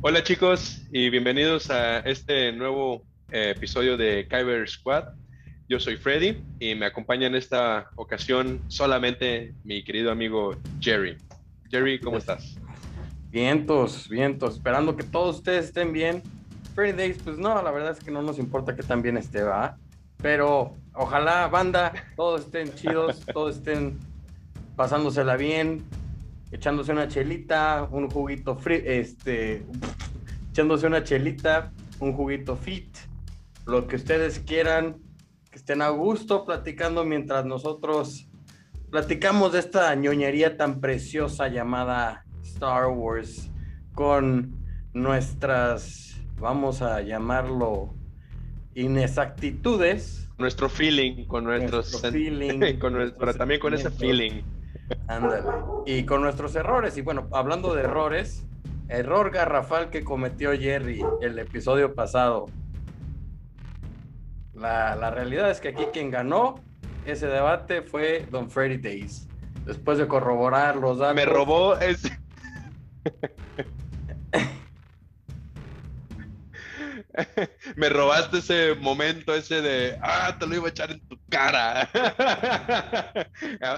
Hola 0.00 0.22
chicos 0.22 0.86
y 0.92 1.10
bienvenidos 1.10 1.70
a 1.70 1.98
este 1.98 2.52
nuevo 2.52 3.02
eh, 3.32 3.54
episodio 3.56 3.96
de 3.96 4.28
Kyber 4.28 4.68
Squad. 4.70 5.08
Yo 5.68 5.80
soy 5.80 5.96
Freddy 5.96 6.40
y 6.60 6.76
me 6.76 6.86
acompaña 6.86 7.26
en 7.26 7.34
esta 7.34 7.90
ocasión 7.96 8.62
solamente 8.68 9.54
mi 9.64 9.82
querido 9.82 10.12
amigo 10.12 10.54
Jerry. 10.78 11.18
Jerry, 11.68 11.98
¿cómo 11.98 12.18
estás? 12.18 12.56
Vientos, 13.30 14.08
vientos, 14.08 14.54
esperando 14.54 14.96
que 14.96 15.02
todos 15.02 15.38
ustedes 15.38 15.64
estén 15.64 15.92
bien. 15.92 16.22
Freddy 16.76 16.92
Days, 16.92 17.18
pues 17.24 17.36
no, 17.36 17.60
la 17.60 17.72
verdad 17.72 17.90
es 17.90 18.04
que 18.04 18.12
no 18.12 18.22
nos 18.22 18.38
importa 18.38 18.76
que 18.76 18.84
tan 18.84 19.02
bien 19.02 19.16
esté, 19.16 19.42
¿va? 19.42 19.78
Pero 20.22 20.76
ojalá, 20.94 21.48
banda, 21.48 21.92
todos 22.14 22.42
estén 22.42 22.72
chidos, 22.72 23.18
todos 23.32 23.56
estén 23.56 23.98
pasándosela 24.76 25.36
bien, 25.36 25.82
echándose 26.50 26.92
una 26.92 27.08
chelita, 27.08 27.88
un 27.90 28.08
juguito 28.10 28.56
free, 28.56 28.82
este, 28.84 29.64
echándose 30.50 30.86
una 30.86 31.02
chelita, 31.04 31.72
un 32.00 32.12
juguito 32.12 32.56
fit, 32.56 32.96
lo 33.66 33.86
que 33.86 33.96
ustedes 33.96 34.38
quieran, 34.40 34.96
que 35.50 35.58
estén 35.58 35.82
a 35.82 35.88
gusto 35.90 36.44
platicando 36.44 37.04
mientras 37.04 37.44
nosotros 37.44 38.28
platicamos 38.90 39.52
de 39.52 39.58
esta 39.58 39.94
ñoñería 39.94 40.56
tan 40.56 40.80
preciosa 40.80 41.48
llamada 41.48 42.24
Star 42.42 42.86
Wars 42.86 43.50
con 43.94 44.54
nuestras, 44.94 46.16
vamos 46.38 46.80
a 46.80 47.02
llamarlo, 47.02 47.94
inexactitudes. 48.74 50.28
Nuestro 50.38 50.68
feeling, 50.68 51.24
con 51.26 51.44
nuestros 51.44 51.90
Nuestro 51.92 52.12
feeling, 52.12 52.78
con 52.78 52.92
nuestro- 52.94 53.18
pero 53.18 53.34
también 53.34 53.60
con 53.60 53.74
ese 53.74 53.90
feeling. 53.90 54.42
Ándale. 55.06 55.42
Y 55.86 56.04
con 56.04 56.22
nuestros 56.22 56.54
errores. 56.54 56.96
Y 56.96 57.02
bueno, 57.02 57.28
hablando 57.32 57.74
de 57.74 57.82
errores, 57.82 58.46
error 58.88 59.30
garrafal 59.30 59.90
que 59.90 60.04
cometió 60.04 60.52
Jerry 60.52 61.04
el 61.20 61.38
episodio 61.38 61.94
pasado. 61.94 62.46
La, 64.54 64.96
la 64.96 65.10
realidad 65.10 65.50
es 65.50 65.60
que 65.60 65.68
aquí 65.68 65.84
quien 65.92 66.10
ganó 66.10 66.56
ese 67.04 67.26
debate 67.26 67.82
fue 67.82 68.26
Don 68.30 68.50
Freddy 68.50 68.76
Days. 68.76 69.28
Después 69.64 69.98
de 69.98 70.08
corroborar 70.08 70.76
los 70.76 70.98
datos. 70.98 71.14
Me 71.14 71.24
robó 71.24 71.76
ese. 71.76 72.18
Me 77.76 77.88
robaste 77.88 78.38
ese 78.38 78.74
momento 78.74 79.34
ese 79.34 79.60
de, 79.62 79.98
ah, 80.02 80.36
te 80.38 80.46
lo 80.46 80.54
iba 80.56 80.66
a 80.66 80.70
echar 80.70 80.90
en 80.90 81.00
tu 81.08 81.18
cara. 81.28 81.88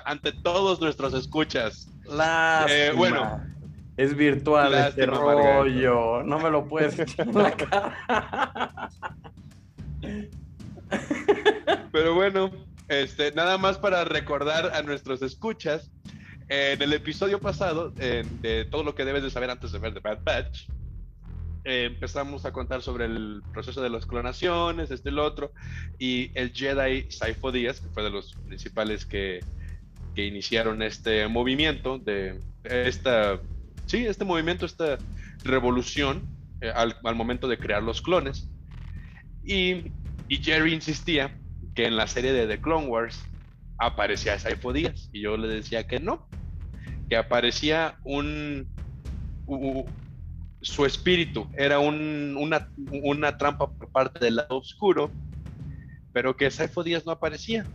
Ante 0.04 0.32
todos 0.32 0.80
nuestros 0.80 1.14
escuchas. 1.14 1.88
Lástima. 2.04 2.66
Eh, 2.68 2.92
bueno. 2.92 3.42
Es 3.96 4.16
virtual 4.16 4.72
este 4.74 5.06
Margarita. 5.06 5.58
rollo. 5.58 6.22
No 6.22 6.38
me 6.38 6.48
lo 6.50 6.66
puedes 6.66 6.98
echar 6.98 7.28
en 7.28 7.34
la 7.34 7.50
cara. 7.56 8.90
Pero 11.92 12.14
bueno, 12.14 12.50
este, 12.88 13.32
nada 13.32 13.58
más 13.58 13.78
para 13.78 14.04
recordar 14.04 14.74
a 14.74 14.82
nuestros 14.82 15.22
escuchas, 15.22 15.90
en 16.48 16.80
el 16.82 16.92
episodio 16.92 17.40
pasado, 17.40 17.92
eh, 17.98 18.24
de 18.40 18.64
todo 18.64 18.82
lo 18.82 18.94
que 18.94 19.04
debes 19.04 19.22
de 19.22 19.30
saber 19.30 19.50
antes 19.50 19.70
de 19.72 19.78
ver 19.78 19.94
The 19.94 20.00
Bad 20.00 20.20
Batch, 20.24 20.68
eh, 21.64 21.84
empezamos 21.84 22.44
a 22.44 22.52
contar 22.52 22.82
sobre 22.82 23.04
el 23.04 23.42
proceso 23.52 23.82
de 23.82 23.90
las 23.90 24.06
clonaciones, 24.06 24.90
este 24.90 25.10
y 25.10 25.12
el 25.12 25.18
otro, 25.18 25.52
y 25.98 26.30
el 26.34 26.52
Jedi 26.52 27.10
Saifo 27.10 27.52
Díaz, 27.52 27.80
que 27.80 27.88
fue 27.88 28.02
de 28.02 28.10
los 28.10 28.34
principales 28.46 29.04
que, 29.06 29.40
que 30.14 30.26
iniciaron 30.26 30.82
este 30.82 31.28
movimiento, 31.28 31.98
de 31.98 32.40
esta, 32.64 33.40
sí, 33.86 34.06
este 34.06 34.24
movimiento, 34.24 34.66
esta 34.66 34.98
revolución 35.44 36.22
eh, 36.60 36.72
al, 36.74 36.96
al 37.04 37.14
momento 37.14 37.48
de 37.48 37.58
crear 37.58 37.82
los 37.82 38.02
clones. 38.02 38.48
Y, 39.44 39.92
y 40.28 40.36
Jerry 40.42 40.74
insistía 40.74 41.38
que 41.74 41.86
en 41.86 41.96
la 41.96 42.06
serie 42.06 42.32
de 42.32 42.46
The 42.46 42.60
Clone 42.60 42.88
Wars 42.88 43.24
aparecía 43.78 44.38
Saifo 44.38 44.72
Díaz, 44.72 45.08
y 45.12 45.22
yo 45.22 45.36
le 45.36 45.48
decía 45.48 45.86
que 45.86 46.00
no, 46.00 46.28
que 47.08 47.16
aparecía 47.16 47.98
un... 48.04 48.68
su 50.62 50.84
espíritu 50.86 51.48
era 51.56 51.78
un- 51.78 52.36
una, 52.38 52.68
una 53.02 53.36
trampa 53.38 53.70
por 53.70 53.88
parte 53.90 54.18
del 54.24 54.36
lado 54.36 54.58
oscuro, 54.58 55.10
pero 56.12 56.36
que 56.36 56.50
Saifo 56.50 56.82
Díaz 56.82 57.06
no 57.06 57.12
aparecía. 57.12 57.66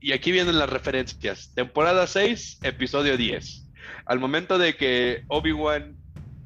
Y 0.00 0.12
aquí 0.12 0.32
vienen 0.32 0.58
las 0.58 0.68
referencias. 0.68 1.52
Temporada 1.54 2.06
6, 2.06 2.58
episodio 2.62 3.16
10. 3.16 3.68
Al 4.06 4.18
momento 4.18 4.58
de 4.58 4.74
que 4.76 5.22
Obi-Wan 5.28 5.96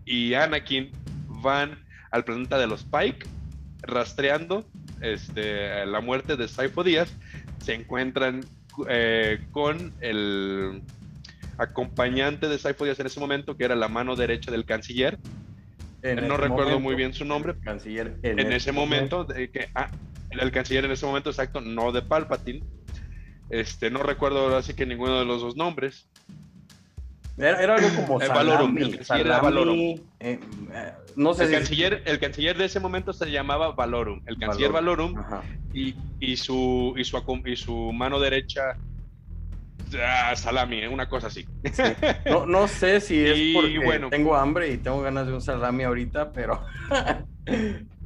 y 0.04 0.34
Anakin 0.34 0.90
van 1.26 1.78
al 2.10 2.24
planeta 2.24 2.58
de 2.58 2.66
los 2.66 2.84
Pike, 2.84 3.26
rastreando 3.82 4.66
este, 5.00 5.86
la 5.86 6.00
muerte 6.00 6.36
de 6.36 6.48
Saifo 6.48 6.84
Díaz, 6.84 7.10
se 7.64 7.74
encuentran 7.74 8.44
eh, 8.88 9.38
con 9.52 9.94
el 10.00 10.82
acompañante 11.58 12.48
de 12.48 12.58
Saifo 12.58 12.84
Díaz 12.84 13.00
en 13.00 13.06
ese 13.06 13.20
momento, 13.20 13.56
que 13.56 13.64
era 13.64 13.74
la 13.74 13.88
mano 13.88 14.16
derecha 14.16 14.50
del 14.50 14.64
canciller. 14.64 15.18
En 16.02 16.28
no 16.28 16.36
recuerdo 16.36 16.70
momento, 16.72 16.80
muy 16.80 16.94
bien 16.94 17.12
su 17.14 17.24
nombre. 17.24 17.52
el 17.52 17.60
Canciller 17.60 18.18
En 18.22 18.52
ese 18.52 18.70
momento, 18.72 19.24
de 19.24 19.50
que, 19.50 19.68
ah, 19.74 19.90
el 20.30 20.50
canciller 20.52 20.84
en 20.84 20.92
ese 20.92 21.06
momento 21.06 21.30
exacto, 21.30 21.60
no 21.60 21.90
de 21.92 22.02
Palpatine. 22.02 22.62
Este, 23.50 23.90
no 23.90 24.02
recuerdo 24.02 24.40
ahora 24.40 24.62
sí 24.62 24.74
que 24.74 24.86
ninguno 24.86 25.18
de 25.18 25.24
los 25.24 25.40
dos 25.40 25.56
nombres. 25.56 26.08
Era, 27.38 27.62
era 27.62 27.74
algo 27.76 27.88
como 27.94 28.20
El 28.20 28.28
salami, 28.28 28.48
Valorum, 28.50 28.78
el 28.78 28.96
canciller 28.96 29.26
era 29.26 29.36
salami, 29.36 29.54
Valorum. 29.56 29.78
eh, 29.80 30.00
eh, 30.20 30.92
no 31.16 31.34
sé 31.34 31.42
El 31.44 31.48
si 31.48 31.54
canciller, 31.54 32.02
el 32.06 32.18
canciller 32.18 32.56
de 32.56 32.64
ese 32.64 32.80
momento 32.80 33.12
se 33.12 33.30
llamaba 33.30 33.72
Valorum. 33.72 34.20
El 34.26 34.38
canciller 34.38 34.72
Valorum, 34.72 35.14
y, 35.74 35.94
y 36.18 36.36
su, 36.36 36.94
y, 36.96 37.04
su, 37.04 37.16
acom- 37.16 37.46
y 37.46 37.56
su 37.56 37.92
mano 37.92 38.18
derecha, 38.20 38.76
ah, 40.04 40.34
Salami, 40.36 40.80
eh, 40.82 40.88
una 40.88 41.08
cosa 41.08 41.28
así. 41.28 41.46
No, 42.26 42.46
no 42.46 42.68
sé 42.68 43.00
si 43.00 43.18
es 43.26 43.38
Y 43.38 43.54
porque 43.54 43.78
bueno. 43.78 44.10
tengo 44.10 44.36
hambre 44.36 44.70
y 44.72 44.78
tengo 44.78 45.00
ganas 45.02 45.26
de 45.26 45.32
un 45.34 45.40
salami 45.40 45.84
ahorita, 45.84 46.32
pero 46.32 46.64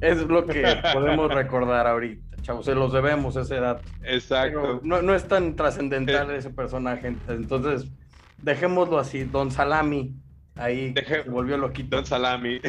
es 0.01 0.17
lo 0.19 0.45
que 0.45 0.63
podemos 0.93 1.33
recordar 1.33 1.87
ahorita. 1.87 2.37
Chavos, 2.41 2.65
se 2.65 2.73
los 2.73 2.91
debemos 2.91 3.35
ese 3.35 3.55
dato. 3.55 3.83
Pero 3.99 4.13
Exacto. 4.13 4.79
no, 4.83 5.01
no 5.01 5.13
es 5.13 5.27
tan 5.27 5.55
trascendental 5.55 6.31
ese 6.31 6.49
personaje. 6.49 7.15
Entonces, 7.27 7.89
dejémoslo 8.41 8.97
así. 8.97 9.25
Don 9.25 9.51
Salami, 9.51 10.15
ahí 10.55 10.91
Deje- 10.93 11.23
se 11.23 11.29
volvió 11.29 11.57
loquito. 11.57 11.95
Don 11.95 12.05
Salami. 12.05 12.59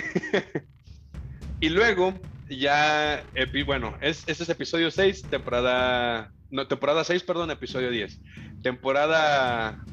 y 1.61 1.69
luego, 1.71 2.13
ya, 2.51 3.23
bueno, 3.65 3.95
es, 4.01 4.25
ese 4.27 4.43
es 4.43 4.49
episodio 4.51 4.91
6, 4.91 5.23
temporada, 5.31 6.33
no, 6.51 6.67
temporada 6.69 7.03
6, 7.03 7.23
perdón, 7.23 7.51
episodio 7.51 7.91
10. 7.91 8.21
Temporada, 8.63 9.85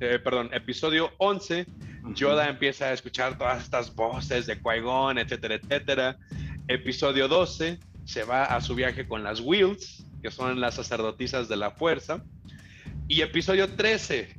eh, 0.00 0.18
perdón, 0.22 0.50
episodio 0.52 1.10
11, 1.18 1.66
Yoda 2.14 2.48
empieza 2.48 2.86
a 2.86 2.92
escuchar 2.92 3.36
todas 3.38 3.62
estas 3.62 3.94
voces 3.94 4.46
de 4.46 4.60
Qui-Gon, 4.60 5.18
etcétera, 5.18 5.54
etcétera. 5.56 6.18
Episodio 6.68 7.28
12, 7.28 7.78
se 8.04 8.24
va 8.24 8.44
a 8.44 8.60
su 8.60 8.74
viaje 8.74 9.06
con 9.06 9.22
las 9.22 9.40
Wills, 9.40 10.04
que 10.22 10.30
son 10.30 10.60
las 10.60 10.74
sacerdotisas 10.74 11.48
de 11.48 11.56
la 11.56 11.70
fuerza. 11.70 12.22
Y 13.08 13.20
episodio 13.22 13.68
13 13.74 14.34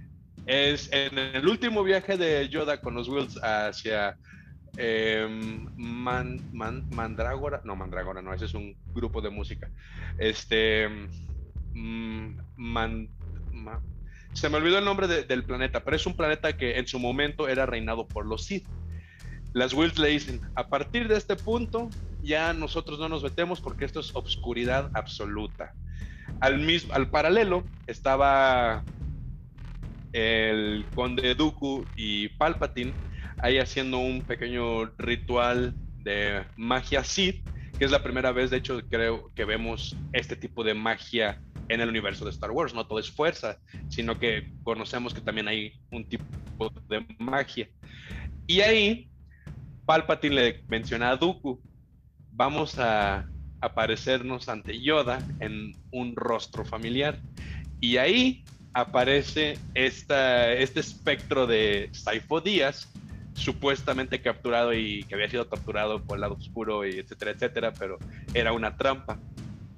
es 0.47 0.90
en 0.91 1.17
el 1.17 1.47
último 1.47 1.84
viaje 1.84 2.17
de 2.17 2.47
Yoda 2.50 2.81
con 2.81 2.96
los 2.96 3.07
Wills 3.07 3.40
hacia 3.44 4.17
eh, 4.78 5.28
Man- 5.78 6.41
Man- 6.53 6.88
Mandrágora. 6.91 7.62
No, 7.63 7.75
Mandrágora, 7.75 8.22
no, 8.22 8.34
ese 8.34 8.46
es 8.46 8.53
un 8.56 8.75
grupo 8.94 9.22
de 9.22 9.29
música. 9.29 9.69
Este. 10.17 10.90
mm, 11.73 12.38
Man- 12.57 13.07
Ma- 13.07 13.07
se 14.35 14.50
me 14.50 14.57
olvidó 14.57 14.78
el 14.78 14.85
nombre 14.85 15.07
de- 15.07 15.23
del 15.23 15.46
planeta, 15.46 15.84
pero 15.84 15.96
es 15.96 16.06
un 16.06 16.16
planeta 16.16 16.53
que 16.53 16.78
en 16.78 16.87
su 16.87 16.99
momento 16.99 17.47
era 17.47 17.66
reinado 17.66 18.08
por 18.08 18.26
los 18.26 18.46
Sith. 18.46 18.67
Las 19.53 19.73
Wills 19.73 19.97
le 19.97 20.09
dicen, 20.09 20.41
a 20.55 20.67
partir 20.67 21.08
de 21.08 21.16
este 21.17 21.35
punto 21.37 21.90
ya 22.22 22.53
nosotros 22.53 22.99
no 22.99 23.08
nos 23.08 23.23
metemos 23.23 23.61
porque 23.61 23.85
esto 23.85 24.02
es 24.02 24.11
obscuridad 24.14 24.91
absoluta. 24.93 25.73
Al, 26.41 26.59
mismo, 26.59 26.93
al 26.93 27.09
paralelo 27.09 27.70
estaba 27.87 28.84
el 30.11 30.90
conde 30.93 31.34
Dooku 31.35 31.90
y 31.96 32.29
Palpatine 32.29 32.97
ahí 33.40 33.58
haciendo 33.58 33.99
un 33.99 34.26
pequeño 34.26 34.85
ritual 34.97 35.76
de 36.03 36.46
magia 36.58 37.03
Sith, 37.03 37.46
que 37.78 37.85
es 37.85 37.91
la 37.91 38.03
primera 38.03 38.31
vez, 38.31 38.49
de 38.49 38.58
hecho, 38.58 38.81
creo 38.90 39.31
que 39.35 39.46
vemos 39.46 39.96
este 40.14 40.35
tipo 40.35 40.64
de 40.64 40.73
magia 40.73 41.41
en 41.70 41.82
el 41.82 41.90
universo 41.90 42.26
de 42.26 42.32
Star 42.32 42.52
Wars. 42.52 42.73
No 42.73 42.85
todo 42.85 43.00
es 43.00 43.09
fuerza, 43.09 43.58
sino 43.90 44.17
que 44.20 44.52
conocemos 44.64 45.14
que 45.14 45.22
también 45.22 45.47
hay 45.47 45.73
un 45.91 46.08
tipo 46.08 46.26
de 46.90 47.06
magia. 47.20 47.70
Y 48.47 48.62
ahí 48.62 49.09
Palpatine 49.85 50.35
le 50.35 50.64
menciona 50.67 51.12
a 51.12 51.17
Dooku, 51.17 51.62
vamos 52.32 52.79
a 52.79 53.28
aparecernos 53.62 54.50
ante 54.50 54.79
Yoda 54.79 55.20
en 55.40 55.76
un 55.91 56.16
rostro 56.16 56.66
familiar. 56.66 57.20
Y 57.79 57.97
ahí 57.97 58.44
aparece 58.73 59.58
este 59.73 60.62
espectro 60.62 61.47
de 61.47 61.90
Saifo 61.94 62.41
Díaz 62.41 62.91
supuestamente 63.34 64.22
capturado 64.22 64.73
y 64.73 65.03
que 65.03 65.16
había 65.16 65.29
sido 65.29 65.46
torturado 65.46 66.02
por 66.02 66.17
el 66.17 66.22
lado 66.22 66.35
oscuro 66.35 66.84
etcétera, 66.84 67.32
etcétera, 67.32 67.73
pero 67.78 67.97
era 68.34 68.53
una 68.53 68.76
trampa. 68.76 69.20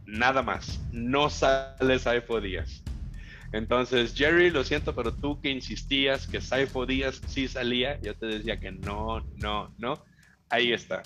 Nada 0.07 0.41
más. 0.41 0.79
No 0.91 1.29
sale 1.29 1.99
Saifo 1.99 2.39
Díaz. 2.39 2.81
Entonces, 3.51 4.13
Jerry, 4.15 4.49
lo 4.49 4.63
siento, 4.63 4.95
pero 4.95 5.13
tú 5.13 5.39
que 5.41 5.49
insistías 5.49 6.27
que 6.27 6.41
Saifo 6.41 6.85
Díaz 6.85 7.21
sí 7.27 7.47
salía, 7.47 7.99
yo 8.01 8.15
te 8.15 8.25
decía 8.25 8.57
que 8.57 8.71
no, 8.71 9.21
no, 9.35 9.73
no. 9.77 10.03
Ahí 10.49 10.71
está. 10.71 11.03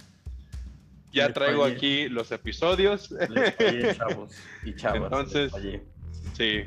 Ya 1.12 1.34
traigo 1.34 1.66
aquí 1.66 2.08
los 2.10 2.32
episodios. 2.32 3.10
chavos 3.98 4.36
y 4.64 4.76
chavas. 4.76 5.04
Entonces, 5.04 5.52
sí. 6.38 6.64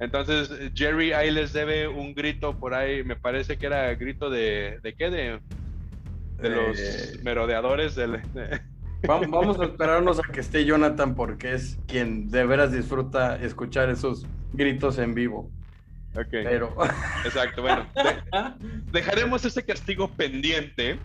Entonces, 0.00 0.50
Jerry 0.74 1.12
ahí 1.12 1.30
les 1.30 1.52
debe 1.52 1.86
un 1.86 2.14
grito 2.14 2.58
por 2.58 2.74
ahí, 2.74 3.04
me 3.04 3.16
parece 3.16 3.56
que 3.58 3.66
era 3.66 3.94
grito 3.94 4.28
de, 4.28 4.80
¿de 4.82 4.94
qué? 4.94 5.10
De, 5.10 5.40
de 6.38 6.48
los 6.50 6.78
eh, 6.78 7.20
merodeadores 7.22 7.94
del... 7.94 8.20
Vamos, 9.06 9.60
a 9.60 9.64
esperarnos 9.64 10.18
a 10.18 10.22
que 10.22 10.40
esté 10.40 10.64
Jonathan 10.64 11.14
porque 11.14 11.52
es 11.52 11.78
quien 11.86 12.30
de 12.30 12.44
veras 12.46 12.72
disfruta 12.72 13.36
escuchar 13.36 13.90
esos 13.90 14.26
gritos 14.52 14.98
en 14.98 15.14
vivo. 15.14 15.50
Ok. 16.14 16.28
Pero... 16.30 16.74
Exacto, 17.24 17.62
bueno. 17.62 17.86
dejaremos 18.92 19.44
ese 19.44 19.64
castigo 19.64 20.08
pendiente, 20.08 20.98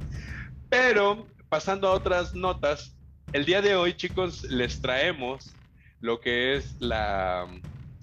pero 0.69 1.27
pasando 1.49 1.87
a 1.87 1.91
otras 1.91 2.33
notas, 2.33 2.95
el 3.33 3.45
día 3.45 3.61
de 3.61 3.75
hoy, 3.75 3.93
chicos, 3.93 4.43
les 4.43 4.81
traemos 4.81 5.53
lo 5.99 6.19
que 6.19 6.55
es 6.55 6.75
la 6.79 7.47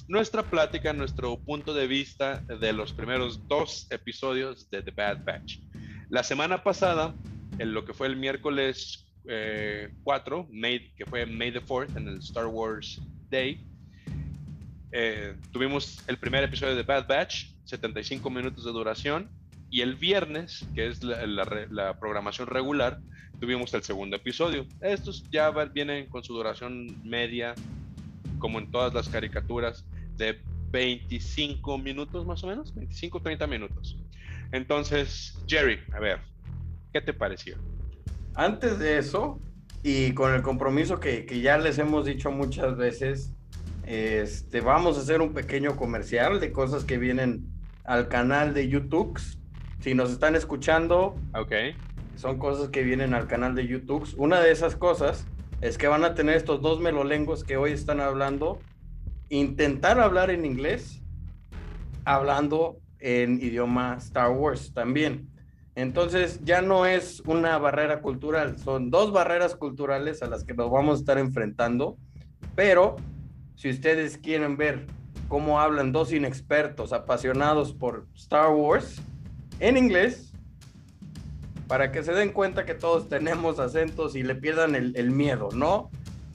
nuestra 0.08 0.42
plática, 0.42 0.92
nuestro 0.92 1.36
punto 1.38 1.74
de 1.74 1.86
vista 1.86 2.38
de 2.40 2.72
los 2.72 2.92
primeros 2.92 3.46
dos 3.48 3.88
episodios 3.90 4.70
de 4.70 4.82
The 4.82 4.90
Bad 4.90 5.24
Batch. 5.24 5.58
La 6.10 6.22
semana 6.22 6.62
pasada, 6.62 7.14
en 7.58 7.72
lo 7.72 7.84
que 7.84 7.92
fue 7.92 8.06
el 8.06 8.16
miércoles 8.16 9.05
4, 9.26 10.48
eh, 10.52 10.92
que 10.96 11.06
fue 11.06 11.26
May 11.26 11.52
the 11.52 11.60
4th, 11.60 11.96
en 11.96 12.08
el 12.08 12.18
Star 12.18 12.46
Wars 12.46 13.00
Day, 13.30 13.64
eh, 14.92 15.34
tuvimos 15.52 16.02
el 16.06 16.16
primer 16.16 16.44
episodio 16.44 16.74
de 16.74 16.82
Bad 16.82 17.06
Batch, 17.06 17.50
75 17.64 18.30
minutos 18.30 18.64
de 18.64 18.72
duración, 18.72 19.28
y 19.68 19.80
el 19.80 19.96
viernes, 19.96 20.66
que 20.74 20.86
es 20.86 21.02
la, 21.02 21.98
programación 21.98 22.46
regular, 22.46 23.00
tuvimos 23.40 23.74
el 23.74 23.82
segundo 23.82 24.16
episodio. 24.16 24.64
Estos 24.80 25.28
ya 25.30 25.50
vienen 25.50 26.06
con 26.06 26.22
su 26.24 26.32
duración 26.34 26.96
media, 27.04 27.54
como 28.38 28.58
en 28.58 28.70
todas 28.70 28.94
las 28.94 29.08
caricaturas 29.08 29.84
de 30.16 30.40
25 30.70 31.78
minutos 31.78 32.24
más 32.24 32.42
o 32.44 32.46
menos, 32.46 32.74
25, 32.74 33.20
30 33.20 33.46
minutos. 33.46 33.98
Entonces, 34.52 35.36
Jerry, 35.46 35.80
a 35.92 35.98
ver, 35.98 36.20
¿qué 36.92 37.00
te 37.00 37.12
pareció? 37.12 37.56
Antes 38.36 38.78
de 38.78 38.98
eso, 38.98 39.40
y 39.82 40.12
con 40.12 40.34
el 40.34 40.42
compromiso 40.42 41.00
que, 41.00 41.26
que 41.26 41.40
ya 41.40 41.58
les 41.58 41.78
hemos 41.78 42.04
dicho 42.04 42.30
muchas 42.30 42.76
veces, 42.76 43.32
este, 43.84 44.60
vamos 44.60 44.98
a 44.98 45.00
hacer 45.00 45.20
un 45.20 45.32
pequeño 45.32 45.74
comercial 45.76 46.38
de 46.38 46.52
cosas 46.52 46.84
que 46.84 46.98
vienen 46.98 47.46
al 47.84 48.08
canal 48.08 48.54
de 48.54 48.68
YouTube. 48.68 49.18
Si 49.80 49.94
nos 49.94 50.10
están 50.10 50.36
escuchando, 50.36 51.16
okay. 51.34 51.74
son 52.16 52.38
cosas 52.38 52.68
que 52.68 52.82
vienen 52.82 53.14
al 53.14 53.26
canal 53.26 53.54
de 53.54 53.66
YouTube. 53.66 54.06
Una 54.16 54.40
de 54.40 54.50
esas 54.52 54.76
cosas 54.76 55.26
es 55.60 55.78
que 55.78 55.88
van 55.88 56.04
a 56.04 56.14
tener 56.14 56.36
estos 56.36 56.60
dos 56.60 56.80
melolengos 56.80 57.42
que 57.42 57.56
hoy 57.56 57.72
están 57.72 58.00
hablando 58.00 58.60
intentar 59.28 59.98
hablar 59.98 60.30
en 60.30 60.44
inglés 60.44 61.02
hablando 62.04 62.78
en 63.00 63.42
idioma 63.42 63.96
Star 63.98 64.30
Wars 64.30 64.72
también. 64.72 65.28
Entonces 65.76 66.40
ya 66.42 66.62
no 66.62 66.86
es 66.86 67.20
una 67.26 67.58
barrera 67.58 68.00
cultural, 68.00 68.58
son 68.58 68.90
dos 68.90 69.12
barreras 69.12 69.54
culturales 69.54 70.22
a 70.22 70.26
las 70.26 70.42
que 70.42 70.54
nos 70.54 70.70
vamos 70.70 70.96
a 70.96 71.00
estar 71.00 71.18
enfrentando, 71.18 71.98
pero 72.54 72.96
si 73.56 73.68
ustedes 73.68 74.16
quieren 74.16 74.56
ver 74.56 74.86
cómo 75.28 75.60
hablan 75.60 75.92
dos 75.92 76.14
inexpertos 76.14 76.94
apasionados 76.94 77.74
por 77.74 78.06
Star 78.14 78.50
Wars 78.50 79.02
en 79.60 79.76
inglés, 79.76 80.32
para 81.68 81.92
que 81.92 82.02
se 82.02 82.14
den 82.14 82.32
cuenta 82.32 82.64
que 82.64 82.74
todos 82.74 83.10
tenemos 83.10 83.58
acentos 83.58 84.16
y 84.16 84.22
le 84.22 84.34
pierdan 84.34 84.76
el, 84.76 84.96
el 84.96 85.10
miedo, 85.10 85.50
¿no? 85.52 85.90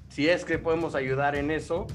Si 0.09 0.29
es 0.29 0.45
que 0.45 0.59
podemos 0.59 0.93
ayudar 0.93 1.35
en 1.35 1.49
eso, 1.49 1.87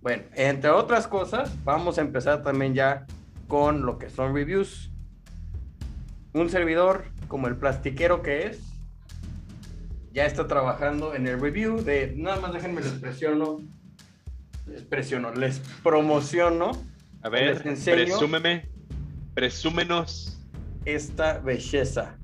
bueno, 0.00 0.22
entre 0.34 0.70
otras 0.70 1.08
cosas, 1.08 1.52
vamos 1.64 1.98
a 1.98 2.02
empezar 2.02 2.42
también 2.44 2.74
ya 2.74 3.04
con 3.48 3.84
lo 3.84 3.98
que 3.98 4.10
son 4.10 4.32
reviews. 4.32 4.92
Un 6.38 6.50
servidor 6.50 7.06
como 7.26 7.48
el 7.48 7.56
plastiquero 7.56 8.22
que 8.22 8.46
es, 8.46 8.60
ya 10.12 10.24
está 10.24 10.46
trabajando 10.46 11.12
en 11.12 11.26
el 11.26 11.40
review 11.40 11.82
de, 11.82 12.14
nada 12.16 12.40
más 12.40 12.52
déjenme 12.52 12.80
les 12.80 12.92
presiono, 12.92 13.58
les 14.66 14.82
presiono, 14.82 15.34
les 15.34 15.58
promociono. 15.82 16.70
A 17.22 17.28
ver, 17.28 17.60
presúmeme, 17.60 18.68
presúmenos. 19.34 20.40
Esta 20.84 21.40
belleza. 21.40 22.16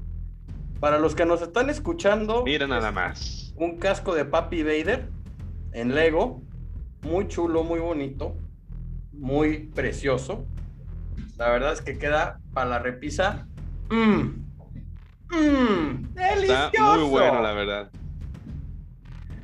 Para 0.78 1.00
los 1.00 1.17
que 1.17 1.26
nos 1.26 1.43
están 1.43 1.69
escuchando, 1.69 2.44
mira 2.44 2.69
nada 2.69 2.93
más. 2.93 3.52
Un 3.56 3.78
casco 3.78 4.14
de 4.14 4.25
Papi 4.25 4.62
Vader 4.62 5.08
en 5.72 5.93
Lego 5.93 6.40
muy 7.02 7.26
chulo, 7.26 7.64
muy 7.64 7.81
bonito, 7.81 8.37
muy 9.10 9.70
precioso. 9.75 10.46
La 11.37 11.50
verdad 11.50 11.72
es 11.72 11.82
que 11.82 11.99
queda 11.99 12.38
para 12.52 12.70
la 12.70 12.78
repisa. 12.78 13.49
Mmm. 13.90 14.44
Mmm. 15.31 16.14
Delicioso. 16.14 16.70
Está 16.72 16.96
muy 16.96 17.08
bueno, 17.08 17.42
la 17.42 17.52
verdad. 17.52 17.90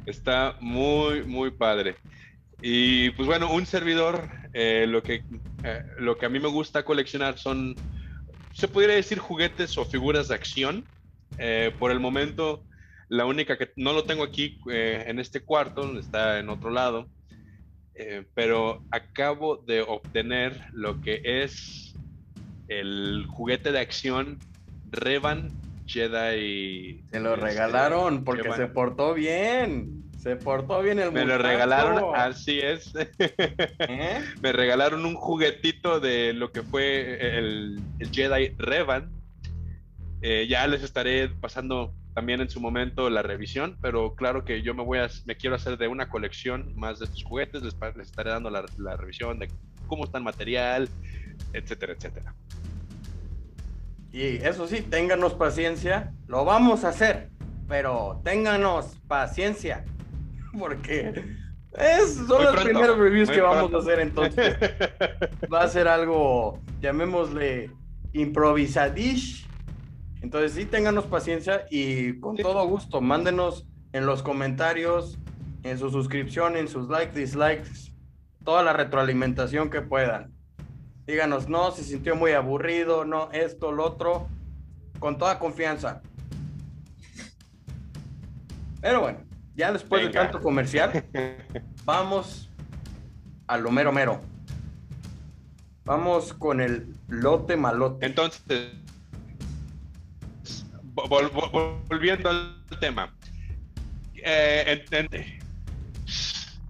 Está 0.06 0.56
muy, 0.60 1.22
muy 1.24 1.50
padre. 1.50 1.96
Y 2.62 3.10
pues 3.10 3.26
bueno, 3.26 3.52
un 3.52 3.64
servidor, 3.64 4.28
eh, 4.52 4.86
lo, 4.88 5.02
que, 5.02 5.24
eh, 5.64 5.82
lo 5.98 6.18
que 6.18 6.26
a 6.26 6.28
mí 6.28 6.38
me 6.38 6.48
gusta 6.48 6.84
coleccionar 6.84 7.38
son, 7.38 7.74
se 8.52 8.68
podría 8.68 8.96
decir 8.96 9.18
juguetes 9.18 9.78
o 9.78 9.84
figuras 9.84 10.28
de 10.28 10.34
acción. 10.34 10.84
Eh, 11.38 11.72
por 11.78 11.90
el 11.90 12.00
momento, 12.00 12.64
la 13.08 13.24
única 13.24 13.56
que 13.56 13.70
no 13.76 13.92
lo 13.92 14.04
tengo 14.04 14.24
aquí 14.24 14.58
en 14.66 15.18
este 15.18 15.40
cuarto, 15.40 15.98
está 15.98 16.38
en 16.38 16.48
otro 16.48 16.70
lado, 16.70 17.08
pero 18.34 18.82
acabo 18.90 19.56
de 19.56 19.82
obtener 19.82 20.66
lo 20.72 21.00
que 21.00 21.20
es 21.24 21.89
el 22.70 23.26
juguete 23.28 23.72
de 23.72 23.80
acción 23.80 24.38
Revan 24.90 25.50
Jedi. 25.86 27.02
Se 27.10 27.20
lo 27.20 27.34
este, 27.34 27.46
regalaron 27.46 28.24
porque 28.24 28.52
se 28.52 28.68
portó 28.68 29.14
bien. 29.14 30.04
Se 30.18 30.36
portó 30.36 30.82
bien 30.82 30.98
el 30.98 31.12
Me 31.12 31.24
lo 31.24 31.38
regalaron, 31.38 32.14
así 32.14 32.60
es. 32.60 32.92
¿Eh? 32.94 34.20
Me 34.42 34.52
regalaron 34.52 35.04
un 35.04 35.14
juguetito 35.14 35.98
de 35.98 36.32
lo 36.34 36.52
que 36.52 36.62
fue 36.62 37.38
el, 37.38 37.80
Jedi 38.12 38.54
Revan. 38.58 39.10
Eh, 40.22 40.46
ya 40.48 40.66
les 40.66 40.82
estaré 40.82 41.28
pasando 41.28 41.94
también 42.14 42.40
en 42.40 42.50
su 42.50 42.60
momento 42.60 43.08
la 43.08 43.22
revisión, 43.22 43.78
pero 43.80 44.14
claro 44.14 44.44
que 44.44 44.62
yo 44.62 44.74
me 44.74 44.82
voy 44.82 44.98
a, 44.98 45.08
me 45.24 45.36
quiero 45.36 45.56
hacer 45.56 45.78
de 45.78 45.88
una 45.88 46.10
colección 46.10 46.72
más 46.76 46.98
de 46.98 47.06
estos 47.06 47.24
juguetes, 47.24 47.62
les, 47.62 47.74
estaré 48.02 48.30
dando 48.30 48.50
la, 48.50 48.96
revisión 48.96 49.38
de 49.38 49.48
cómo 49.86 50.04
está 50.04 50.18
el 50.18 50.24
material, 50.24 50.88
etcétera, 51.52 51.94
etcétera. 51.94 52.34
Y 54.12 54.36
eso 54.44 54.66
sí, 54.66 54.82
ténganos 54.82 55.34
paciencia, 55.34 56.12
lo 56.26 56.44
vamos 56.44 56.84
a 56.84 56.88
hacer, 56.88 57.30
pero 57.68 58.20
ténganos 58.24 58.96
paciencia, 59.06 59.84
porque 60.58 61.36
es, 61.72 62.14
son 62.26 62.44
los 62.44 62.62
primeros 62.62 62.98
reviews 62.98 63.30
que 63.30 63.40
vamos 63.40 63.72
a 63.72 63.78
hacer 63.78 64.00
entonces. 64.00 64.56
Va 65.52 65.62
a 65.62 65.68
ser 65.68 65.86
algo, 65.86 66.60
llamémosle 66.80 67.70
improvisadish, 68.12 69.46
entonces 70.22 70.52
sí, 70.52 70.64
ténganos 70.64 71.06
paciencia 71.06 71.66
y 71.70 72.18
con 72.20 72.36
todo 72.36 72.66
gusto, 72.66 73.00
mándenos 73.00 73.66
en 73.92 74.06
los 74.06 74.22
comentarios, 74.22 75.18
en 75.62 75.78
su 75.78 75.90
suscripción, 75.90 76.56
en 76.56 76.68
sus 76.68 76.88
likes, 76.88 77.18
dislikes, 77.18 77.92
toda 78.44 78.62
la 78.62 78.72
retroalimentación 78.72 79.70
que 79.70 79.80
puedan. 79.80 80.32
Díganos, 81.06 81.48
no, 81.48 81.70
se 81.72 81.82
sintió 81.82 82.14
muy 82.14 82.32
aburrido, 82.32 83.04
no, 83.04 83.30
esto, 83.32 83.72
lo 83.72 83.84
otro, 83.84 84.28
con 84.98 85.18
toda 85.18 85.38
confianza. 85.38 86.02
Pero 88.80 89.00
bueno, 89.00 89.18
ya 89.54 89.72
después 89.72 90.02
de 90.04 90.10
tanto 90.10 90.40
comercial, 90.40 91.04
vamos 91.84 92.50
a 93.46 93.58
lo 93.58 93.70
mero 93.70 93.92
mero. 93.92 94.20
Vamos 95.84 96.32
con 96.32 96.60
el 96.60 96.94
lote 97.08 97.56
malote. 97.56 98.06
Entonces, 98.06 98.70
volviendo 101.88 102.30
al 102.30 102.62
tema. 102.78 103.12
Eh, 104.14 104.84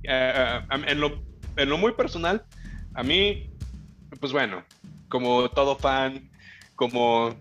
eh, 0.04 0.60
en, 0.86 1.00
lo, 1.00 1.78
muy 1.78 1.92
personal, 1.92 2.44
a 2.94 3.02
mí, 3.02 3.49
pues 4.18 4.32
bueno, 4.32 4.64
como 5.08 5.48
todo 5.50 5.76
fan, 5.76 6.30
como 6.74 7.34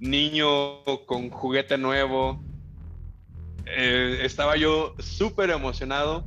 niño 0.00 0.82
con 1.06 1.30
juguete 1.30 1.76
nuevo. 1.78 2.42
Eh, 3.66 4.20
estaba 4.22 4.56
yo 4.56 4.94
súper 4.98 5.50
emocionado 5.50 6.24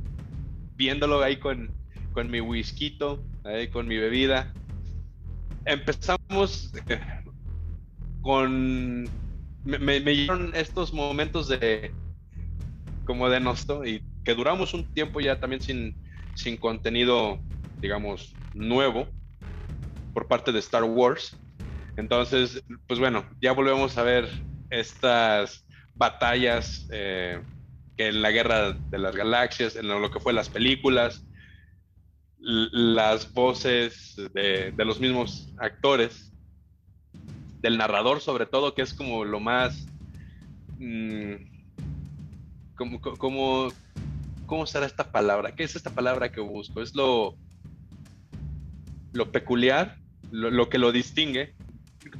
viéndolo 0.76 1.22
ahí 1.22 1.36
con, 1.36 1.72
con 2.12 2.30
mi 2.30 2.40
whisky, 2.40 2.98
ahí 3.44 3.68
con 3.68 3.88
mi 3.88 3.96
bebida. 3.96 4.52
Empezamos 5.64 6.72
eh, 6.88 7.00
con... 8.20 9.04
Me, 9.64 9.78
me, 9.78 10.00
dieron 10.00 10.52
estos 10.54 10.92
momentos 10.92 11.48
de... 11.48 11.92
como 13.04 13.28
de 13.28 13.40
nosto 13.40 13.84
y 13.84 14.02
que 14.24 14.34
duramos 14.34 14.72
un 14.72 14.84
tiempo 14.94 15.20
ya 15.20 15.38
también 15.38 15.60
sin, 15.60 15.94
sin 16.34 16.56
contenido, 16.56 17.38
digamos, 17.80 18.34
nuevo 18.54 19.06
por 20.12 20.26
parte 20.28 20.52
de 20.52 20.58
Star 20.58 20.84
Wars. 20.84 21.36
Entonces, 21.96 22.62
pues 22.86 22.98
bueno, 22.98 23.24
ya 23.40 23.52
volvemos 23.52 23.96
a 23.98 24.02
ver 24.02 24.28
estas 24.70 25.66
batallas 25.94 26.88
eh, 26.92 27.40
que 27.96 28.08
en 28.08 28.22
la 28.22 28.30
guerra 28.30 28.72
de 28.72 28.98
las 28.98 29.14
galaxias, 29.14 29.76
en 29.76 29.88
lo 29.88 30.10
que 30.10 30.20
fue 30.20 30.32
las 30.32 30.48
películas, 30.48 31.24
las 32.38 33.32
voces 33.32 34.16
de, 34.32 34.72
los 34.78 35.00
mismos 35.00 35.52
actores, 35.58 36.32
del 37.60 37.76
narrador 37.76 38.20
sobre 38.20 38.46
todo, 38.46 38.74
que 38.74 38.82
es 38.82 38.94
como 38.94 39.24
lo 39.24 39.40
más... 39.40 39.86
Mm, 40.78 41.34
como, 42.76 43.68
¿Cómo 44.46 44.66
será 44.66 44.86
esta 44.86 45.12
palabra? 45.12 45.54
¿Qué 45.54 45.64
es 45.64 45.76
esta 45.76 45.90
palabra 45.90 46.32
que 46.32 46.40
busco? 46.40 46.80
Es 46.80 46.94
lo, 46.94 47.36
lo 49.12 49.32
peculiar, 49.32 49.96
lo, 50.30 50.68
que 50.68 50.78
lo 50.78 50.92
distingue, 50.92 51.54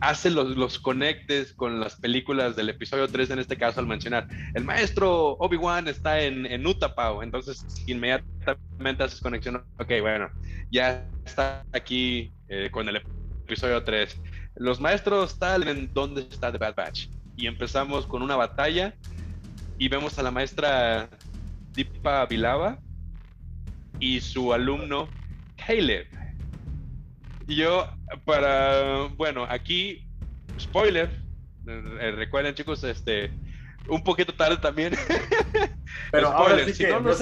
hace 0.01 0.31
los, 0.31 0.57
los, 0.57 0.79
conectes 0.79 1.53
con 1.53 1.81
las 1.81 1.97
películas 1.97 2.57
del 2.57 2.69
episodio 2.69 3.09
3 3.09 3.31
en 3.31 3.39
este 3.39 3.57
caso 3.57 3.81
al 3.81 3.87
mencionar, 3.87 4.29
el 4.55 4.65
maestro 4.65 5.33
Obi-Wan 5.39 5.89
está 5.89 6.21
en, 6.21 6.47
en 6.47 6.67
Utapau, 6.67 7.23
entonces 7.23 7.65
inmediatamente 7.87 9.05
haces 9.05 9.21
conexión, 9.21 9.65
ok, 9.79 9.93
bueno, 10.01 10.31
ya 10.71 11.07
está 11.25 11.65
aquí 11.73 12.33
eh, 12.49 12.69
con 12.71 12.89
el 12.89 13.03
episodio 13.45 13.83
3. 13.83 14.21
Los 14.57 14.81
maestros 14.81 15.39
tal 15.39 15.67
en 15.69 15.93
dónde 15.93 16.23
está 16.23 16.53
The 16.53 16.59
Bad 16.59 16.75
Batch. 16.75 17.09
Y 17.37 17.47
empezamos 17.47 18.07
con 18.07 18.23
una 18.23 18.37
batalla 18.37 18.95
y 19.79 19.89
vemos 19.89 20.19
a 20.19 20.23
la 20.23 20.31
maestra 20.31 21.09
Dipa 21.73 22.27
Vilava 22.27 22.79
y 23.99 24.21
su 24.21 24.53
alumno 24.53 25.09
Caleb 25.57 26.07
y 27.51 27.57
yo, 27.57 27.85
para, 28.25 29.09
bueno, 29.17 29.45
aquí, 29.49 30.07
spoiler, 30.57 31.11
eh, 31.67 32.13
recuerden 32.13 32.55
chicos, 32.55 32.85
este, 32.85 33.33
un 33.89 34.05
poquito 34.05 34.33
tarde 34.33 34.57
también. 34.59 34.95
Pero 36.13 36.29
ahora 36.29 36.65
sí 36.65 36.85
que 36.85 36.93
va, 36.93 37.11
a 37.11 37.15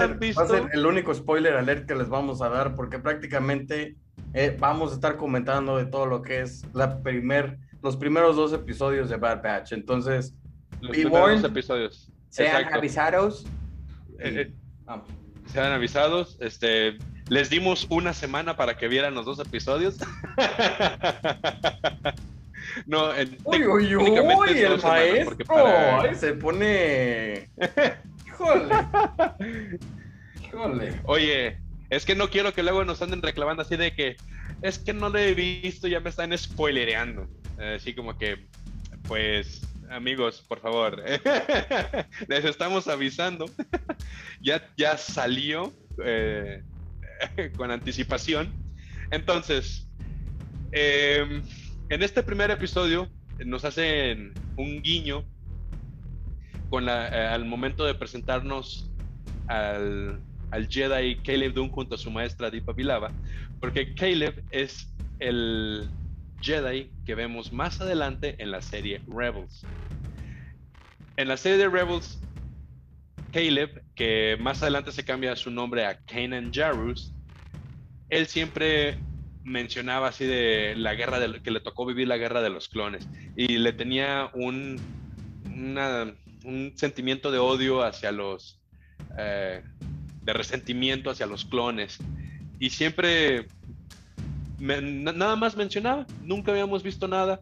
ser, 0.47 0.69
el 0.71 0.85
único 0.85 1.15
spoiler 1.15 1.55
alert 1.55 1.87
que 1.87 1.95
les 1.95 2.11
vamos 2.11 2.43
a 2.43 2.51
dar, 2.51 2.75
porque 2.75 2.99
prácticamente 2.99 3.97
eh, 4.35 4.55
vamos 4.61 4.93
a 4.93 4.97
estar 4.97 5.17
comentando 5.17 5.79
de 5.79 5.87
todo 5.87 6.05
lo 6.05 6.21
que 6.21 6.43
es 6.43 6.63
la 6.75 7.03
primer, 7.03 7.59
los 7.83 7.97
primeros 7.97 8.37
dos 8.37 8.53
episodios 8.53 9.09
de 9.09 9.17
Bad 9.17 9.43
Batch. 9.43 9.73
Entonces, 9.73 10.35
los 10.83 10.91
primeros 10.91 11.41
dos 11.41 11.51
episodios. 11.51 12.13
Sean 12.29 12.71
avisados. 12.75 13.47
Eh, 14.19 14.53
sean 15.47 15.73
avisados. 15.73 16.37
Este, 16.43 16.99
les 17.29 17.51
dimos 17.51 17.87
una 17.91 18.13
semana 18.13 18.57
para 18.57 18.77
que 18.77 18.89
vieran 18.89 19.15
los 19.15 19.27
dos 19.27 19.39
episodios. 19.39 19.97
no, 22.87 23.15
en, 23.15 23.37
uy, 23.45 23.67
uy, 23.67 23.97
uy, 23.97 24.59
el 24.59 24.83
maestro. 24.83 25.37
Para... 25.47 26.15
se 26.15 26.33
pone. 26.35 27.51
Híjole. 28.27 28.75
Híjole. 30.43 31.01
Oye, 31.05 31.59
es 31.91 32.05
que 32.05 32.15
no 32.15 32.31
quiero 32.31 32.55
que 32.55 32.63
luego 32.63 32.85
nos 32.85 33.03
anden 33.03 33.23
reclamando 33.23 33.63
así 33.63 33.77
de 33.77 33.95
que 33.95 34.17
es 34.63 34.79
que 34.79 34.93
no 34.93 35.09
lo 35.09 35.19
he 35.19 35.35
visto, 35.35 35.87
ya 35.87 36.01
me 36.01 36.11
están 36.11 36.37
spoilereando. 36.37 37.29
Así 37.59 37.95
como 37.95 38.17
que, 38.17 38.47
pues, 39.07 39.63
amigos, 39.91 40.45
por 40.49 40.61
favor, 40.61 41.03
les 42.29 42.45
estamos 42.45 42.89
avisando. 42.89 43.47
ya, 44.41 44.67
ya 44.77 44.97
salió. 44.97 45.73
Eh, 46.05 46.63
con 47.57 47.71
anticipación. 47.71 48.53
Entonces, 49.11 49.89
em, 50.73 51.43
en 51.89 52.03
este 52.03 52.23
primer 52.23 52.51
episodio 52.51 53.09
nos 53.45 53.65
hacen 53.65 54.35
un 54.57 54.83
guiño 54.83 55.25
con 56.71 56.89
eh, 56.89 56.93
al 56.93 57.45
momento 57.45 57.85
de 57.85 57.95
presentarnos 57.95 58.91
al, 59.47 60.21
Jedi 60.69 61.17
Caleb 61.17 61.53
Dune 61.53 61.71
junto 61.71 61.95
a 61.95 61.99
su 61.99 62.11
maestra 62.11 62.51
Deepa 62.51 62.73
Vilava, 62.73 63.11
porque 63.61 63.95
Caleb 63.95 64.43
es 64.51 64.91
el 65.19 65.89
Jedi 66.41 66.91
que 67.05 67.15
vemos 67.15 67.53
más 67.53 67.81
adelante 67.81 68.35
en 68.39 68.51
la 68.51 68.63
serie 68.63 69.03
Rebels. 69.09 69.67
En 71.17 71.29
la 71.29 71.37
serie 71.37 71.59
de 71.59 71.69
Rebels 71.69 72.19
Caleb, 73.33 73.83
que 73.95 74.37
más 74.41 74.63
adelante 74.63 74.93
se 74.93 75.05
cambia 75.05 75.37
su 75.37 75.51
nombre 75.51 75.87
a 75.87 75.99
Kanan 76.01 76.53
Jarus, 76.53 77.13
él 78.09 78.27
siempre 78.27 78.99
mencionaba 79.45 80.09
así 80.09 80.25
de 80.25 80.75
la 80.77 80.95
guerra 80.95 81.19
de, 81.19 81.41
que 81.43 81.51
le 81.51 81.61
tocó 81.61 81.87
vivir 81.87 82.09
la 82.09 82.17
guerra 82.17 82.43
de 82.43 82.51
los 82.51 82.69
clones 82.69 83.09
y 83.37 83.59
le 83.59 83.73
tenía 83.73 84.31
un, 84.35 84.79
un 86.45 86.73
sentimiento 86.77 87.31
de 87.31 87.39
odio 87.39 87.83
hacia 87.83 88.13
los 88.13 88.61
eh, 89.17 89.63
de 90.23 90.33
resentimiento 90.33 91.11
hacia 91.11 91.27
los 91.27 91.45
clones 91.45 91.99
y 92.59 92.71
siempre 92.71 93.47
nada 94.59 95.37
más 95.37 95.57
mencionaba 95.57 96.07
nunca 96.23 96.51
habíamos 96.53 96.83
visto 96.83 97.07
nada. 97.09 97.41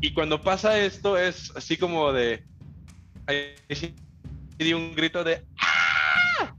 Y 0.00 0.12
cuando 0.14 0.40
pasa 0.42 0.80
esto 0.80 1.16
es 1.16 1.52
así 1.54 1.76
como 1.76 2.12
de 2.12 2.42
y 4.62 4.64
di 4.64 4.74
un 4.74 4.94
grito 4.94 5.24
de 5.24 5.44
¡Ah! 5.58 6.54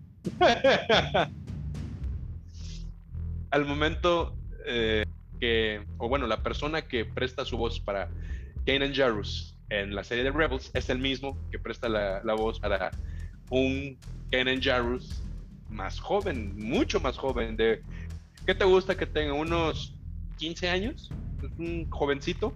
Al 3.51 3.65
momento 3.65 4.35
eh, 4.65 5.05
que, 5.39 5.85
o 5.97 6.09
bueno, 6.09 6.27
la 6.27 6.43
persona 6.43 6.81
que 6.81 7.05
presta 7.05 7.45
su 7.45 7.57
voz 7.57 7.79
para 7.79 8.09
Kanan 8.65 8.93
Jarus 8.93 9.55
en 9.69 9.95
la 9.95 10.03
serie 10.03 10.25
de 10.25 10.31
Rebels 10.31 10.71
es 10.73 10.89
el 10.89 10.99
mismo 10.99 11.37
que 11.49 11.59
presta 11.59 11.87
la, 11.87 12.33
voz 12.33 12.59
para 12.59 12.91
un 13.49 13.97
Kanan 14.31 14.61
Jarus 14.61 15.23
más 15.69 15.99
joven, 15.99 16.57
mucho 16.57 16.99
más 16.99 17.17
joven. 17.17 17.55
De, 17.55 17.81
¿Qué 18.45 18.53
te 18.53 18.65
gusta 18.65 18.97
que 18.97 19.05
tenga? 19.05 19.33
¿Unos 19.33 19.95
15 20.39 20.69
años? 20.69 21.09
¿Un 21.57 21.89
jovencito? 21.89 22.53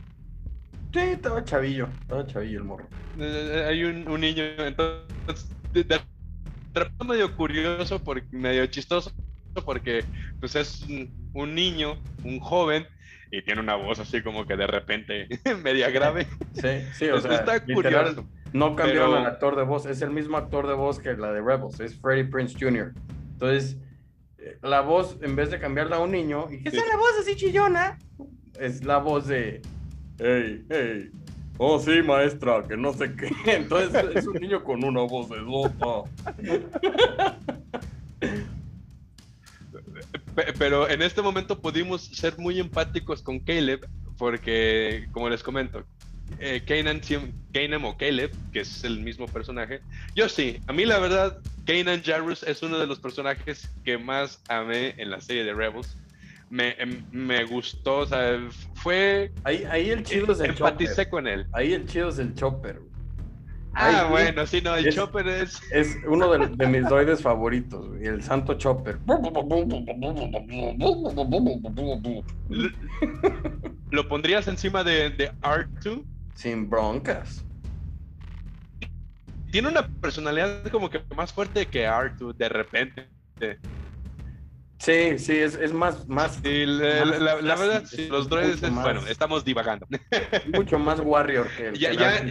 Sí, 0.98 1.04
estaba 1.04 1.44
chavillo, 1.44 1.90
estaba 2.02 2.26
chavillo 2.26 2.58
el 2.58 2.64
morro. 2.64 2.88
Eh, 3.20 3.66
hay 3.68 3.84
un, 3.84 4.20
niño, 4.20 4.44
entonces, 4.58 5.48
de, 5.72 5.84
de, 5.84 6.00
medio 7.06 7.36
curioso, 7.36 8.04
porque, 8.04 8.26
medio 8.32 8.66
chistoso, 8.66 9.12
porque 9.64 10.04
pues 10.40 10.56
es 10.56 10.88
un, 11.36 11.54
niño, 11.54 12.02
un 12.24 12.40
joven, 12.40 12.88
y 13.30 13.44
tiene 13.44 13.62
una 13.62 13.76
voz 13.76 14.00
así 14.00 14.24
como 14.24 14.48
que 14.48 14.58
de 14.58 14.66
repente 14.66 15.28
media 15.64 15.92
grave. 15.92 16.26
Sí, 16.54 16.82
sí, 16.94 17.10
o 17.10 17.22
sea, 17.22 17.36
está 17.36 17.64
curioso. 17.64 18.26
No 18.54 18.76
cambiaron 18.76 19.20
el 19.20 19.28
actor 19.28 19.56
de 19.56 19.66
voz, 19.66 19.86
es 19.86 20.02
el 20.02 20.10
mismo 20.10 20.36
actor 20.38 20.66
de 20.66 20.74
voz 20.74 20.98
que 20.98 21.14
la 21.14 21.32
de 21.32 21.42
Rebels, 21.42 21.80
es 21.80 21.96
Freddie 21.96 22.26
Prince 22.26 22.58
Jr. 22.60 22.92
Entonces, 23.34 23.78
eh, 24.40 24.58
la 24.64 24.82
voz, 24.82 25.20
en 25.22 25.36
vez 25.36 25.52
de 25.52 25.60
cambiarla 25.60 25.98
a 25.98 26.00
un 26.00 26.10
niño, 26.10 26.48
y 26.50 26.64
que 26.64 26.72
sea 26.72 26.88
la 26.88 26.98
voz 26.98 27.12
así 27.22 27.36
chillona, 27.36 28.00
es 28.60 28.84
la 28.84 28.98
voz 28.98 29.28
de 29.28 29.62
hey, 30.20 30.64
hey, 30.70 31.10
oh 31.58 31.80
sí, 31.80 32.02
maestra, 32.02 32.64
que 32.68 32.78
no 32.78 32.94
sé 32.94 33.14
qué. 33.16 33.32
Entonces 33.56 34.06
es 34.16 34.28
un 34.28 34.36
niño 34.36 34.64
con 34.64 34.84
una 34.84 35.02
voz 35.02 35.30
de 35.30 35.38
sopa. 35.38 36.10
Pero 40.60 40.88
en 40.90 41.02
este 41.02 41.22
momento 41.22 41.60
pudimos 41.60 42.06
ser 42.06 42.38
muy 42.38 42.60
empáticos 42.60 43.22
con 43.22 43.40
Caleb, 43.40 43.88
porque, 44.18 45.08
como 45.12 45.30
les 45.30 45.42
comento, 45.42 45.84
eh, 46.40 46.62
Kanan 46.66 47.02
o 47.84 47.98
Caleb, 47.98 48.32
que 48.52 48.60
es 48.60 48.84
el 48.84 49.00
mismo 49.00 49.26
personaje, 49.28 49.82
yo 50.16 50.30
sí, 50.30 50.60
a 50.68 50.74
mí 50.74 50.86
la 50.86 51.00
verdad, 51.00 51.40
Kanan 51.66 52.04
Jarrus 52.04 52.44
es 52.44 52.62
uno 52.62 52.78
de 52.78 52.86
los 52.86 53.00
personajes 53.00 53.70
que 53.84 53.98
más 53.98 54.42
amé 54.48 54.94
en 54.98 55.10
la 55.10 55.22
serie 55.22 55.44
de 55.44 55.54
Rebels 55.54 55.98
me, 56.50 56.72
em, 56.80 57.04
me 57.12 57.44
gustó, 57.46 58.00
o 58.00 58.06
sea, 58.06 58.40
fue... 58.76 59.32
Ahí, 59.44 59.64
ahí 59.70 59.90
el 59.90 60.04
chido 60.04 60.32
es 60.34 60.40
el 60.40 60.52
Empaticé 60.52 61.10
con 61.10 61.28
él. 61.28 61.48
Ahí 61.52 61.74
el 61.74 61.86
chido 61.86 62.10
es 62.10 62.20
el 62.20 62.34
Chopper. 62.34 62.82
Ah, 63.74 64.08
bueno, 64.10 64.48
sí, 64.48 64.60
no, 64.62 64.76
el 64.76 64.92
Chopper 64.94 65.28
es... 65.28 65.62
Es 65.72 65.98
uno 66.08 66.32
de, 66.32 66.48
de 66.48 66.68
mis 66.68 66.84
droides 66.84 67.22
favoritos, 67.22 67.86
el 68.02 68.24
santo 68.24 68.56
Chopper. 68.56 68.98
¿Lo 73.92 74.08
pondrías 74.08 74.48
encima 74.48 74.84
de, 74.84 75.12
de 75.12 75.32
R2? 75.42 76.04
sin 76.38 76.70
broncas. 76.70 77.44
Tiene 79.52 79.70
una 79.70 79.88
personalidad 79.88 80.68
como 80.68 80.90
que 80.90 81.02
más 81.16 81.34
fuerte 81.34 81.66
que 81.66 81.88
Artu 81.88 82.32
de 82.34 82.48
repente. 82.48 83.08
Sí, 84.80 85.18
sí, 85.18 85.36
es, 85.38 85.74
más, 85.74 86.08
más. 86.08 86.40
la, 86.44 87.56
verdad, 87.56 87.84
los 88.10 88.30
droides, 88.30 88.62
bueno, 88.62 89.06
estamos 89.08 89.44
divagando. 89.44 89.88
Mucho 90.54 90.78
más 90.78 91.00
warrior 91.00 91.50
que 91.58 91.70
el. 91.70 91.80
Ya, 91.80 91.94
ya, 91.94 92.24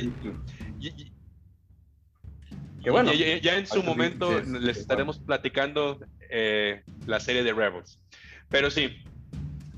bueno, 2.90 3.12
ya, 3.12 3.56
en 3.56 3.66
su 3.66 3.82
momento 3.82 4.40
les 4.42 4.78
estaremos 4.78 5.18
platicando 5.18 5.98
eh, 6.30 6.82
la 7.06 7.18
serie 7.18 7.42
de 7.42 7.52
Rebels. 7.52 7.98
Pero 8.48 8.70
sí, 8.70 9.02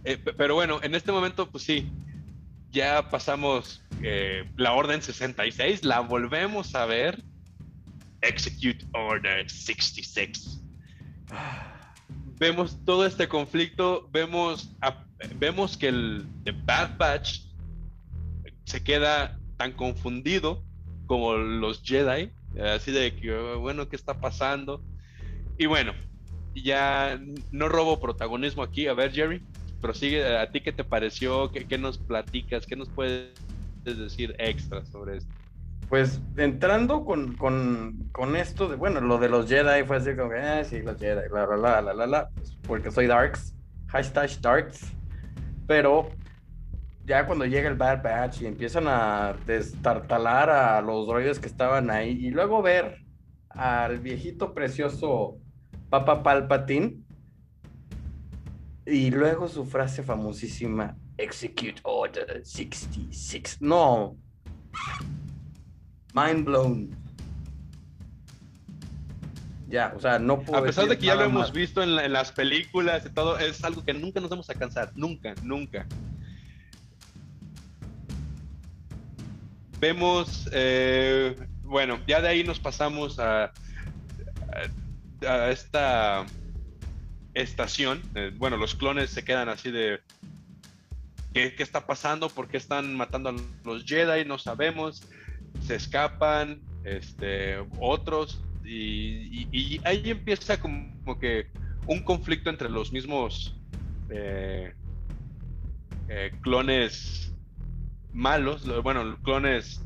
eh, 0.04 0.18
pero 0.36 0.54
bueno, 0.54 0.80
en 0.82 0.94
este 0.94 1.10
momento, 1.10 1.50
pues 1.50 1.64
sí, 1.64 1.90
ya 2.70 3.08
pasamos 3.08 3.82
eh, 4.02 4.44
la 4.56 4.72
Orden 4.72 5.00
66, 5.00 5.84
la 5.84 6.00
volvemos 6.00 6.74
a 6.74 6.84
ver. 6.84 7.22
Execute 8.20 8.84
Order 8.92 9.48
66. 9.48 10.60
Vemos 12.38 12.78
todo 12.84 13.04
este 13.04 13.28
conflicto, 13.28 14.08
vemos, 14.12 14.70
vemos 15.36 15.76
que 15.76 15.88
el 15.88 16.26
Bad 16.64 16.96
Batch 16.96 17.40
se 18.64 18.82
queda 18.82 19.38
tan 19.56 19.72
confundido 19.72 20.62
como 21.06 21.34
los 21.36 21.82
Jedi, 21.82 22.30
así 22.62 22.92
de 22.92 23.16
que, 23.16 23.34
bueno, 23.56 23.88
¿qué 23.88 23.96
está 23.96 24.20
pasando? 24.20 24.82
Y 25.58 25.66
bueno, 25.66 25.92
ya 26.54 27.20
no 27.50 27.68
robo 27.68 28.00
protagonismo 28.00 28.62
aquí. 28.62 28.86
A 28.86 28.94
ver, 28.94 29.12
Jerry, 29.12 29.42
prosigue. 29.80 30.36
¿A 30.36 30.50
ti 30.50 30.60
qué 30.60 30.72
te 30.72 30.84
pareció? 30.84 31.50
¿Qué, 31.50 31.66
qué 31.66 31.78
nos 31.78 31.98
platicas? 31.98 32.66
¿Qué 32.66 32.76
nos 32.76 32.88
puedes 32.88 33.32
decir 33.84 34.34
extra 34.38 34.84
sobre 34.86 35.18
esto? 35.18 35.37
Pues 35.88 36.20
entrando 36.36 37.04
con, 37.04 37.34
con, 37.36 38.10
con, 38.12 38.36
esto 38.36 38.68
de, 38.68 38.76
bueno, 38.76 39.00
lo 39.00 39.18
de 39.18 39.30
los 39.30 39.48
Jedi 39.48 39.84
fue 39.84 39.96
así 39.96 40.14
como 40.14 40.30
que, 40.30 40.38
ah, 40.38 40.62
sí, 40.62 40.82
los 40.82 40.98
Jedi, 40.98 41.28
la, 41.32 41.46
la, 41.46 41.56
la, 41.56 41.80
la, 41.80 41.94
la, 41.94 42.06
la, 42.06 42.28
pues 42.28 42.58
porque 42.66 42.90
soy 42.90 43.06
Darks, 43.06 43.54
hashtag 43.86 44.40
Darks, 44.42 44.92
pero 45.66 46.10
ya 47.06 47.26
cuando 47.26 47.46
llega 47.46 47.70
el 47.70 47.76
Bad 47.76 48.02
Batch 48.02 48.42
y 48.42 48.46
empiezan 48.46 48.84
a 48.86 49.34
destartalar 49.46 50.50
a 50.50 50.82
los 50.82 51.06
droides 51.06 51.38
que 51.38 51.46
estaban 51.46 51.88
ahí 51.90 52.10
y 52.10 52.30
luego 52.30 52.60
ver 52.60 52.98
al 53.48 53.98
viejito 53.98 54.52
precioso 54.52 55.38
Papa 55.90 56.22
Palpatine. 56.22 57.02
Y 58.84 59.10
luego 59.10 59.48
su 59.48 59.66
frase 59.66 60.02
famosísima, 60.02 60.96
Execute 61.18 61.80
Order 61.82 62.40
66. 62.44 63.58
No. 63.60 64.16
Mind 66.18 66.44
blown. 66.44 66.90
Ya, 69.68 69.92
o 69.94 70.00
sea, 70.00 70.18
no 70.18 70.40
puedo. 70.40 70.58
A 70.58 70.64
pesar 70.64 70.88
de 70.88 70.98
que 70.98 71.06
ya 71.06 71.14
lo 71.14 71.24
hemos 71.24 71.52
visto 71.52 71.82
en, 71.82 72.12
las 72.12 72.32
películas 72.32 73.04
y 73.04 73.10
todo, 73.10 73.38
es 73.38 73.62
algo 73.64 73.84
que 73.84 73.92
nunca 73.92 74.20
nos 74.20 74.30
vamos 74.30 74.48
a 74.48 74.54
cansar. 74.54 74.90
Nunca, 74.94 75.34
nunca. 75.42 75.86
Vemos, 79.78 80.48
eh, 80.52 81.36
bueno, 81.62 82.00
ya 82.06 82.20
de 82.20 82.28
ahí 82.28 82.44
nos 82.44 82.58
pasamos 82.58 83.18
a 83.18 83.52
a 85.26 85.50
esta 85.50 86.26
estación, 87.34 88.02
eh, 88.14 88.32
bueno, 88.36 88.56
los 88.56 88.74
clones 88.74 89.10
se 89.10 89.24
quedan 89.24 89.48
así 89.48 89.70
de 89.70 90.00
¿qué, 91.32 91.54
está 91.58 91.86
pasando? 91.86 92.28
¿Por 92.28 92.48
qué 92.48 92.56
están 92.56 92.96
matando 92.96 93.30
a 93.30 93.34
los 93.64 93.84
Jedi? 93.84 94.24
No 94.24 94.38
sabemos. 94.38 95.02
Se 95.60 95.76
escapan, 95.76 96.60
este, 96.84 97.58
otros, 97.80 98.42
y, 98.64 99.80
ahí 99.84 100.02
empieza 100.10 100.60
como, 100.60 101.18
que 101.18 101.46
un 101.86 102.02
conflicto 102.02 102.50
entre 102.50 102.68
los 102.68 102.92
mismos 102.92 103.58
eh, 104.10 104.74
eh, 106.08 106.32
clones 106.42 107.34
malos, 108.12 108.66
bueno, 108.82 109.16
clones 109.22 109.82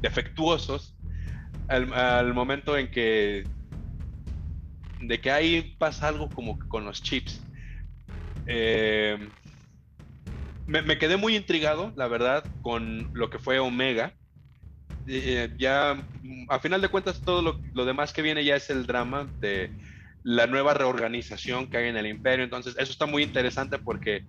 defectuosos, 0.00 0.94
al 1.68 2.32
momento 2.32 2.76
en 2.78 2.90
que 2.90 3.44
de 5.00 5.20
que 5.20 5.30
ahí 5.30 5.76
pasa 5.78 6.08
algo 6.08 6.28
como 6.28 6.58
con 6.68 6.84
los 6.84 7.02
chips. 7.02 7.42
Eh, 8.46 9.18
me, 10.66 10.98
quedé 10.98 11.16
muy 11.16 11.36
intrigado, 11.36 11.92
la 11.96 12.08
verdad, 12.08 12.44
con 12.62 13.10
lo 13.12 13.30
que 13.30 13.38
fue 13.38 13.58
Omega. 13.58 14.14
Eh, 15.08 15.50
ya, 15.58 16.04
a 16.48 16.58
final 16.58 16.80
de 16.80 16.88
cuentas, 16.88 17.20
todo 17.20 17.42
lo, 17.42 17.60
lo, 17.74 17.84
demás 17.84 18.12
que 18.12 18.22
viene 18.22 18.44
ya 18.44 18.56
es 18.56 18.70
el 18.70 18.86
drama 18.86 19.28
de 19.40 19.70
la 20.24 20.46
nueva 20.46 20.74
reorganización 20.74 21.68
que 21.68 21.76
hay 21.76 21.88
en 21.88 21.96
el 21.96 22.06
imperio. 22.06 22.44
Entonces, 22.44 22.74
eso 22.78 22.90
está 22.90 23.06
muy 23.06 23.22
interesante 23.22 23.78
porque 23.78 24.24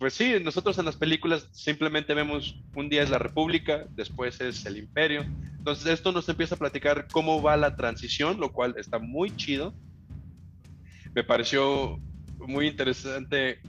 pues 0.00 0.14
sí, 0.14 0.36
nosotros 0.42 0.78
en 0.78 0.86
las 0.86 0.96
películas 0.96 1.46
simplemente 1.52 2.14
vemos 2.14 2.58
un 2.74 2.88
día 2.88 3.02
es 3.02 3.10
la 3.10 3.18
República, 3.18 3.84
después 3.90 4.40
es 4.40 4.64
el 4.64 4.78
Imperio. 4.78 5.26
Entonces 5.58 5.88
esto 5.88 6.10
nos 6.10 6.26
empieza 6.26 6.54
a 6.54 6.58
platicar 6.58 7.06
cómo 7.12 7.42
va 7.42 7.54
la 7.58 7.76
transición, 7.76 8.40
lo 8.40 8.50
cual 8.50 8.74
está 8.78 8.98
muy 8.98 9.36
chido. 9.36 9.74
Me 11.14 11.22
pareció 11.22 12.00
muy 12.38 12.68
interesante 12.68 13.60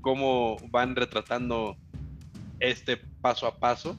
cómo 0.00 0.56
van 0.70 0.96
retratando 0.96 1.76
este 2.60 2.96
paso 2.96 3.46
a 3.46 3.58
paso. 3.58 3.98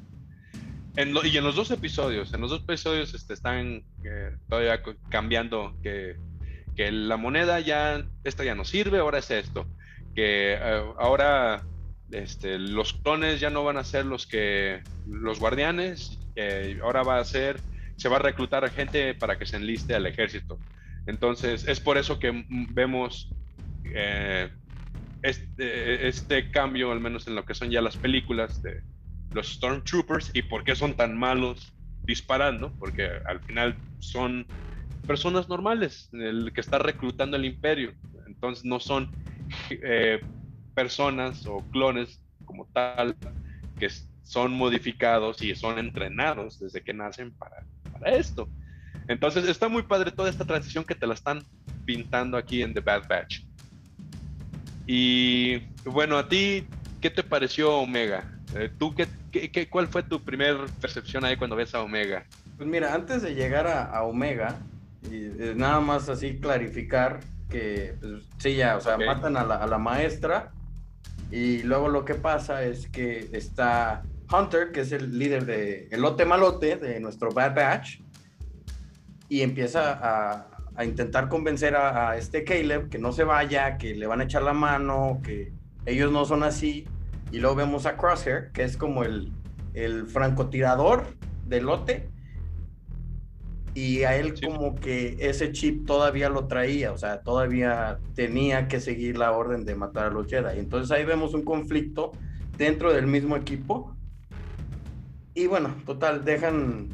Y 0.97 1.37
en 1.37 1.43
los 1.43 1.55
dos 1.55 1.71
episodios, 1.71 2.33
en 2.33 2.41
los 2.41 2.49
dos 2.49 2.61
episodios 2.63 3.13
este, 3.13 3.33
están 3.33 3.83
eh, 4.03 4.35
todavía 4.47 4.81
cambiando 5.09 5.75
que, 5.83 6.15
que, 6.75 6.91
la 6.91 7.17
moneda 7.17 7.59
ya, 7.59 8.05
esta 8.23 8.43
ya 8.43 8.55
no 8.55 8.65
sirve, 8.65 8.99
ahora 8.99 9.19
es 9.19 9.31
esto. 9.31 9.67
Que 10.15 10.53
eh, 10.53 10.83
ahora 10.97 11.63
este, 12.11 12.57
los 12.59 12.93
clones 12.93 13.39
ya 13.39 13.49
no 13.49 13.63
van 13.63 13.77
a 13.77 13.83
ser 13.83 14.05
los 14.05 14.25
que 14.25 14.81
los 15.07 15.39
guardianes, 15.39 16.19
ahora 16.81 17.03
va 17.03 17.19
a 17.19 17.25
ser, 17.25 17.59
se 17.97 18.09
va 18.09 18.17
a 18.17 18.19
reclutar 18.19 18.69
gente 18.71 19.13
para 19.13 19.37
que 19.37 19.45
se 19.45 19.57
enliste 19.57 19.95
al 19.95 20.05
ejército. 20.05 20.57
Entonces, 21.07 21.67
es 21.67 21.79
por 21.79 21.97
eso 21.97 22.19
que 22.19 22.45
vemos 22.47 23.29
eh, 23.93 24.49
este, 25.21 26.07
este, 26.07 26.51
cambio, 26.51 26.91
al 26.91 26.99
menos 26.99 27.27
en 27.27 27.35
lo 27.35 27.45
que 27.45 27.53
son 27.53 27.69
ya 27.69 27.81
las 27.81 27.97
películas 27.97 28.61
de 28.61 28.81
los 29.35 29.53
Stormtroopers 29.53 30.31
y 30.33 30.41
por 30.41 30.63
qué 30.63 30.75
son 30.75 30.95
tan 30.95 31.15
malos 31.17 31.73
disparando, 32.03 32.71
porque 32.79 33.09
al 33.25 33.41
final 33.41 33.75
son 33.99 34.47
personas 35.05 35.49
normales, 35.49 36.09
el 36.13 36.51
que 36.53 36.61
está 36.61 36.79
reclutando 36.79 37.37
el 37.37 37.45
imperio. 37.45 37.93
Entonces, 38.25 38.65
no 38.65 38.79
son 38.79 39.11
eh, 39.69 40.21
personas 40.73 41.45
o 41.45 41.59
clones 41.71 42.21
como 42.45 42.65
tal 42.67 43.15
que 43.77 43.89
son 44.23 44.53
modificados 44.53 45.41
y 45.41 45.53
son 45.55 45.77
entrenados 45.79 46.59
desde 46.59 46.81
que 46.81 46.93
nacen 46.93 47.31
para, 47.33 47.63
esto. 48.05 48.47
Entonces 49.07 49.47
está 49.47 49.67
muy 49.67 49.83
padre 49.83 50.11
toda 50.11 50.29
esta 50.29 50.45
transición 50.45 50.83
que 50.83 50.95
te 50.95 51.07
la 51.07 51.13
están 51.13 51.43
pintando 51.85 52.37
aquí 52.37 52.61
en 52.61 52.73
The 52.73 52.81
Bad 52.81 53.07
Batch. 53.07 53.41
Y 54.85 55.57
bueno, 55.85 56.17
a 56.17 56.27
ti, 56.27 56.65
¿qué 57.01 57.09
te 57.09 57.23
pareció 57.23 57.77
Omega? 57.77 58.31
Eh, 58.55 58.69
¿Tú 58.77 58.93
qué, 58.93 59.07
qué, 59.51 59.69
cuál 59.69 59.87
fue 59.87 60.03
tu 60.03 60.21
primera 60.23 60.65
percepción 60.81 61.25
ahí 61.25 61.37
cuando 61.37 61.55
ves 61.55 61.73
a 61.75 61.81
Omega? 61.81 62.25
Pues 62.57 62.67
mira, 62.67 62.93
antes 62.93 63.21
de 63.21 63.35
llegar 63.35 63.67
a, 63.67 64.03
Omega, 64.03 64.57
y 65.09 65.25
eh, 65.25 65.53
nada 65.55 65.79
más 65.79 66.09
así 66.09 66.37
clarificar 66.37 67.19
que, 67.49 67.95
pues, 67.99 68.23
sí, 68.37 68.55
ya, 68.55 68.77
o 68.77 68.81
sea, 68.81 68.97
matan 68.97 69.37
a 69.37 69.43
la, 69.43 69.55
a 69.55 69.67
la 69.67 69.77
maestra 69.77 70.51
y 71.31 71.63
luego 71.63 71.89
lo 71.89 72.05
que 72.05 72.15
pasa 72.15 72.63
es 72.63 72.87
que 72.87 73.29
está 73.33 74.03
Hunter, 74.31 74.71
que 74.71 74.81
es 74.81 74.91
el 74.91 75.17
líder 75.17 75.45
de 75.45 75.87
Elote 75.91 76.25
Malote, 76.25 76.77
de 76.77 76.99
nuestro 76.99 77.31
Bad 77.31 77.55
Batch, 77.55 77.99
y 79.27 79.41
empieza 79.41 79.99
a, 80.01 80.47
a 80.75 80.85
intentar 80.85 81.29
convencer 81.29 81.75
a, 81.75 82.17
este 82.17 82.43
Caleb 82.43 82.89
que 82.89 82.99
no 82.99 83.11
se 83.11 83.23
vaya, 83.23 83.77
que 83.77 83.95
le 83.95 84.07
van 84.07 84.21
a 84.21 84.25
echar 84.25 84.43
la 84.43 84.53
mano, 84.53 85.21
que 85.23 85.51
ellos 85.85 86.11
no 86.11 86.25
son 86.25 86.43
así. 86.43 86.87
Y 87.31 87.39
luego 87.39 87.55
vemos 87.55 87.85
a 87.85 87.97
Crosshair, 87.97 88.51
que 88.53 88.63
es 88.63 88.77
como 88.77 89.03
el, 89.03 89.31
el 89.73 90.07
francotirador 90.07 91.05
de 91.45 91.57
Elote, 91.57 92.09
y 93.75 94.03
a 94.03 94.15
él 94.15 94.33
como 94.41 94.73
que 94.75 95.17
ese 95.19 95.51
chip 95.51 95.85
todavía 95.85 96.29
lo 96.29 96.47
traía, 96.47 96.93
o 96.93 96.97
sea, 96.97 97.21
todavía 97.21 97.99
tenía 98.15 98.69
que 98.69 98.79
seguir 98.79 99.17
la 99.17 99.33
orden 99.33 99.65
de 99.65 99.75
matar 99.75 100.05
a 100.05 100.09
los 100.09 100.27
Jedi. 100.27 100.59
Entonces 100.59 100.91
ahí 100.91 101.03
vemos 101.03 101.33
un 101.33 101.43
conflicto 101.43 102.13
dentro 102.57 102.93
del 102.93 103.05
mismo 103.05 103.35
equipo. 103.35 103.93
Y 105.33 105.47
bueno, 105.47 105.75
total, 105.85 106.23
dejan, 106.23 106.87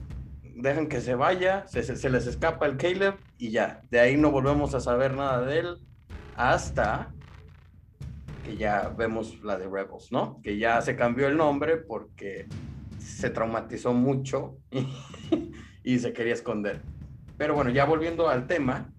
dejan 0.56 0.88
que 0.88 1.02
se 1.02 1.13
vaya, 1.13 1.67
se, 1.67 1.84
se, 1.84 2.10
les 2.10 2.26
escapa 2.26 2.65
el 2.65 2.78
Caleb 2.78 3.13
y 3.38 3.52
ya, 3.52 3.82
de 3.91 4.00
ahí 4.00 4.17
no 4.17 4.32
volvemos 4.32 4.74
a 4.74 4.80
saber 4.80 5.13
nada 5.13 5.46
de 5.46 5.60
él 5.60 5.78
hasta 6.36 7.13
que 8.44 8.58
ya 8.58 8.90
vemos 8.90 9.42
la 9.44 9.58
de 9.58 9.66
Rebels, 9.66 10.12
¿no? 10.12 10.42
Que 10.42 10.58
ya 10.58 10.82
se 10.82 10.96
cambió 10.96 11.28
el 11.28 11.38
nombre 11.38 11.78
porque 11.78 12.48
se 13.00 13.30
traumatizó 13.30 13.94
mucho 13.94 14.58
y, 15.84 16.00
se 16.00 16.14
quería 16.14 16.34
esconder. 16.34 16.82
Pero 17.38 17.56
bueno, 17.56 17.72
ya 17.72 17.86
volviendo 17.86 18.30
al 18.30 18.48
tema, 18.48 18.90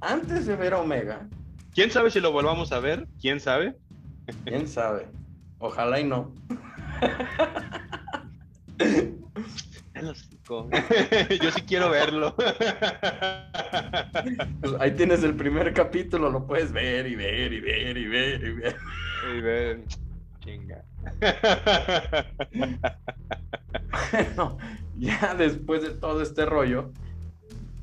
antes 0.00 0.46
de 0.46 0.56
ver 0.56 0.74
a 0.74 0.80
Omega. 0.80 1.28
¿Quién 1.74 1.90
sabe 1.90 2.10
si 2.10 2.20
lo 2.20 2.32
volvamos 2.32 2.72
a 2.72 2.80
ver? 2.80 3.06
¿Quién 3.20 3.40
sabe? 3.40 3.76
¿Quién 4.44 4.68
sabe? 4.68 5.06
Ojalá 5.58 6.00
y 6.00 6.04
no. 6.04 6.32
Yo 11.42 11.50
sí 11.52 11.62
quiero 11.62 11.90
verlo. 11.90 12.34
Pues 14.60 14.74
ahí 14.80 14.90
tienes 14.92 15.22
el 15.22 15.34
primer 15.34 15.72
capítulo, 15.72 16.28
lo 16.30 16.46
puedes 16.46 16.72
ver 16.72 17.06
y 17.06 17.14
ver 17.14 17.52
y 17.52 17.60
ver 17.60 17.96
y 17.96 18.08
ver 18.08 18.44
y 18.44 18.52
ver. 18.54 18.76
Y 19.36 19.40
ver. 19.40 19.80
Chinga. 20.40 20.84
Bueno, 24.12 24.58
ya 24.98 25.34
después 25.34 25.82
de 25.82 25.90
todo 25.90 26.22
este 26.22 26.44
rollo, 26.44 26.90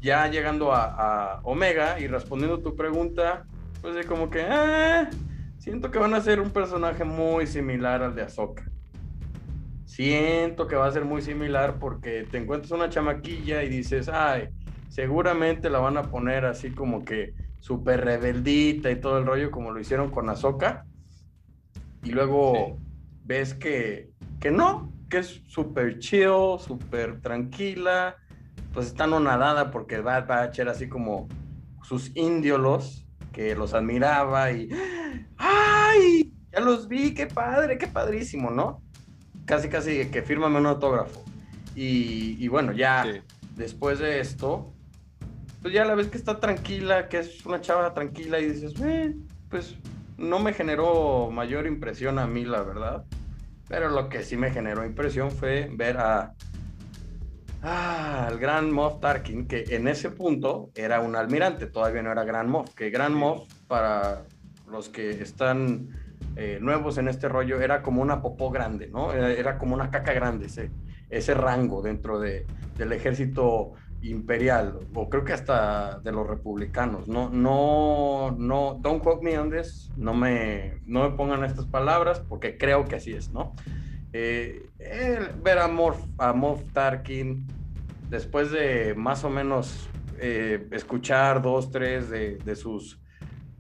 ya 0.02 0.28
llegando 0.28 0.74
a, 0.74 1.40
Omega 1.44 2.00
y 2.00 2.08
respondiendo 2.08 2.60
tu 2.60 2.76
pregunta, 2.76 3.46
pues 3.82 3.96
de 3.96 4.04
como 4.04 4.30
que, 4.30 4.42
ah, 4.42 5.10
siento 5.58 5.90
que 5.92 6.00
van 6.00 6.14
a 6.14 6.22
ser 6.22 6.42
un 6.42 6.52
personaje 6.52 7.04
muy 7.04 7.48
similar 7.48 8.04
al 8.04 8.16
de 8.16 8.24
Ahsoka. 8.24 8.70
Siento 9.98 10.68
que 10.68 10.76
va 10.76 10.86
a 10.86 10.92
ser 10.92 11.06
muy 11.06 11.24
similar 11.24 11.80
porque 11.80 12.28
te 12.30 12.38
encuentras 12.38 12.70
una 12.70 12.88
chamaquilla 12.88 13.64
y 13.64 13.70
dices, 13.70 14.08
ay, 14.10 14.50
seguramente 14.90 15.72
la 15.72 15.80
van 15.80 15.98
a 15.98 16.04
poner 16.04 16.46
así 16.46 16.70
como 16.70 17.04
que 17.04 17.34
súper 17.60 18.06
rebeldita 18.06 18.92
y 18.92 18.98
todo 18.98 19.18
el 19.18 19.26
rollo 19.26 19.50
como 19.50 19.72
lo 19.72 19.80
hicieron 19.80 20.12
con 20.12 20.30
Ahsoka. 20.30 20.86
Y 22.04 22.12
luego 22.12 22.78
ves 23.24 23.56
que, 23.56 24.12
que 24.40 24.52
no, 24.52 24.94
que 25.10 25.18
es 25.18 25.42
súper 25.48 25.98
chill, 25.98 26.60
súper 26.60 27.20
tranquila, 27.20 28.18
pues 28.76 28.86
está 28.86 29.08
no 29.08 29.20
nadada 29.20 29.72
porque 29.72 30.00
Bad 30.00 30.28
Batch 30.28 30.60
era 30.60 30.74
así 30.74 30.88
como 30.88 31.28
sus 31.82 32.16
índolos 32.16 33.08
que 33.34 33.56
los 33.56 33.74
admiraba 33.74 34.52
y 34.52 34.70
¡ay! 35.38 36.32
Ya 36.52 36.60
los 36.60 36.88
vi, 36.88 37.16
qué 37.16 37.26
padre, 37.26 37.80
qué 37.80 37.88
padrísimo, 37.88 38.52
¿no? 38.52 38.84
Casi, 39.48 39.70
casi 39.70 40.12
que 40.12 40.22
fírmame 40.22 40.60
un 40.60 40.66
autógrafo. 40.66 41.24
Y, 41.74 42.48
bueno, 42.50 42.74
ya 42.74 43.06
después 43.56 43.98
de 44.00 44.20
esto, 44.20 44.74
pues 45.62 45.74
ya 45.74 45.86
la 45.86 45.96
ves 45.96 46.08
que 46.08 46.18
está 46.18 46.40
tranquila, 46.40 47.08
que 47.08 47.20
es 47.20 47.46
una 47.46 47.62
chava 47.62 47.94
tranquila 47.94 48.40
y 48.40 48.50
dices, 48.50 48.74
eh, 48.82 49.16
pues 49.50 49.76
no 50.18 50.40
me 50.40 50.52
generó 50.52 51.32
mayor 51.32 51.66
impresión 51.66 52.20
a 52.20 52.28
mí, 52.28 52.44
la 52.44 52.62
verdad. 52.62 53.06
Pero 53.70 53.90
lo 53.90 54.10
que 54.10 54.24
sí 54.24 54.36
me 54.36 54.52
generó 54.52 54.86
impresión 54.86 55.32
fue 55.32 55.70
ver 55.72 55.98
a 55.98 56.34
ah, 57.64 58.28
al 58.28 58.40
gran 58.40 58.70
Moff 58.70 59.00
Tarkin, 59.00 59.48
que 59.48 59.64
en 59.70 59.88
ese 59.88 60.10
punto 60.10 60.72
era 60.76 61.00
un 61.00 61.16
almirante, 61.16 61.68
todavía 61.68 62.02
no 62.02 62.12
era 62.12 62.26
Gran 62.26 62.50
Moff, 62.50 62.74
que 62.74 62.90
Gran 62.90 63.14
Moff, 63.14 63.48
para 63.68 64.24
los 64.70 64.90
que 64.90 65.22
están 65.22 65.90
eh, 66.40 66.60
nuevos 66.62 67.00
en 67.00 67.08
este 67.08 67.28
rollo, 67.28 67.60
era 67.60 67.82
como 67.82 68.00
una 68.00 68.22
popó 68.22 68.52
grande, 68.52 68.88
¿no? 68.88 69.12
Era, 69.12 69.58
como 69.58 69.74
una 69.74 69.90
caca 69.90 70.14
grande 70.14 70.46
ese, 70.46 70.70
ese 71.10 71.34
rango 71.34 71.82
dentro 71.82 72.20
de, 72.20 72.46
del 72.78 72.92
ejército 72.92 73.74
imperial, 74.04 74.78
o 74.94 75.10
creo 75.10 75.24
que 75.24 75.34
hasta 75.34 76.00
de 76.00 76.12
los 76.12 76.28
republicanos. 76.28 77.08
No, 77.08 77.30
no, 77.30 78.36
no, 78.38 78.78
don't 78.80 79.02
quote 79.02 79.24
me 79.24 79.40
on 79.40 79.50
this, 79.50 79.92
no 79.98 80.14
me, 80.14 80.80
no 80.86 81.10
me 81.10 81.18
pongan 81.18 81.44
estas 81.44 81.66
palabras, 81.66 82.20
porque 82.20 82.56
creo 82.56 82.86
que 82.86 82.98
así 82.98 83.14
es, 83.14 83.32
¿no? 83.32 83.56
Eh, 84.14 84.70
ver 85.44 85.58
a 85.58 85.68
Morph, 85.68 86.04
a 86.20 86.34
Moff 86.34 86.62
Tarkin, 86.72 87.48
después 88.10 88.52
de 88.52 88.94
más 88.96 89.24
o 89.24 89.32
menos 89.32 89.90
eh, 90.20 90.68
escuchar 90.72 91.42
dos, 91.42 91.72
tres 91.72 92.12
de, 92.12 92.38
de 92.38 92.56
sus 92.56 93.02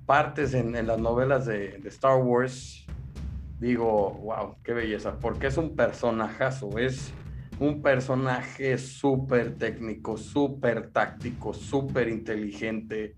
partes 0.07 0.53
en, 0.55 0.75
en 0.75 0.87
las 0.87 0.99
novelas 0.99 1.45
de, 1.45 1.77
de, 1.77 1.89
Star 1.89 2.17
Wars, 2.17 2.85
digo, 3.59 4.11
wow, 4.23 4.55
qué 4.63 4.73
belleza, 4.73 5.19
porque 5.19 5.47
es 5.47 5.57
un 5.57 5.75
personajazo, 5.75 6.79
es 6.79 7.13
un 7.59 7.81
personaje 7.81 8.77
súper 8.77 9.55
técnico, 9.55 10.17
súper 10.17 10.91
táctico, 10.91 11.53
súper 11.53 12.07
inteligente. 12.07 13.17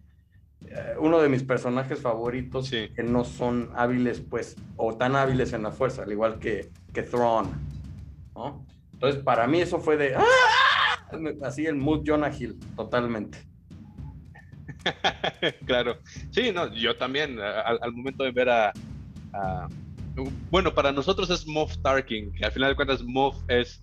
Eh, 0.65 0.95
uno 0.99 1.19
de 1.19 1.30
mis 1.30 1.43
personajes 1.43 2.02
favoritos 2.02 2.71
que 2.71 3.04
no 3.04 3.23
son 3.23 3.69
hábiles, 3.75 4.19
pues, 4.19 4.56
o 4.75 4.97
tan 4.97 5.15
hábiles 5.15 5.54
en 5.54 5.63
la 5.63 5.71
fuerza, 5.71 6.04
al 6.04 6.12
igual 6.12 6.39
que, 6.39 6.71
que 6.91 7.04
Thrawn. 7.04 7.49
¿no? 8.34 8.65
Entonces, 8.93 9.21
para 9.23 9.47
mí 9.47 9.62
eso 9.62 9.80
fue 9.80 9.95
de. 9.95 10.15
¡Ah! 10.15 10.23
Así 11.43 11.65
el 11.65 11.75
mood 11.75 12.04
Jonah 12.06 12.32
Hill, 12.36 12.60
totalmente. 12.75 13.48
claro. 15.65 15.98
Sí, 16.32 16.52
no, 16.54 16.74
yo 16.74 16.96
también, 16.96 17.39
al, 17.39 17.92
momento 17.92 18.24
de 18.24 18.32
ver 18.32 18.50
a, 18.50 18.74
Bueno, 20.50 20.74
para 20.74 20.92
nosotros 20.92 21.30
es 21.30 21.48
Moff 21.48 21.78
Tarkin, 21.78 22.32
al 22.44 22.52
final 22.52 22.70
de 22.72 22.76
cuentas 22.76 23.04
Moff 23.04 23.36
es 23.48 23.82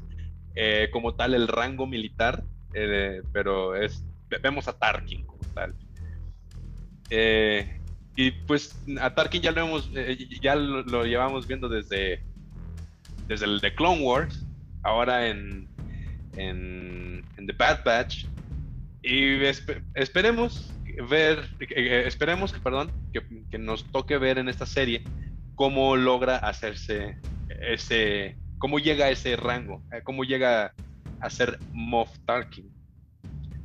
eh, 0.55 0.89
como 0.93 1.15
tal 1.15 1.35
el 1.35 1.49
rango 1.49 1.87
militar, 1.87 2.43
eh, 2.75 3.23
pero 3.33 3.77
es 3.77 4.05
vemos 4.43 4.69
a 4.69 4.79
Tarkin 4.79 5.25
como 5.25 5.43
tal. 5.55 5.75
Eh, 7.11 7.79
y 8.17 8.31
pues 8.31 8.75
a 9.01 9.15
Tarkin 9.15 9.43
ya 9.43 9.53
lo 9.53 9.61
hemos, 9.61 9.91
ya 10.41 10.55
lo, 10.57 11.05
llevamos 11.05 11.47
viendo 11.47 11.69
desde, 11.69 12.23
desde 13.29 13.45
el 13.45 13.61
de 13.61 13.75
Clone 13.75 14.03
Wars, 14.03 14.45
ahora 14.83 15.29
en, 15.29 15.69
en, 16.37 17.25
The 17.47 17.53
Bad 17.53 17.85
Batch. 17.85 18.27
Y 19.03 19.45
esperemos 19.95 20.73
ver, 21.09 21.49
esperemos 22.07 22.53
que, 22.53 22.61
perdón, 22.61 22.91
que, 23.13 23.23
que, 23.51 23.59
nos 23.59 23.85
toque 23.91 24.19
ver 24.19 24.39
en 24.39 24.49
esta 24.49 24.67
serie 24.67 25.05
cómo 25.55 25.97
logra 25.97 26.37
hacerse 26.37 27.19
ese, 27.49 28.37
cómo 28.59 28.79
llega 28.79 29.07
a 29.07 29.11
ese 29.11 29.37
rango, 29.37 29.83
eh, 29.93 30.01
cómo 30.03 30.25
llega 30.25 30.73
a 31.21 31.31
ser 31.31 31.59
Moff 31.73 32.17
Tarkin. 32.27 32.71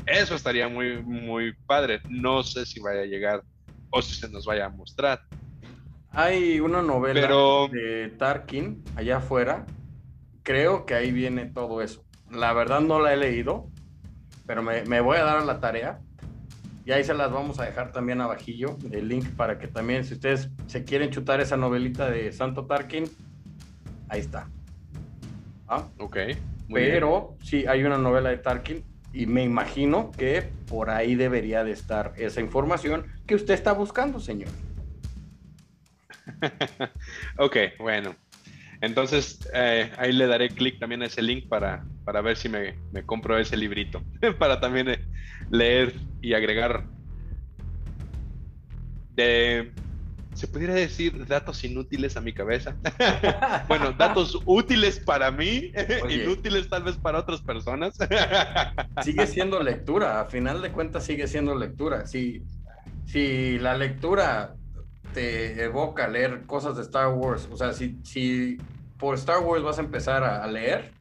Eso 0.05 0.35
estaría 0.35 0.67
muy, 0.67 1.01
muy 1.03 1.53
padre. 1.65 2.01
No 2.09 2.43
sé 2.43 2.65
si 2.65 2.79
vaya 2.79 3.01
a 3.01 3.05
llegar 3.05 3.43
o 3.89 4.01
si 4.01 4.15
se 4.15 4.29
nos 4.29 4.45
vaya 4.45 4.65
a 4.65 4.69
mostrar. 4.69 5.21
Hay 6.09 6.59
una 6.59 6.81
novela 6.81 7.21
de 7.71 8.09
Tarkin 8.17 8.83
allá 8.95 9.17
afuera. 9.17 9.65
Creo 10.43 10.85
que 10.85 10.95
ahí 10.95 11.11
viene 11.11 11.45
todo 11.45 11.81
eso. 11.81 12.03
La 12.29 12.51
verdad 12.53 12.81
no 12.81 12.99
la 12.99 13.13
he 13.13 13.17
leído, 13.17 13.69
pero 14.45 14.63
me, 14.63 14.83
me 14.85 15.01
voy 15.01 15.17
a 15.17 15.23
dar 15.23 15.37
a 15.37 15.45
la 15.45 15.59
tarea. 15.59 15.99
Y 16.85 16.91
ahí 16.91 17.03
se 17.03 17.13
las 17.13 17.31
vamos 17.31 17.59
a 17.59 17.65
dejar 17.65 17.91
también 17.91 18.21
abajillo, 18.21 18.77
el 18.91 19.07
link 19.07 19.35
para 19.35 19.59
que 19.59 19.67
también, 19.67 20.03
si 20.03 20.15
ustedes 20.15 20.49
se 20.67 20.83
quieren 20.83 21.11
chutar 21.11 21.39
esa 21.39 21.57
novelita 21.57 22.09
de 22.09 22.31
Santo 22.31 22.65
Tarkin, 22.65 23.05
ahí 24.09 24.19
está. 24.19 24.47
Ah, 25.67 25.87
ok. 25.99 26.17
Pero 26.73 27.35
sí, 27.41 27.65
hay 27.67 27.83
una 27.83 27.97
novela 27.97 28.29
de 28.29 28.37
Tarkin 28.37 28.83
y 29.13 29.25
me 29.25 29.43
imagino 29.43 30.11
que 30.11 30.49
por 30.67 30.89
ahí 30.89 31.15
debería 31.15 31.63
de 31.63 31.71
estar 31.71 32.13
esa 32.17 32.41
información 32.41 33.05
que 33.27 33.35
usted 33.35 33.53
está 33.53 33.73
buscando, 33.73 34.19
señor. 34.19 34.49
ok, 37.37 37.57
bueno. 37.79 38.15
Entonces, 38.81 39.39
eh, 39.53 39.91
ahí 39.97 40.11
le 40.11 40.25
daré 40.25 40.49
clic 40.49 40.79
también 40.79 41.03
a 41.03 41.05
ese 41.05 41.21
link 41.21 41.47
para, 41.47 41.85
para 42.03 42.21
ver 42.21 42.35
si 42.35 42.49
me, 42.49 42.75
me 42.91 43.03
compro 43.03 43.37
ese 43.37 43.55
librito, 43.55 44.03
para 44.39 44.59
también 44.59 44.89
eh, 44.89 44.99
leer 45.49 45.93
y 46.19 46.33
agregar 46.33 46.87
de 49.09 49.71
se 50.33 50.47
pudiera 50.47 50.73
decir 50.73 51.27
datos 51.27 51.63
inútiles 51.63 52.15
a 52.15 52.21
mi 52.21 52.33
cabeza. 52.33 52.75
bueno, 53.67 53.91
datos 53.91 54.41
útiles 54.45 54.97
para 54.99 55.29
mí, 55.29 55.71
inútiles 56.09 56.69
tal 56.69 56.83
vez 56.83 56.97
para 56.97 57.19
otras 57.19 57.41
personas. 57.41 57.95
sigue 59.03 59.27
siendo 59.27 59.61
lectura, 59.61 60.21
a 60.21 60.25
final 60.25 60.61
de 60.61 60.71
cuentas 60.71 61.03
sigue 61.03 61.27
siendo 61.27 61.53
lectura. 61.53 62.07
Si, 62.07 62.43
si 63.05 63.59
la 63.59 63.75
lectura 63.77 64.55
te 65.13 65.63
evoca 65.63 66.07
leer 66.07 66.43
cosas 66.45 66.75
de 66.75 66.83
Star 66.83 67.09
Wars, 67.09 67.47
o 67.51 67.57
sea, 67.57 67.73
si, 67.73 67.99
si 68.03 68.57
por 68.97 69.15
Star 69.15 69.39
Wars 69.39 69.63
vas 69.63 69.77
a 69.79 69.81
empezar 69.81 70.23
a, 70.23 70.45
leer, 70.47 70.91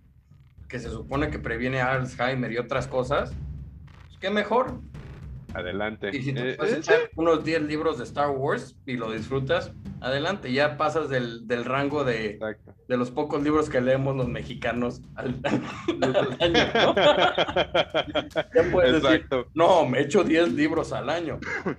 que 0.68 0.78
se 0.78 0.88
supone 0.88 1.30
que 1.30 1.38
previene 1.38 1.80
Alzheimer 1.80 2.52
y 2.52 2.58
otras 2.58 2.86
cosas, 2.86 3.32
pues 4.06 4.18
qué 4.18 4.30
mejor, 4.30 4.80
Adelante. 5.54 6.10
Y 6.12 6.22
si 6.22 6.32
te 6.32 6.50
eh, 6.50 6.54
puedes 6.54 6.78
echar 6.78 7.10
unos 7.16 7.44
10 7.44 7.62
libros 7.62 7.98
de 7.98 8.04
Star 8.04 8.30
Wars 8.30 8.76
y 8.86 8.96
lo 8.96 9.10
disfrutas, 9.10 9.72
adelante. 10.00 10.52
Ya 10.52 10.76
pasas 10.76 11.08
del, 11.08 11.46
del 11.46 11.64
rango 11.64 12.04
de, 12.04 12.38
de, 12.88 12.96
los 12.96 13.10
pocos 13.10 13.42
libros 13.42 13.68
que 13.68 13.80
leemos 13.80 14.16
los 14.16 14.28
mexicanos 14.28 15.02
al, 15.16 15.40
año, 16.40 16.60
¿no? 16.74 16.94
ya 16.94 18.70
puedes 18.70 19.02
decir, 19.02 19.26
no, 19.54 19.86
me 19.86 20.00
echo 20.00 20.22
10 20.24 20.52
libros 20.52 20.92
al 20.92 21.10
año. 21.10 21.38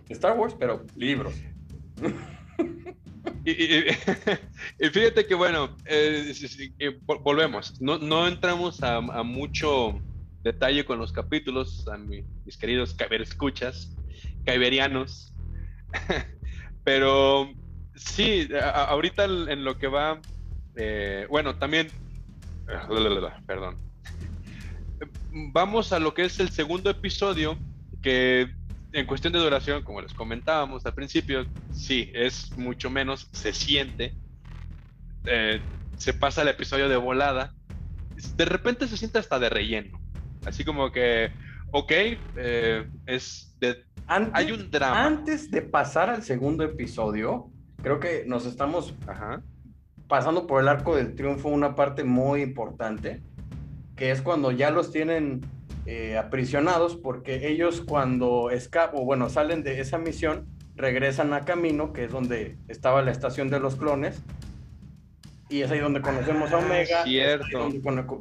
Star 0.10 0.38
Wars, 0.38 0.56
pero 0.58 0.86
libros. 0.96 1.34
Y, 3.44 4.90
fíjate 4.90 5.26
que, 5.26 5.34
bueno, 5.36 5.76
eh, 5.86 6.32
volvemos. 7.24 7.80
No, 7.82 7.98
no 7.98 8.28
entramos 8.28 8.84
a, 8.84 9.02
mucho 9.24 10.00
detalle 10.44 10.86
con 10.86 11.00
los 11.00 11.12
capítulos, 11.12 11.88
a 11.88 11.98
mis 11.98 12.58
queridos 12.60 12.96
escuchas, 13.22 13.96
caiberianos. 14.46 15.34
Pero 16.84 17.52
sí, 17.96 18.48
ahorita 18.64 19.26
en 19.26 19.64
lo 19.64 19.78
que 19.78 19.88
va, 19.88 20.22
eh, 20.76 21.26
bueno, 21.30 21.56
también, 21.56 21.90
perdón. 23.46 23.78
Vamos 25.32 25.94
a 25.94 26.00
lo 26.00 26.14
que 26.14 26.26
es 26.26 26.40
el 26.40 26.50
segundo 26.50 26.90
episodio, 26.90 27.58
que 28.02 28.52
en 28.94 29.06
cuestión 29.06 29.34
de 29.34 29.40
duración, 29.40 29.84
como 29.84 30.02
les 30.02 30.14
comentábamos 30.14 30.86
al 30.86 30.94
principio, 30.94 31.46
sí, 31.72 32.12
es 32.14 32.56
mucho 32.58 32.90
menos, 32.90 33.30
se 33.32 33.54
siente. 33.54 34.14
Eh, 35.26 35.62
se 35.98 36.14
pasa 36.14 36.42
el 36.42 36.50
episodio 36.50 36.90
de 36.90 36.98
volada. 36.98 37.54
De 38.36 38.46
repente 38.46 38.88
se 38.88 38.98
siente 38.98 39.20
hasta 39.20 39.40
de 39.40 39.50
relleno. 39.50 40.00
Así 40.46 40.66
como 40.66 40.92
que, 40.92 41.32
ok, 41.72 41.92
eh, 42.36 42.90
es 43.06 43.56
de, 43.60 43.86
hay 44.08 44.52
un 44.52 44.70
drama. 44.70 45.06
Antes 45.06 45.50
de 45.52 45.62
pasar 45.62 46.10
al 46.10 46.24
segundo 46.24 46.64
episodio, 46.64 47.50
creo 47.82 48.00
que 48.00 48.26
nos 48.26 48.46
estamos 48.46 48.94
pasando 50.08 50.48
por 50.48 50.62
el 50.62 50.68
arco 50.68 50.96
del 50.96 51.16
triunfo 51.16 51.48
una 51.50 51.76
parte 51.76 52.04
muy 52.04 52.42
importante, 52.42 53.22
que 53.96 54.12
es 54.12 54.22
cuando 54.22 54.52
ya 54.52 54.70
los 54.72 54.92
tienen 54.92 55.42
eh, 55.86 56.18
aprisionados 56.18 56.96
porque 56.96 57.48
ellos 57.50 57.82
cuando 57.82 58.52
escapan, 58.52 59.02
o 59.02 59.06
bueno, 59.06 59.30
salen 59.30 59.64
de 59.64 59.80
esa 59.80 59.98
misión, 59.98 60.46
regresan 60.76 61.34
a 61.34 61.42
Camino, 61.42 61.92
que 61.92 62.06
es 62.06 62.12
donde 62.12 62.58
estaba 62.68 63.02
la 63.02 63.12
estación 63.12 63.50
de 63.50 63.60
los 63.60 63.76
clones, 63.76 64.22
y 65.50 65.62
es 65.62 65.72
ahí 65.72 65.80
donde 65.80 66.02
conocemos 66.02 66.52
a 66.52 66.58
ah, 66.58 66.60
Omega, 66.60 67.04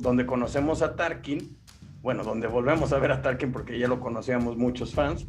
donde, 0.01 0.27
conocemos 0.27 0.83
a 0.83 0.96
Tarkin, 0.96 1.57
bueno, 2.03 2.25
donde 2.25 2.49
volvemos 2.49 2.92
a 2.92 2.99
ver 2.99 3.12
a 3.12 3.23
Tarkin 3.23 3.53
porque 3.53 3.79
ya 3.79 3.88
lo 3.88 4.01
conocíamos 4.01 4.57
muchos 4.57 4.94
fans, 4.94 5.29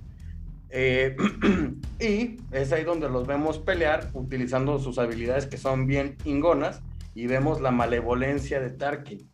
eh, 0.69 1.15
y 1.99 2.37
es 2.51 2.71
ahí 2.71 2.85
donde 2.85 3.09
los 3.09 3.27
vemos 3.27 3.59
pelear 3.59 4.09
utilizando 4.13 4.79
sus 4.79 4.97
habilidades 4.97 5.45
que 5.45 5.57
son 5.57 5.85
bien 5.85 6.15
ingonas 6.23 6.81
y 7.13 7.27
vemos 7.27 7.59
la 7.59 7.71
malevolencia 7.71 8.61
de 8.61 8.69
Tarkin. 8.69 9.29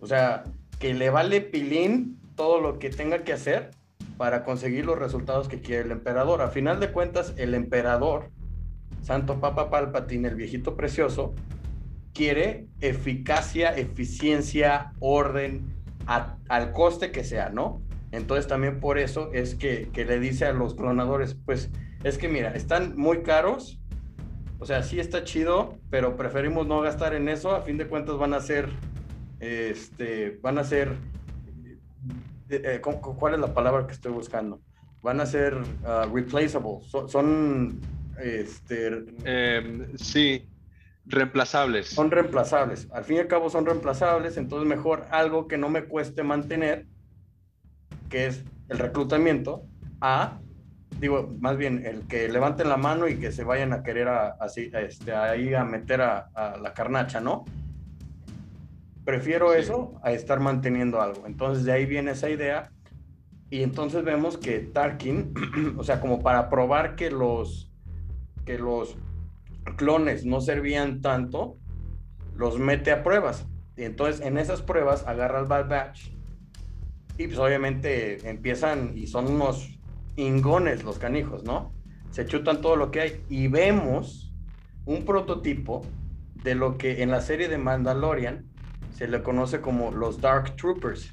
O 0.00 0.06
sea, 0.06 0.44
que 0.78 0.94
le 0.94 1.10
vale 1.10 1.40
pilín 1.40 2.17
todo 2.38 2.60
lo 2.60 2.78
que 2.78 2.88
tenga 2.88 3.24
que 3.24 3.32
hacer 3.32 3.72
para 4.16 4.44
conseguir 4.44 4.86
los 4.86 4.96
resultados 4.96 5.48
que 5.48 5.60
quiere 5.60 5.82
el 5.82 5.90
emperador. 5.90 6.40
A 6.40 6.48
final 6.48 6.78
de 6.78 6.92
cuentas, 6.92 7.34
el 7.36 7.52
emperador, 7.52 8.30
Santo 9.02 9.40
Papa 9.40 9.70
Palpatine, 9.70 10.28
el 10.28 10.36
viejito 10.36 10.76
precioso, 10.76 11.34
quiere 12.14 12.68
eficacia, 12.80 13.76
eficiencia, 13.76 14.92
orden, 15.00 15.66
al 16.06 16.72
coste 16.72 17.10
que 17.10 17.24
sea, 17.24 17.50
¿no? 17.50 17.82
Entonces 18.12 18.46
también 18.46 18.78
por 18.78 18.98
eso 18.98 19.30
es 19.32 19.56
que, 19.56 19.90
que, 19.92 20.04
le 20.04 20.20
dice 20.20 20.46
a 20.46 20.52
los 20.52 20.74
clonadores, 20.74 21.36
pues 21.44 21.70
es 22.04 22.18
que 22.18 22.28
mira, 22.28 22.54
están 22.54 22.96
muy 22.96 23.22
caros, 23.22 23.80
o 24.60 24.64
sea, 24.64 24.84
sí 24.84 25.00
está 25.00 25.24
chido, 25.24 25.76
pero 25.90 26.16
preferimos 26.16 26.68
no 26.68 26.80
gastar 26.80 27.14
en 27.14 27.28
eso, 27.28 27.50
a 27.50 27.62
fin 27.62 27.78
de 27.78 27.88
cuentas 27.88 28.16
van 28.16 28.32
a 28.32 28.40
ser, 28.40 28.70
este, 29.40 30.38
van 30.40 30.58
a 30.58 30.64
ser 30.64 30.96
eh, 32.50 32.80
¿cuál 32.80 33.34
es 33.34 33.40
la 33.40 33.54
palabra 33.54 33.86
que 33.86 33.92
estoy 33.92 34.12
buscando? 34.12 34.60
Van 35.02 35.20
a 35.20 35.26
ser 35.26 35.54
uh, 35.54 36.12
replaceable, 36.12 36.80
son, 37.06 37.80
este... 38.20 39.04
Em, 39.24 39.96
sí, 39.96 40.48
reemplazables. 41.06 41.88
Son 41.88 42.10
reemplazables, 42.10 42.88
al 42.92 43.04
fin 43.04 43.16
y 43.16 43.20
al 43.20 43.28
cabo 43.28 43.48
son 43.48 43.64
reemplazables, 43.64 44.36
entonces 44.36 44.68
mejor 44.68 45.06
algo 45.10 45.46
que 45.46 45.56
no 45.56 45.68
me 45.68 45.84
cueste 45.84 46.22
mantener, 46.22 46.86
que 48.10 48.26
es 48.26 48.44
el 48.68 48.78
reclutamiento, 48.78 49.62
a, 50.00 50.38
digo, 50.98 51.34
más 51.40 51.56
bien 51.56 51.86
el 51.86 52.06
que 52.06 52.28
levanten 52.28 52.68
la 52.68 52.76
mano 52.76 53.08
y 53.08 53.18
que 53.18 53.32
se 53.32 53.44
vayan 53.44 53.72
a 53.72 53.82
querer 53.82 54.08
así, 54.08 54.70
este, 54.74 55.14
ahí 55.14 55.54
a 55.54 55.64
meter 55.64 56.02
a, 56.02 56.28
a 56.34 56.56
la 56.58 56.74
carnacha, 56.74 57.20
¿no? 57.20 57.44
Prefiero 59.08 59.54
eso 59.54 59.98
a 60.02 60.12
estar 60.12 60.38
manteniendo 60.38 61.00
algo. 61.00 61.26
Entonces 61.26 61.64
de 61.64 61.72
ahí 61.72 61.86
viene 61.86 62.10
esa 62.10 62.28
idea. 62.28 62.70
Y 63.48 63.62
entonces 63.62 64.04
vemos 64.04 64.36
que 64.36 64.58
Tarkin, 64.58 65.32
o 65.78 65.82
sea, 65.82 66.02
como 66.02 66.20
para 66.20 66.50
probar 66.50 66.94
que 66.94 67.10
los, 67.10 67.72
que 68.44 68.58
los 68.58 68.98
clones 69.78 70.26
no 70.26 70.42
servían 70.42 71.00
tanto, 71.00 71.56
los 72.36 72.58
mete 72.58 72.92
a 72.92 73.02
pruebas. 73.02 73.46
Y 73.78 73.84
entonces 73.84 74.20
en 74.20 74.36
esas 74.36 74.60
pruebas 74.60 75.06
agarra 75.06 75.38
al 75.38 75.46
Bad 75.46 75.70
Batch. 75.70 76.10
Y 77.16 77.28
pues 77.28 77.38
obviamente 77.38 78.28
empiezan 78.28 78.92
y 78.94 79.06
son 79.06 79.28
unos 79.28 79.80
ingones 80.16 80.84
los 80.84 80.98
canijos, 80.98 81.44
¿no? 81.44 81.72
Se 82.10 82.26
chutan 82.26 82.60
todo 82.60 82.76
lo 82.76 82.90
que 82.90 83.00
hay. 83.00 83.24
Y 83.30 83.48
vemos 83.48 84.34
un 84.84 85.06
prototipo 85.06 85.80
de 86.44 86.54
lo 86.54 86.76
que 86.76 87.02
en 87.02 87.10
la 87.10 87.22
serie 87.22 87.48
de 87.48 87.56
Mandalorian 87.56 88.57
se 88.98 89.06
le 89.06 89.22
conoce 89.22 89.60
como 89.60 89.92
los 89.92 90.20
Dark 90.20 90.56
Troopers. 90.56 91.12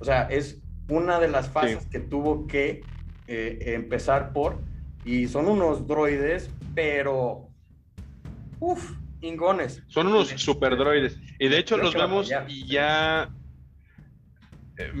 O 0.00 0.04
sea, 0.04 0.24
es 0.24 0.58
una 0.90 1.18
de 1.18 1.28
las 1.28 1.48
fases 1.48 1.86
que 1.86 1.98
tuvo 1.98 2.46
que 2.46 2.82
eh, 3.26 3.58
empezar 3.74 4.34
por, 4.34 4.58
y 5.04 5.28
son 5.28 5.48
unos 5.48 5.86
droides, 5.86 6.50
pero, 6.74 7.48
uff, 8.60 8.92
ingones. 9.22 9.82
Son 9.88 10.08
unos 10.08 10.28
super 10.28 10.76
droides. 10.76 11.18
Y 11.38 11.48
de 11.48 11.58
hecho 11.58 11.78
los 11.78 11.94
vemos 11.94 12.30
y 12.48 12.66
ya, 12.66 13.30
eh, 14.76 14.92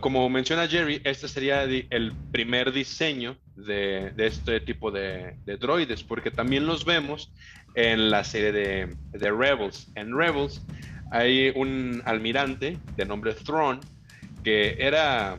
como 0.00 0.28
menciona 0.28 0.68
Jerry, 0.68 1.00
este 1.02 1.26
sería 1.26 1.64
el 1.64 2.12
primer 2.30 2.70
diseño 2.70 3.36
de, 3.56 4.12
este 4.16 4.60
tipo 4.60 4.92
de, 4.92 5.36
droides, 5.58 6.04
porque 6.04 6.30
también 6.30 6.66
los 6.66 6.84
vemos 6.84 7.32
en 7.74 8.10
la 8.10 8.22
serie 8.22 8.52
de, 8.52 8.96
de 9.10 9.32
Rebels. 9.32 9.90
En 9.96 10.16
Rebels 10.16 10.62
hay 11.10 11.52
un 11.54 12.02
almirante 12.04 12.78
de 12.96 13.04
nombre 13.04 13.34
Thrawn 13.34 13.80
que 14.42 14.76
era, 14.78 15.38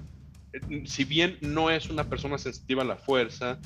si 0.85 1.05
bien 1.05 1.37
no 1.41 1.69
es 1.69 1.89
una 1.89 2.03
persona 2.03 2.37
sensitiva 2.37 2.83
a 2.83 2.85
la 2.85 2.97
fuerza, 2.97 3.57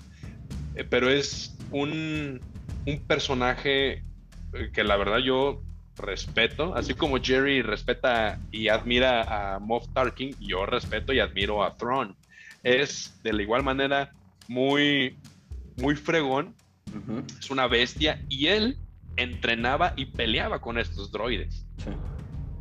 eh, 0.76 0.86
pero 0.88 1.10
es 1.10 1.58
un, 1.72 2.40
un 2.86 3.00
personaje 3.08 4.04
eh, 4.54 4.72
que 4.72 4.84
la 4.84 4.98
verdad 4.98 5.18
yo 5.18 5.64
respeto, 5.98 6.76
así 6.76 6.94
como 6.94 7.20
Jerry 7.20 7.62
respeta 7.62 8.40
y 8.52 8.68
admira 8.68 9.56
a 9.56 9.60
Moff 9.60 9.88
Tarkin, 9.94 10.36
yo 10.40 10.66
respeto 10.66 11.14
y 11.14 11.20
admiro 11.20 11.64
a 11.64 11.76
Thrawn. 11.76 12.16
Es 12.64 13.20
de 13.24 13.34
la 13.34 13.42
igual 13.42 13.64
manera 13.64 14.12
muy, 14.48 15.18
muy 15.78 15.96
fregón, 15.96 16.54
es 17.40 17.50
una 17.50 17.68
bestia 17.68 18.22
y 18.30 18.48
él 18.48 18.78
entrenaba 19.18 19.94
y 19.96 20.06
peleaba 20.06 20.60
con 20.60 20.78
estos 20.78 21.12
droides. 21.12 21.66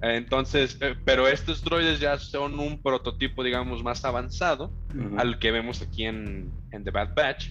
Entonces, 0.02 0.78
eh, 0.80 0.94
pero 1.04 1.28
estos 1.28 1.62
droides 1.62 2.00
ya 2.00 2.18
son 2.18 2.58
un 2.58 2.80
prototipo, 2.80 3.44
digamos, 3.44 3.82
más 3.82 4.04
avanzado 4.04 4.72
al 5.18 5.38
que 5.38 5.50
vemos 5.50 5.82
aquí 5.82 6.04
en, 6.04 6.50
The 6.70 6.90
Bad 6.90 7.14
Batch. 7.14 7.50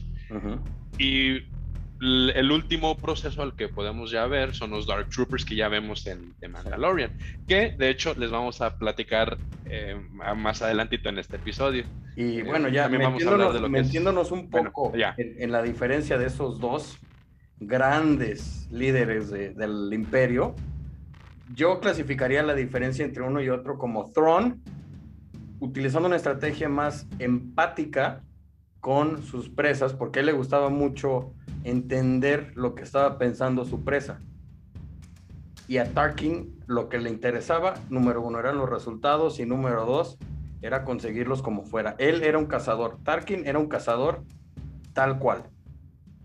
Y 0.98 1.44
el 2.02 2.52
último 2.52 2.96
proceso 2.98 3.42
al 3.42 3.56
que 3.56 3.68
podemos 3.68 4.10
ya 4.10 4.26
ver 4.26 4.56
son 4.56 4.72
los 4.72 4.88
Dark 4.88 5.10
Troopers 5.10 5.44
que 5.44 5.56
ya 5.56 5.68
vemos 5.68 6.08
en 6.08 6.34
The 6.40 6.48
Mandalorian, 6.48 7.12
que 7.48 7.76
de 7.78 7.90
hecho 7.90 8.14
les 8.16 8.32
vamos 8.32 8.62
a 8.62 8.78
platicar 8.78 9.38
eh, 9.66 10.00
más 10.38 10.62
adelantito 10.62 11.10
en 11.10 11.20
este 11.20 11.36
episodio. 11.36 11.84
Y 12.16 12.42
bueno, 12.42 12.70
ya 12.70 12.88
metiéndonos, 12.88 14.32
un 14.32 14.50
poco 14.50 14.94
en, 14.96 15.52
la 15.52 15.62
diferencia 15.62 16.18
de 16.18 16.28
esos 16.28 16.60
dos 16.60 16.98
grandes 17.60 18.68
líderes 18.72 19.30
del 19.30 19.90
imperio, 19.92 20.56
yo 21.54 21.80
clasificaría 21.80 22.44
la 22.44 22.54
diferencia 22.54 23.04
entre 23.04 23.24
uno 23.24 23.42
y 23.42 23.50
otro 23.50 23.78
como 23.78 24.12
Thrawn, 24.12 24.62
utilizando 25.60 26.08
una 26.08 26.16
estrategia 26.16 26.70
más 26.70 27.08
empática 27.20 28.24
con 28.80 29.24
sus 29.24 29.50
presas, 29.50 29.94
porque 29.94 30.20
a 30.20 30.22
él 30.22 30.28
le 30.28 30.34
gustaba 30.34 30.70
mucho 30.70 31.34
entender 31.64 32.54
lo 32.56 32.76
que 32.76 32.84
estaba 32.84 33.18
pensando 33.18 33.66
su 33.66 33.84
presa. 33.84 34.22
Y 35.68 35.78
a 35.78 35.94
Tarkin 35.94 36.58
lo 36.66 36.88
que 36.88 36.98
le 36.98 37.10
interesaba, 37.10 37.76
número 37.90 38.22
uno, 38.22 38.40
eran 38.40 38.58
los 38.58 38.70
resultados 38.70 39.40
y 39.40 39.46
número 39.46 39.86
dos, 39.86 40.18
era 40.62 40.84
conseguirlos 40.84 41.42
como 41.42 41.64
fuera. 41.64 41.96
Él 42.00 42.24
era 42.24 42.38
un 42.38 42.46
cazador, 42.46 42.98
Tarkin 43.04 43.46
era 43.46 43.60
un 43.60 43.68
cazador 43.68 44.24
tal 44.94 45.20
cual. 45.20 45.44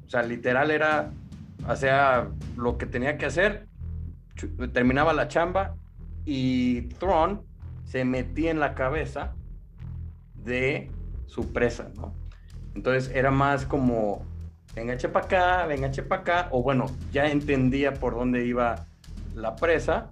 O 0.06 0.08
sea, 0.08 0.22
literal 0.22 0.70
era, 0.70 1.10
hacía 1.66 2.28
lo 2.56 2.78
que 2.78 2.86
tenía 2.86 3.18
que 3.18 3.26
hacer 3.26 3.66
terminaba 4.72 5.12
la 5.12 5.28
chamba 5.28 5.76
y 6.24 6.82
Thrawn 6.98 7.42
se 7.84 8.04
metía 8.04 8.50
en 8.50 8.60
la 8.60 8.74
cabeza 8.74 9.34
de 10.34 10.90
su 11.26 11.52
presa, 11.52 11.90
¿no? 11.96 12.14
Entonces 12.74 13.14
era 13.14 13.30
más 13.30 13.66
como 13.66 14.26
venga, 14.74 14.94
eche 14.94 15.08
para 15.08 15.26
acá, 15.26 15.66
venga, 15.66 15.88
eche 15.88 16.02
para 16.02 16.22
acá, 16.22 16.48
o 16.50 16.62
bueno, 16.62 16.86
ya 17.12 17.26
entendía 17.26 17.94
por 17.94 18.14
dónde 18.14 18.44
iba 18.44 18.86
la 19.34 19.56
presa 19.56 20.08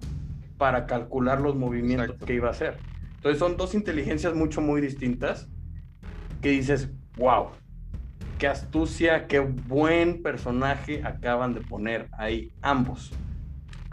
para 0.57 0.85
calcular 0.85 1.41
los 1.41 1.55
movimientos 1.55 2.15
que 2.25 2.35
iba 2.35 2.47
a 2.47 2.51
hacer. 2.51 2.77
Entonces 3.15 3.39
son 3.39 3.57
dos 3.57 3.75
inteligencias 3.75 4.33
mucho, 4.35 4.61
muy 4.61 4.81
distintas 4.81 5.49
que 6.41 6.49
dices, 6.49 6.89
wow, 7.17 7.49
qué 8.37 8.47
astucia, 8.47 9.27
qué 9.27 9.39
buen 9.39 10.21
personaje 10.21 11.01
acaban 11.03 11.53
de 11.53 11.61
poner 11.61 12.09
ahí 12.11 12.53
ambos, 12.61 13.11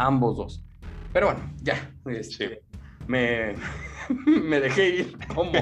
ambos 0.01 0.37
dos. 0.37 0.65
Pero 1.13 1.27
bueno, 1.27 1.41
ya, 1.63 1.91
este, 2.07 2.63
me, 3.07 3.55
me 4.27 4.61
dejé 4.61 4.89
ir 4.89 5.19
como, 5.29 5.53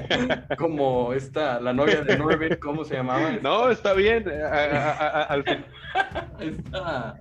como 0.56 1.12
esta, 1.12 1.60
la 1.60 1.72
novia 1.72 2.02
de 2.02 2.16
Norbert, 2.16 2.60
¿cómo 2.60 2.84
se 2.84 2.94
llamaba? 2.94 3.32
No, 3.42 3.70
está 3.70 3.92
bien. 3.94 4.24
al 4.28 5.44
fin. 5.44 5.64
Está. 6.40 7.18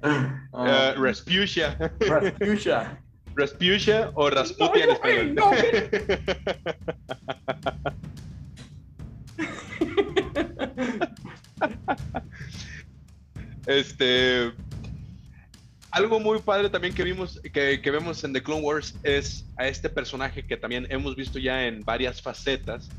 Uh, 0.52 1.02
Rasputia. 1.02 1.78
Rasputia. 2.00 3.02
Rasputia 3.36 4.12
o 4.14 4.30
Rasputia 4.30 4.84
en 4.84 4.90
español. 4.92 5.36
No, 5.36 5.52
este 13.68 14.54
algo 15.98 16.20
muy 16.20 16.40
padre 16.40 16.70
también 16.70 16.94
que 16.94 17.04
vimos, 17.04 17.42
que, 17.42 17.92
vemos 17.92 18.24
en 18.24 18.34
The 18.34 18.44
Clone 18.44 18.62
Wars 18.62 18.96
es 19.04 19.46
a 19.58 19.68
este 19.68 19.90
personaje 19.90 20.46
que 20.46 20.58
también 20.58 20.88
hemos 20.90 21.16
visto 21.16 21.40
ya 21.40 21.66
en 21.66 21.82
varias 21.82 22.22
facetas, 22.22 22.90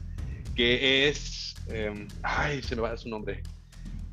que 0.55 1.09
es, 1.09 1.55
em, 1.69 2.09
ay, 2.23 2.63
se 2.63 2.75
me 2.77 2.83
va 2.83 2.97
su 2.97 3.09
nombre, 3.09 3.43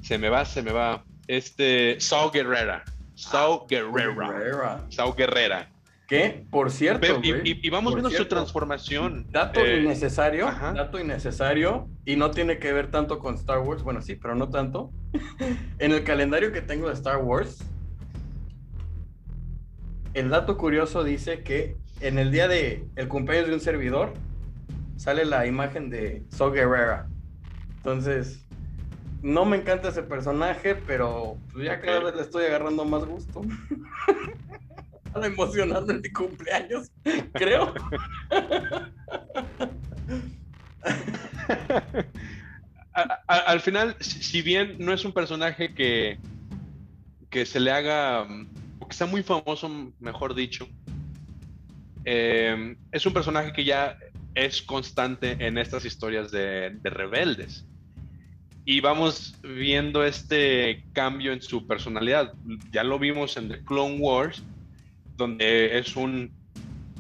se 0.01 0.17
me 0.17 0.29
va, 0.29 0.45
se 0.45 0.61
me 0.61 0.71
va, 0.71 1.03
este, 1.27 1.99
Saul 1.99 2.31
Guerrera, 2.31 2.83
Saul 3.15 3.61
ah, 3.61 3.65
Guerrera, 3.67 4.85
Saul 4.89 5.15
Guerrera. 5.15 5.71
Que, 6.07 6.45
por 6.51 6.69
cierto, 6.69 7.19
y, 7.23 7.69
vamos 7.71 7.95
viendo 7.95 8.11
su 8.11 8.25
transformación. 8.25 9.25
Dato 9.31 9.59
eh, 9.65 9.79
innecesario, 9.79 10.45
dato 10.45 10.99
innecesario, 10.99 11.89
y 12.05 12.15
no 12.15 12.29
tiene 12.29 12.59
que 12.59 12.71
ver 12.71 12.91
tanto 12.91 13.17
con 13.17 13.33
Star 13.33 13.57
Wars, 13.57 13.81
bueno, 13.81 14.03
sí, 14.03 14.15
pero 14.15 14.35
no 14.35 14.49
tanto. 14.49 14.91
en 15.79 15.91
el 15.91 16.03
calendario 16.03 16.51
que 16.51 16.61
tengo 16.61 16.89
de 16.89 16.93
Star 16.93 17.17
Wars, 17.17 17.57
el 20.15 20.29
dato 20.29 20.57
curioso 20.57 21.03
dice 21.03 21.43
que 21.43 21.77
en 21.99 22.17
el 22.17 22.31
día 22.31 22.47
de 22.47 22.87
el 22.95 23.09
cumpleaños 23.09 23.49
de 23.49 23.55
un 23.55 23.59
servidor 23.59 24.13
sale 24.95 25.25
la 25.25 25.45
imagen 25.45 25.89
de 25.89 26.23
So 26.29 26.51
Guerrera. 26.51 27.09
Entonces, 27.77 28.45
no 29.21 29.43
me 29.43 29.57
encanta 29.57 29.89
ese 29.89 30.03
personaje, 30.03 30.75
pero 30.75 31.37
pues, 31.51 31.65
ya 31.65 31.81
cada 31.81 31.99
vez 31.99 32.15
le 32.15 32.21
estoy 32.21 32.45
agarrando 32.45 32.85
más 32.85 33.03
gusto. 33.05 33.41
Estaba 35.05 35.27
emocionando 35.27 35.91
en 35.91 35.99
mi 36.01 36.09
cumpleaños, 36.09 36.89
creo. 37.33 37.73
al 43.27 43.59
final, 43.59 43.97
si 43.99 44.41
bien 44.41 44.77
no 44.79 44.93
es 44.93 45.03
un 45.03 45.11
personaje 45.11 45.73
que, 45.73 46.17
que 47.29 47.45
se 47.45 47.59
le 47.59 47.71
haga 47.71 48.25
que 48.25 48.64
está 48.95 49.05
muy 49.05 49.23
famoso, 49.23 49.69
mejor 49.99 50.33
dicho. 50.33 50.69
Eh, 52.05 52.77
es 52.93 53.05
un 53.05 53.11
personaje 53.11 53.51
que 53.51 53.65
ya 53.65 53.97
es 54.33 54.61
constante 54.61 55.35
en 55.45 55.57
estas 55.57 55.83
historias 55.83 56.31
de, 56.31 56.79
rebeldes. 56.81 57.67
Y 58.63 58.79
vamos 58.79 59.35
viendo 59.43 60.05
este 60.05 60.85
cambio 60.93 61.33
en 61.33 61.41
su 61.41 61.67
personalidad. 61.67 62.33
Ya 62.71 62.85
lo 62.85 62.97
vimos 62.97 63.35
en 63.35 63.49
The 63.49 63.65
Clone 63.65 63.97
Wars, 63.97 64.41
donde 65.17 65.77
es 65.77 65.97
un, 65.97 66.31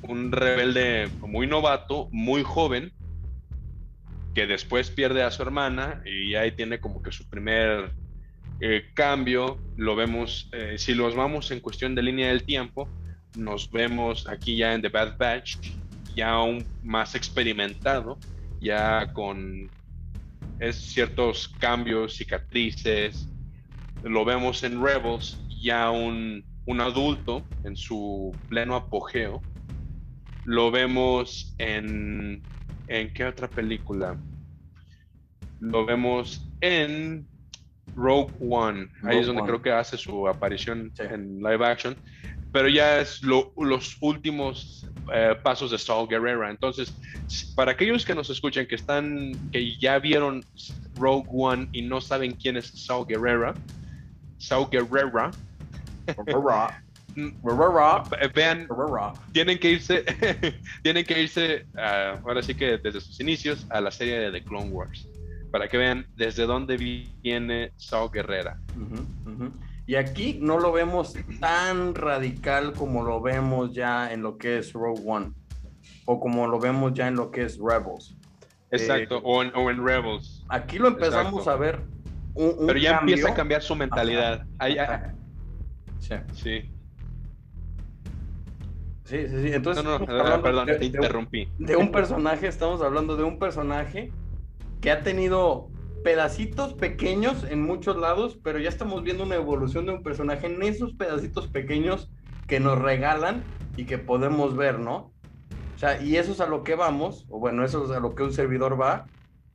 un 0.01 0.33
rebelde 0.33 1.09
muy 1.21 1.47
novato, 1.47 2.09
muy 2.11 2.43
joven, 2.43 2.91
que 4.33 4.45
después 4.45 4.89
pierde 4.89 5.23
a 5.23 5.31
su 5.31 5.41
hermana 5.43 6.03
y 6.05 6.35
ahí 6.35 6.51
tiene 6.51 6.81
como 6.81 7.01
que 7.01 7.13
su 7.13 7.25
primer 7.29 7.93
eh, 8.59 8.85
cambio 8.93 9.57
lo 9.75 9.95
vemos, 9.95 10.49
eh, 10.53 10.75
si 10.77 10.93
los 10.93 11.15
vamos 11.15 11.51
en 11.51 11.59
cuestión 11.59 11.95
de 11.95 12.03
línea 12.03 12.29
del 12.29 12.43
tiempo, 12.43 12.89
nos 13.37 13.69
vemos 13.69 14.27
aquí 14.27 14.55
ya 14.57 14.73
en 14.73 14.81
The 14.81 14.89
Bad 14.89 15.17
Batch, 15.17 15.57
ya 16.15 16.31
aún 16.31 16.65
más 16.83 17.15
experimentado, 17.15 18.17
ya 18.61 19.11
con 19.11 19.69
es, 20.59 20.77
ciertos 20.77 21.49
cambios, 21.59 22.15
cicatrices, 22.15 23.27
lo 24.03 24.23
vemos 24.23 24.63
en 24.63 24.81
Rebels, 24.81 25.37
ya 25.61 25.91
un, 25.91 26.45
un 26.65 26.81
adulto 26.81 27.43
en 27.65 27.75
su 27.75 28.33
pleno 28.47 28.75
apogeo, 28.75 29.41
lo 30.45 30.71
vemos 30.71 31.53
en, 31.57 32.41
¿en 32.87 33.13
qué 33.13 33.25
otra 33.25 33.49
película? 33.49 34.17
Lo 35.59 35.85
vemos 35.85 36.47
en 36.61 37.27
Rogue 37.95 38.33
One. 38.39 38.87
Ahí 39.03 39.19
es 39.19 39.27
donde 39.27 39.43
creo 39.43 39.61
que 39.61 39.71
hace 39.71 39.97
su 39.97 40.27
aparición 40.27 40.91
en 40.99 41.39
live 41.39 41.65
action. 41.65 41.95
Pero 42.51 42.69
ya 42.69 42.99
es 42.99 43.21
los 43.21 43.97
últimos 43.99 44.87
eh, 45.13 45.35
pasos 45.43 45.71
de 45.71 45.77
Saul 45.77 46.07
Guerrera. 46.07 46.49
Entonces, 46.49 46.93
para 47.55 47.71
aquellos 47.71 48.05
que 48.05 48.15
nos 48.15 48.29
escuchan, 48.29 48.65
que 48.65 48.75
están, 48.75 49.33
que 49.51 49.77
ya 49.77 49.99
vieron 49.99 50.45
Rogue 50.95 51.27
One 51.31 51.67
y 51.73 51.81
no 51.81 51.99
saben 51.99 52.31
quién 52.31 52.55
es 52.55 52.67
Saul 52.67 53.07
Guerrera, 53.07 53.53
Saul 54.37 54.69
Guerrera. 54.69 55.31
vean, 58.33 58.67
tienen 59.31 59.57
que 59.57 59.71
irse, 59.71 60.03
tienen 60.83 61.05
que 61.05 61.23
irse, 61.23 61.65
uh, 61.75 62.27
ahora 62.27 62.43
sí 62.43 62.53
que 62.53 62.77
desde 62.77 62.99
sus 62.99 63.19
inicios 63.19 63.65
a 63.69 63.79
la 63.79 63.89
serie 63.89 64.19
de 64.19 64.31
The 64.31 64.43
Clone 64.43 64.69
Wars 64.69 65.07
para 65.55 65.69
que 65.69 65.77
vean 65.77 66.05
desde 66.17 66.45
dónde 66.45 66.75
viene 66.75 67.71
Sao 67.77 68.09
Guerrera. 68.09 68.59
Y 69.87 69.95
aquí 69.95 70.37
no 70.41 70.59
lo 70.59 70.73
vemos 70.73 71.15
tan 71.39 71.95
radical 71.95 72.73
como 72.73 73.05
lo 73.05 73.21
vemos 73.21 73.71
ya 73.71 74.11
en 74.11 74.21
lo 74.21 74.37
que 74.37 74.57
es 74.57 74.73
Rogue 74.73 75.01
One 75.05 75.31
o 76.03 76.19
como 76.19 76.45
lo 76.47 76.59
vemos 76.59 76.93
ya 76.93 77.07
en 77.07 77.15
lo 77.15 77.31
que 77.31 77.43
es 77.43 77.57
Rebels. 77.57 78.17
Exacto, 78.69 79.19
eh, 79.19 79.21
o, 79.23 79.71
en, 79.71 79.85
Rebels. 79.85 80.43
Aquí 80.49 80.77
lo 80.77 80.89
empezamos 80.89 81.47
a 81.47 81.55
ver. 81.55 81.79
Un, 82.33 82.67
Pero 82.67 82.77
ya 82.77 82.97
empieza 82.97 83.29
a 83.29 83.33
cambiar 83.33 83.61
su 83.61 83.77
mentalidad. 83.77 84.45
Sí. 85.99 86.15
sí. 86.33 86.71
Sí, 89.05 89.27
sí, 89.27 89.53
Entonces, 89.53 89.85
no, 89.85 89.99
no, 89.99 90.41
perdón, 90.41 90.65
te 90.65 90.83
interrumpí. 90.83 91.47
de 91.59 91.77
un 91.77 91.93
personaje, 91.93 92.45
estamos 92.45 92.81
hablando 92.81 93.15
de 93.15 93.23
un 93.23 93.39
personaje 93.39 94.11
que 94.85 94.91
ha 94.91 95.01
tenido 95.01 95.71
pedacitos 96.03 96.75
pequeños 96.75 97.43
en 97.43 97.59
muchos 97.63 97.97
lados, 97.97 98.37
pero 98.43 98.59
ya 98.59 98.69
estamos 98.69 99.01
viendo 99.01 99.23
una 99.23 99.33
evolución 99.33 99.87
de 99.87 99.93
un 99.93 100.03
personaje 100.03 100.45
en 100.45 100.61
esos 100.61 100.93
pedacitos 100.93 101.47
pequeños 101.47 102.11
que 102.45 102.59
nos 102.59 102.77
regalan 102.77 103.43
y 103.77 103.85
que 103.85 103.97
podemos 103.97 104.55
ver, 104.55 104.77
¿no? 104.77 105.11
O 105.75 105.79
sea, 105.79 105.99
y 105.99 106.17
eso 106.17 106.33
es 106.33 106.39
a 106.39 106.45
lo 106.45 106.63
que 106.63 106.75
vamos, 106.75 107.25
o 107.29 107.39
bueno, 107.39 107.65
eso 107.65 107.83
es 107.85 107.97
a 107.97 107.99
lo 107.99 108.13
que 108.13 108.21
un 108.21 108.31
servidor 108.31 108.79
va, 108.79 109.07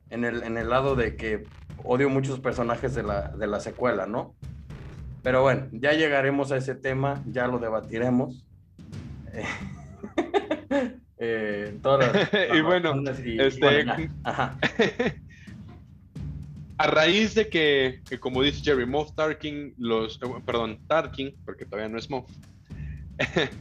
en 0.09 0.25
el, 0.25 0.43
en 0.43 0.57
el 0.57 0.67
lado 0.67 0.97
de 0.97 1.15
que 1.15 1.45
odio 1.85 2.09
muchos 2.09 2.41
personajes 2.41 2.93
de 2.93 3.03
la, 3.03 3.29
de 3.29 3.47
la 3.47 3.61
secuela, 3.61 4.07
¿no? 4.07 4.35
Pero 5.23 5.43
bueno, 5.43 5.69
ya 5.71 5.93
llegaremos 5.93 6.51
a 6.51 6.57
ese 6.57 6.75
tema, 6.75 7.23
ya 7.25 7.47
lo 7.47 7.57
debatiremos. 7.57 8.45
Eh, 11.23 11.77
y 12.55 12.61
bueno, 12.61 12.95
este, 13.05 13.85
a 16.77 16.87
raíz 16.87 17.35
de 17.35 17.47
que, 17.47 18.01
como 18.19 18.41
dice 18.41 18.63
Jerry, 18.63 18.87
Moff 18.87 19.13
Tarkin, 19.13 19.75
los, 19.77 20.15
eh, 20.15 20.27
perdón, 20.43 20.79
Tarkin, 20.87 21.35
porque 21.45 21.65
todavía 21.65 21.89
no 21.89 21.99
es 21.99 22.09
Moff, 22.09 22.27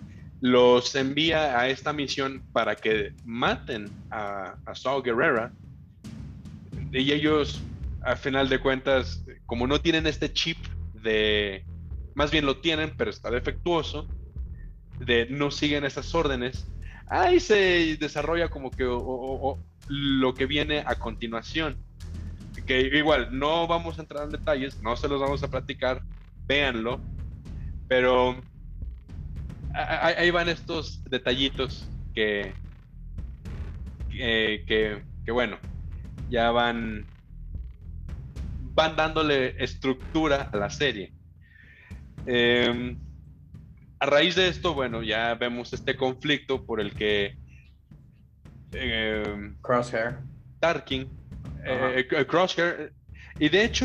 los 0.41 0.95
envía 0.95 1.61
a 1.61 1.69
esta 1.69 1.93
misión 1.93 2.43
para 2.55 2.75
que 2.77 3.13
maten 3.27 3.91
a, 4.11 4.57
a 4.65 4.75
Saul 4.75 5.03
Guerrera. 5.03 5.53
Y 6.93 7.13
ellos, 7.13 7.61
a 8.01 8.17
final 8.17 8.49
de 8.49 8.59
cuentas, 8.59 9.23
como 9.45 9.67
no 9.67 9.83
tienen 9.83 10.07
este 10.07 10.33
chip 10.33 10.57
de, 10.95 11.67
más 12.15 12.31
bien 12.31 12.47
lo 12.47 12.57
tienen, 12.57 12.95
pero 12.97 13.11
está 13.11 13.31
defectuoso, 13.31 14.09
de 14.99 15.27
no 15.27 15.51
siguen 15.51 15.85
esas 15.85 16.15
órdenes, 16.15 16.67
ahí 17.11 17.41
se 17.41 17.97
desarrolla 17.99 18.49
como 18.49 18.71
que 18.71 18.85
lo 18.85 20.35
que 20.35 20.47
viene 20.47 20.83
a 20.87 20.95
continuación. 20.95 21.77
Que 22.67 22.83
igual, 22.83 23.37
no 23.37 23.67
vamos 23.67 23.99
a 23.99 24.03
entrar 24.03 24.25
en 24.25 24.31
detalles, 24.31 24.81
no 24.81 24.97
se 24.97 25.09
los 25.09 25.21
vamos 25.21 25.43
a 25.43 25.49
platicar, 25.49 26.03
véanlo, 26.47 27.01
pero 27.89 28.37
ahí 29.75 30.31
van 30.31 30.49
estos 30.49 31.03
detallitos 31.05 31.89
que, 32.15 32.55
que, 34.11 35.03
bueno, 35.33 35.59
ya 36.29 36.51
van 36.53 37.07
van 38.73 38.95
dándole 38.95 39.63
estructura 39.63 40.49
a 40.53 40.57
la 40.57 40.71
serie. 40.71 41.13
Em, 42.25 42.97
a 44.01 44.07
raíz 44.07 44.35
de 44.35 44.49
esto, 44.49 44.73
bueno, 44.73 45.03
ya 45.03 45.35
vemos 45.35 45.73
este 45.75 45.95
conflicto 45.95 46.65
por 46.65 46.81
el 46.81 46.95
que 46.95 47.37
em, 48.73 49.57
Crosshair. 49.61 50.17
Tarkin, 50.59 51.03
eh, 51.65 52.09
eh, 52.11 52.27
Crosshair, 52.27 52.95
y 53.39 53.51
de 53.51 53.65
hecho, 53.65 53.85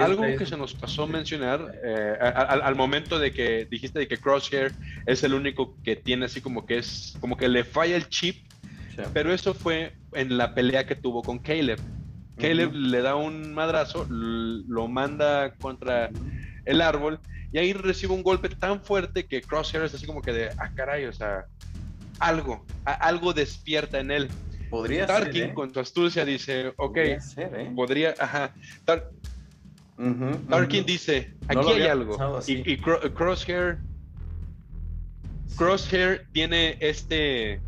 algo 0.00 0.22
que 0.36 0.44
se 0.44 0.56
nos 0.56 0.74
pasó 0.74 1.04
a 1.04 1.06
mencionar 1.06 1.72
eh, 1.84 2.16
al, 2.20 2.74
momento 2.74 3.20
de 3.20 3.32
que 3.32 3.66
dijiste 3.66 4.00
de 4.00 4.08
que 4.08 4.18
Crosshair 4.18 4.72
es 5.06 5.22
el 5.22 5.34
único 5.34 5.76
que 5.84 5.94
tiene 5.94 6.26
así 6.26 6.40
como 6.40 6.66
que 6.66 6.78
es, 6.78 7.16
como 7.20 7.36
que 7.36 7.48
le 7.48 7.62
falla 7.62 7.94
el 7.94 8.08
chip, 8.08 8.44
pero 9.14 9.32
eso 9.32 9.54
fue 9.54 9.92
en 10.14 10.36
la 10.36 10.52
pelea 10.52 10.84
que 10.84 10.96
tuvo 10.96 11.22
con 11.22 11.38
Caleb. 11.38 11.78
Caleb 12.38 12.72
le 12.72 13.02
da 13.02 13.14
un 13.14 13.54
madrazo, 13.54 14.04
lo 14.10 14.88
manda 14.88 15.54
contra 15.54 16.10
el 16.64 16.80
árbol 16.80 17.20
y 17.52 17.58
ahí 17.58 17.72
recibe 17.72 18.12
un 18.12 18.22
golpe 18.22 18.48
tan 18.48 18.82
fuerte 18.82 19.26
que 19.26 19.40
Crosshair 19.40 19.84
es 19.84 19.94
así 19.94 20.06
como 20.06 20.22
que 20.22 20.32
de, 20.32 20.50
ah, 20.58 20.70
caray, 20.74 21.06
o 21.06 21.12
sea, 21.12 21.46
algo, 22.18 22.64
algo 22.84 23.32
despierta 23.32 24.00
en 24.00 24.10
él. 24.10 24.28
Podría 24.70 25.06
Tarkin, 25.06 25.32
ser, 25.32 25.50
¿eh? 25.50 25.54
con 25.54 25.72
tu 25.72 25.80
astucia, 25.80 26.24
dice, 26.24 26.68
ok, 26.68 26.76
podría, 26.76 27.20
ser, 27.20 27.54
¿eh? 27.54 27.72
podría 27.74 28.14
ajá. 28.18 28.52
Tarkin 30.48 30.84
dice, 30.84 31.34
aquí 31.48 31.68
hay 31.68 31.82
algo. 31.82 32.40
Y, 32.46 32.76
Crosshair, 32.78 33.78
Crosshair 35.56 36.26
tiene 36.32 36.76
este... 36.80 37.60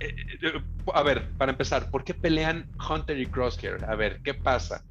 Eh, 0.00 0.16
a 0.92 1.02
ver, 1.02 1.28
para 1.38 1.52
empezar, 1.52 1.90
¿por 1.90 2.04
qué 2.04 2.12
pelean 2.12 2.68
Hunter 2.88 3.18
y 3.18 3.26
Crosshair? 3.26 3.84
A 3.86 3.94
ver, 3.94 4.20
¿qué 4.22 4.34
pasa? 4.34 4.84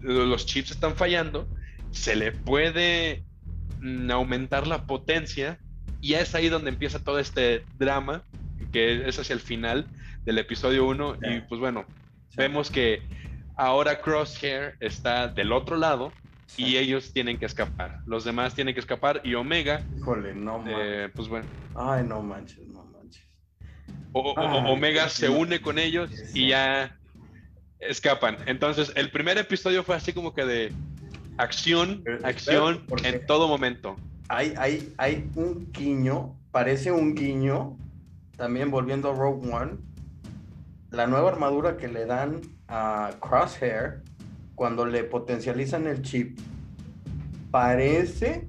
Los 0.00 0.46
chips 0.46 0.70
están 0.70 0.94
fallando, 0.94 1.48
se 1.92 2.16
le 2.16 2.32
puede 2.32 3.24
mm, 3.80 4.10
aumentar 4.10 4.66
la 4.66 4.86
potencia 4.86 5.58
y 6.00 6.14
es 6.14 6.34
ahí 6.34 6.48
donde 6.48 6.70
empieza 6.70 7.02
todo 7.02 7.18
este 7.18 7.64
drama, 7.78 8.24
que 8.72 9.08
es 9.08 9.18
hacia 9.18 9.34
el 9.34 9.40
final 9.40 9.86
del 10.24 10.38
episodio 10.38 10.86
1 10.86 11.16
y 11.22 11.40
pues 11.40 11.60
bueno, 11.60 11.84
vemos 12.36 12.70
que 12.70 13.02
ahora 13.56 14.00
Crosshair 14.00 14.76
está 14.80 15.28
del 15.28 15.52
otro 15.52 15.76
lado 15.76 16.12
y 16.56 16.76
ellos 16.76 17.12
tienen 17.12 17.38
que 17.38 17.46
escapar. 17.46 18.00
Los 18.06 18.24
demás 18.24 18.54
tienen 18.54 18.74
que 18.74 18.80
escapar 18.80 19.20
y 19.24 19.34
Omega. 19.34 19.82
Híjole, 19.96 20.34
no 20.34 20.64
eh, 20.66 21.10
pues 21.14 21.28
bueno. 21.28 21.46
Ay, 21.74 22.04
no 22.04 22.22
manches, 22.22 22.66
no 22.68 22.84
manches. 22.84 23.24
Omega 24.12 25.08
se 25.08 25.28
une 25.28 25.60
con 25.60 25.78
ellos 25.78 26.10
y 26.34 26.48
ya 26.48 26.98
escapan. 27.78 28.36
Entonces, 28.46 28.92
el 28.96 29.10
primer 29.10 29.38
episodio 29.38 29.84
fue 29.84 29.96
así 29.96 30.12
como 30.12 30.34
que 30.34 30.44
de 30.44 30.72
acción, 31.42 32.04
acción 32.22 32.84
en 33.04 33.26
todo 33.26 33.48
momento. 33.48 33.96
Hay, 34.28 34.54
hay, 34.56 34.92
hay 34.98 35.30
un 35.34 35.70
guiño, 35.72 36.36
parece 36.52 36.92
un 36.92 37.14
guiño, 37.14 37.76
también 38.36 38.70
volviendo 38.70 39.10
a 39.10 39.14
Rogue 39.14 39.50
One, 39.52 39.72
la 40.90 41.06
nueva 41.06 41.30
armadura 41.30 41.76
que 41.76 41.88
le 41.88 42.06
dan 42.06 42.40
a 42.68 43.10
Crosshair 43.20 44.02
cuando 44.54 44.84
le 44.84 45.04
potencializan 45.04 45.86
el 45.86 46.02
chip 46.02 46.38
parece 47.50 48.48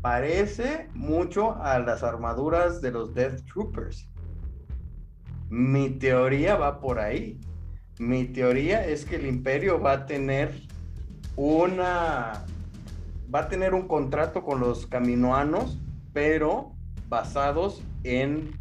parece 0.00 0.88
mucho 0.94 1.56
a 1.62 1.78
las 1.78 2.02
armaduras 2.02 2.80
de 2.80 2.90
los 2.90 3.14
Death 3.14 3.44
Troopers. 3.46 4.08
Mi 5.48 5.90
teoría 5.90 6.56
va 6.56 6.80
por 6.80 6.98
ahí. 6.98 7.38
Mi 7.98 8.24
teoría 8.24 8.86
es 8.86 9.04
que 9.04 9.16
el 9.16 9.26
imperio 9.26 9.80
va 9.80 9.92
a 9.92 10.06
tener 10.06 10.54
una 11.40 12.44
va 13.34 13.40
a 13.40 13.48
tener 13.48 13.72
un 13.72 13.88
contrato 13.88 14.42
con 14.42 14.60
los 14.60 14.86
caminoanos, 14.86 15.78
pero 16.12 16.74
basados 17.08 17.82
en 18.04 18.58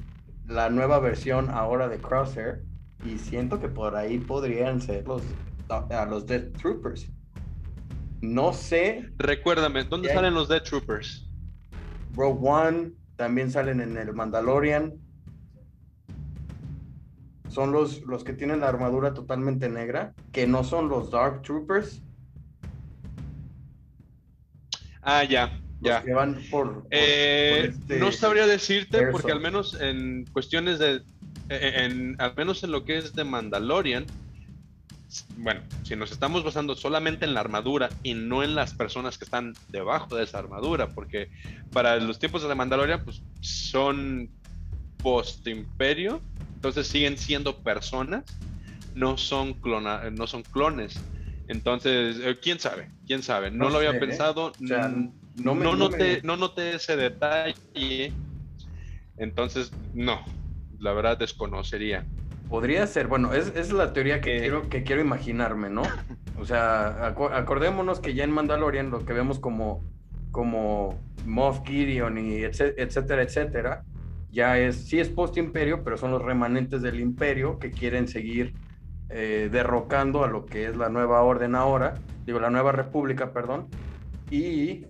la 0.47 0.69
nueva 0.69 0.99
versión 0.99 1.49
ahora 1.49 1.89
de 1.89 1.97
Crosshair 1.97 2.63
y 3.03 3.17
siento 3.17 3.59
que 3.59 3.67
por 3.67 3.97
ahí 3.97 4.17
podrían 4.17 4.80
ser 4.80 5.05
los, 5.05 5.23
a 5.67 6.05
los 6.05 6.25
Death 6.25 6.57
Troopers. 6.57 7.11
No 8.21 8.53
sé. 8.53 9.09
Recuérdame, 9.17 9.84
¿dónde 9.84 10.13
salen 10.13 10.34
los 10.34 10.47
Death 10.47 10.63
Troopers? 10.63 11.30
Rogue 12.15 12.39
One, 12.41 12.91
también 13.17 13.51
salen 13.51 13.82
en 13.82 13.97
el 13.97 14.13
Mandalorian. 14.13 14.93
Son 17.49 17.73
los, 17.73 18.03
los 18.03 18.23
que 18.23 18.32
tienen 18.32 18.61
la 18.61 18.69
armadura 18.69 19.13
totalmente 19.13 19.67
negra, 19.67 20.13
que 20.32 20.47
no 20.47 20.63
son 20.63 20.88
los 20.88 21.11
Dark 21.11 21.41
Troopers. 21.41 22.03
Ah, 25.02 25.24
ya, 25.24 25.60
ya. 25.82 26.04
por, 26.52 26.86
eh, 26.91 27.70
este 27.70 28.00
no 28.00 28.12
sabría 28.12 28.47
decirte, 28.47 29.08
porque 29.08 29.32
al 29.32 29.39
menos 29.39 29.80
en 29.80 30.26
cuestiones 30.32 30.80
de. 30.80 31.02
En, 31.50 32.16
al 32.20 32.36
menos 32.36 32.64
en 32.64 32.72
lo 32.72 32.86
que 32.86 32.97
es 32.97 33.14
de 33.14 33.24
Mandalorian, 33.24 34.06
bueno, 35.38 35.62
si 35.84 35.95
nos 35.95 36.12
estamos 36.12 36.43
basando 36.43 36.76
solamente 36.76 37.26
en 37.26 37.34
la 37.34 37.39
armadura 37.39 37.89
y 38.04 38.14
no 38.14 38.43
en 38.43 38.54
las 38.54 38.74
personas 38.74 39.18
que 39.18 39.26
están 39.26 39.54
debajo 39.70 40.16
de 40.16 40.24
esa 40.24 40.38
armadura, 40.38 40.89
porque 40.89 41.30
para 41.72 41.97
los 41.97 42.20
tiempos 42.20 42.47
de 42.47 42.54
Mandalorian, 42.54 43.04
pues 43.04 43.24
son 43.41 44.30
post-imperio, 45.02 46.22
entonces 46.56 46.88
siguen 46.88 47.18
siendo 47.18 47.58
personas, 47.58 48.24
no 48.93 49.18
son, 49.18 49.54
clona, 49.54 50.10
no 50.12 50.28
son 50.28 50.43
clones. 50.43 51.00
Entonces, 51.50 52.18
eh, 52.24 52.38
quién 52.39 52.60
sabe, 52.60 52.91
quién 53.08 53.24
sabe, 53.24 53.50
no, 53.50 53.72
lo 53.72 53.78
había 53.78 53.89
¿eh? 53.89 54.00
pensado. 54.00 54.54
No, 54.60 55.56
no, 55.56 55.76
noté, 55.76 56.22
no 56.24 56.38
noté 56.38 56.76
ese 56.76 56.95
detalle. 56.95 58.14
Entonces, 59.18 59.72
no, 59.95 60.22
la 60.78 60.93
verdad 60.93 61.18
desconocería. 61.18 62.06
Podría 62.50 62.86
ser, 62.86 63.08
bueno, 63.08 63.34
es, 63.34 63.52
es 63.56 63.72
la 63.72 63.93
teoría 63.93 64.22
que, 64.22 64.39
quiero, 64.39 64.70
que 64.70 64.84
quiero 64.84 65.02
imaginarme, 65.02 65.72
¿no? 65.72 65.82
O 66.39 66.45
sea, 66.45 67.08
acordémonos 67.08 68.00
que 68.00 68.14
ya 68.14 68.24
en 68.24 68.32
Mandalorian 68.32 68.91
lo 68.91 69.04
que 69.04 69.14
vemos 69.14 69.39
como, 69.39 69.84
como 70.30 71.00
Moff 71.26 71.62
Gideon 71.66 72.20
y 72.20 72.43
etcétera, 72.43 73.24
etcétera, 73.24 73.84
ya 74.30 74.60
es, 74.60 74.88
sí 74.88 75.00
es 75.00 75.10
post-imperio, 75.10 75.84
pero 75.84 75.97
son 75.97 76.12
los 76.12 76.22
remanentes 76.22 76.84
del 76.84 77.00
imperio 77.00 77.58
que 77.58 77.72
quieren 77.72 78.08
seguir 78.08 78.54
eh, 79.10 79.49
derrocando 79.51 80.24
a 80.24 80.28
lo 80.28 80.45
que 80.45 80.66
es 80.68 80.78
la 80.78 80.89
nueva 80.89 81.22
orden 81.22 81.55
ahora, 81.55 81.95
digo, 82.26 82.39
la 82.39 82.49
nueva 82.49 82.72
república, 82.72 83.34
perdón, 83.34 83.68
y 84.30 84.86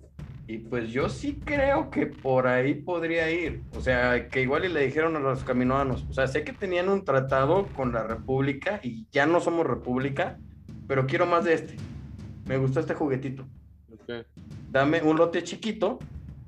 y 0.49 0.57
pues 0.57 0.89
yo 0.89 1.09
sí 1.09 1.39
creo 1.45 1.91
que 1.91 2.07
por 2.07 2.47
ahí 2.47 2.73
podría 2.73 3.29
ir. 3.29 3.61
O 3.77 3.81
sea, 3.81 4.29
que 4.29 4.41
igual 4.41 4.65
y 4.65 4.69
le 4.69 4.83
dijeron 4.83 5.15
a 5.15 5.19
los 5.19 5.43
caminoanos. 5.43 6.07
O 6.09 6.13
sea, 6.13 6.25
sé 6.25 6.43
que 6.43 6.53
tenían 6.53 6.89
un 6.89 7.05
tratado 7.05 7.67
con 7.75 7.93
la 7.93 8.01
República 8.01 8.79
y 8.81 9.05
ya 9.11 9.27
no 9.27 9.41
somos 9.41 9.67
República, 9.67 10.39
pero 10.87 11.05
quiero 11.05 11.27
más 11.27 11.45
de 11.45 11.53
este. 11.53 11.75
Me 12.47 12.57
gusta 12.57 12.79
este 12.79 12.95
juguetito. 12.95 13.45
Dame 14.71 15.03
un 15.03 15.17
lote 15.17 15.43
chiquito 15.43 15.99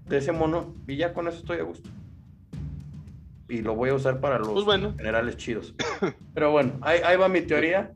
de 0.07 0.17
ese 0.17 0.31
mono 0.31 0.73
y 0.87 0.97
ya 0.97 1.13
con 1.13 1.27
eso 1.27 1.37
estoy 1.37 1.59
a 1.59 1.63
gusto. 1.63 1.87
Y 3.51 3.61
lo 3.61 3.75
voy 3.75 3.89
a 3.89 3.95
usar 3.95 4.21
para 4.21 4.39
los 4.39 4.63
pues 4.63 4.81
generales 4.95 5.35
chidos. 5.35 5.75
Pero 6.33 6.51
bueno, 6.51 6.79
ahí, 6.81 7.17
va 7.17 7.27
mi 7.27 7.41
teoría. 7.41 7.91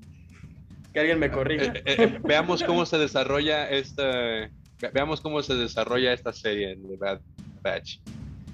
Que 0.93 0.99
alguien 0.99 1.18
me 1.18 1.32
corrija. 1.32 1.72
Eh, 1.74 1.84
eh, 1.86 1.95
eh, 1.97 2.20
veamos 2.24 2.62
cómo 2.62 2.86
se 2.86 2.97
desarrolla 2.97 3.70
esta 3.70 4.49
veamos 4.93 5.22
cómo 5.22 5.41
se 5.41 5.56
desarrolla 5.56 6.12
esta 6.12 6.34
serie 6.34 6.76
de 6.76 6.97
Bad 6.97 7.22
Batch. 7.62 7.99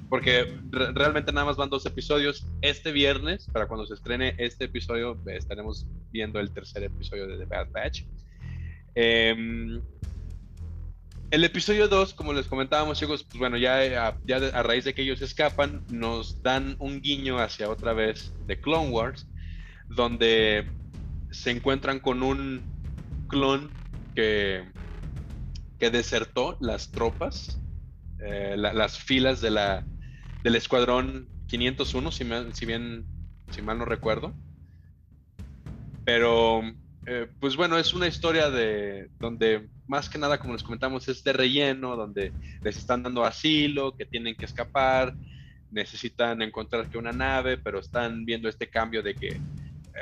Porque 0.09 0.53
realmente 0.71 1.31
nada 1.31 1.45
más 1.45 1.57
van 1.57 1.71
dos 1.71 1.87
episodios. 1.87 2.45
Este 2.61 2.91
viernes, 2.91 3.47
para 3.51 3.67
cuando 3.67 3.87
se 3.87 3.95
estrene 3.95 4.35
este 4.37 4.65
episodio, 4.65 5.17
estaremos 5.25 5.87
viendo 6.11 6.39
el 6.39 6.51
tercer 6.51 6.83
episodio 6.83 7.25
de 7.27 7.37
The 7.37 7.45
Bad 7.45 7.71
Batch. 7.71 8.03
Em, 8.93 9.81
el 11.31 11.43
episodio 11.43 11.87
2, 11.87 12.13
como 12.13 12.33
les 12.33 12.47
comentábamos, 12.47 12.99
chicos, 12.99 13.23
pues 13.23 13.39
bueno, 13.39 13.57
ya, 13.57 14.15
ya 14.23 14.35
a 14.35 14.63
raíz 14.63 14.85
de 14.85 14.93
que 14.93 15.01
ellos 15.01 15.21
escapan, 15.21 15.83
nos 15.89 16.41
dan 16.43 16.75
un 16.79 17.01
guiño 17.01 17.39
hacia 17.39 17.69
otra 17.69 17.93
vez 17.93 18.33
de 18.45 18.59
Clone 18.59 18.89
Wars, 18.89 19.27
donde 19.89 20.69
se 21.31 21.51
encuentran 21.51 21.99
con 21.99 22.21
un 22.21 22.61
clon 23.27 23.71
que 24.13 24.65
que 25.81 25.89
desertó 25.89 26.57
las 26.61 26.91
tropas, 26.91 27.59
eh, 28.19 28.55
las 28.55 28.99
filas 28.99 29.41
de 29.41 29.49
la, 29.49 29.83
del 30.43 30.55
escuadrón 30.55 31.27
501, 31.47 32.11
si, 32.11 32.23
si, 32.53 32.65
bien, 32.67 33.03
si 33.49 33.63
mal 33.63 33.79
no 33.79 33.85
recuerdo. 33.85 34.31
Pero, 36.05 36.61
eh, 37.05 37.27
pues 37.39 37.55
bueno, 37.55 37.77
es 37.77 37.93
una 37.93 38.07
historia 38.07 38.49
de 38.49 39.09
donde 39.19 39.67
más 39.87 40.09
que 40.09 40.17
nada, 40.17 40.39
como 40.39 40.53
les 40.53 40.63
comentamos, 40.63 41.07
es 41.07 41.23
de 41.23 41.33
relleno, 41.33 41.95
donde 41.95 42.31
les 42.61 42.77
están 42.77 43.03
dando 43.03 43.25
asilo, 43.25 43.95
que 43.95 44.05
tienen 44.05 44.35
que 44.35 44.45
escapar, 44.45 45.15
necesitan 45.71 46.41
encontrar 46.41 46.87
que 46.89 46.97
una 46.97 47.11
nave, 47.11 47.57
pero 47.57 47.79
están 47.79 48.25
viendo 48.25 48.47
este 48.47 48.69
cambio 48.69 49.01
de 49.01 49.15
que 49.15 49.39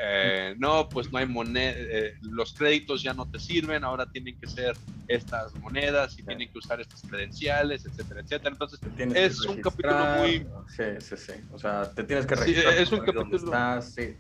eh, 0.02 0.56
no, 0.58 0.88
pues 0.88 1.12
no 1.12 1.18
hay 1.18 1.26
moneda, 1.26 1.74
eh, 1.76 2.16
los 2.22 2.54
créditos 2.54 3.02
ya 3.02 3.14
no 3.14 3.26
te 3.30 3.40
sirven, 3.40 3.84
ahora 3.84 4.06
tienen 4.06 4.40
que 4.40 4.48
ser 4.48 4.76
estas 5.08 5.56
monedas 5.56 6.18
y 6.20 6.24
tienen 6.24 6.52
que 6.52 6.60
usar 6.60 6.80
estas 6.80 7.02
credenciales, 7.02 7.86
etcétera, 7.86 8.22
etcétera. 8.22 8.52
Entonces, 8.52 8.80
es 9.16 9.46
un 9.46 9.62
capítulo 9.62 10.06
muy... 10.20 10.46
Sí, 10.68 10.84
sí, 11.00 11.18
sí. 11.18 11.34
O 11.52 11.58
sea, 11.58 11.90
te 11.92 12.04
tienes 12.04 12.26
que 12.26 12.36
registrar. 12.36 12.74
es 12.76 12.92
un 12.92 13.00
capítulo... 13.00 13.82
Sí, 13.82 14.16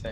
sí. 0.00 0.08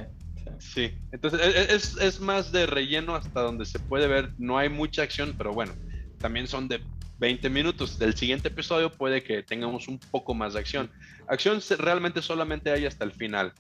Sí, 0.59 0.93
entonces 1.13 1.41
e, 1.41 1.61
e, 1.61 1.75
es, 1.75 1.97
es, 1.97 2.21
más 2.21 2.53
de 2.53 2.67
relleno 2.67 3.15
hasta 3.15 3.41
donde 3.41 3.65
se 3.65 3.79
puede 3.79 4.07
ver, 4.07 4.33
no 4.39 4.59
hay 4.59 4.69
mucha 4.69 5.03
acción, 5.03 5.35
pero 5.37 5.53
bueno, 5.53 5.73
también 6.19 6.47
son 6.47 6.69
de 6.69 6.83
20 7.21 7.51
minutos. 7.51 7.99
Del 7.99 8.15
siguiente 8.15 8.49
episodio 8.49 8.91
puede 8.91 9.23
que 9.23 9.43
tengamos 9.43 9.87
un 9.87 9.99
poco 9.99 10.35
más 10.35 10.55
de 10.55 10.61
acción. 10.61 10.91
Acción 11.29 11.61
realmente 11.79 12.23
solamente 12.23 12.73
hay 12.73 12.87
hasta 12.87 13.05
el 13.05 13.13
final. 13.13 13.53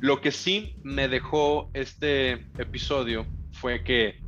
Lo 0.00 0.20
que 0.20 0.30
sí 0.30 0.76
me 0.82 1.08
dejó 1.08 1.70
este 1.74 2.46
episodio 2.56 3.26
fue 3.52 3.82
que 3.82 4.20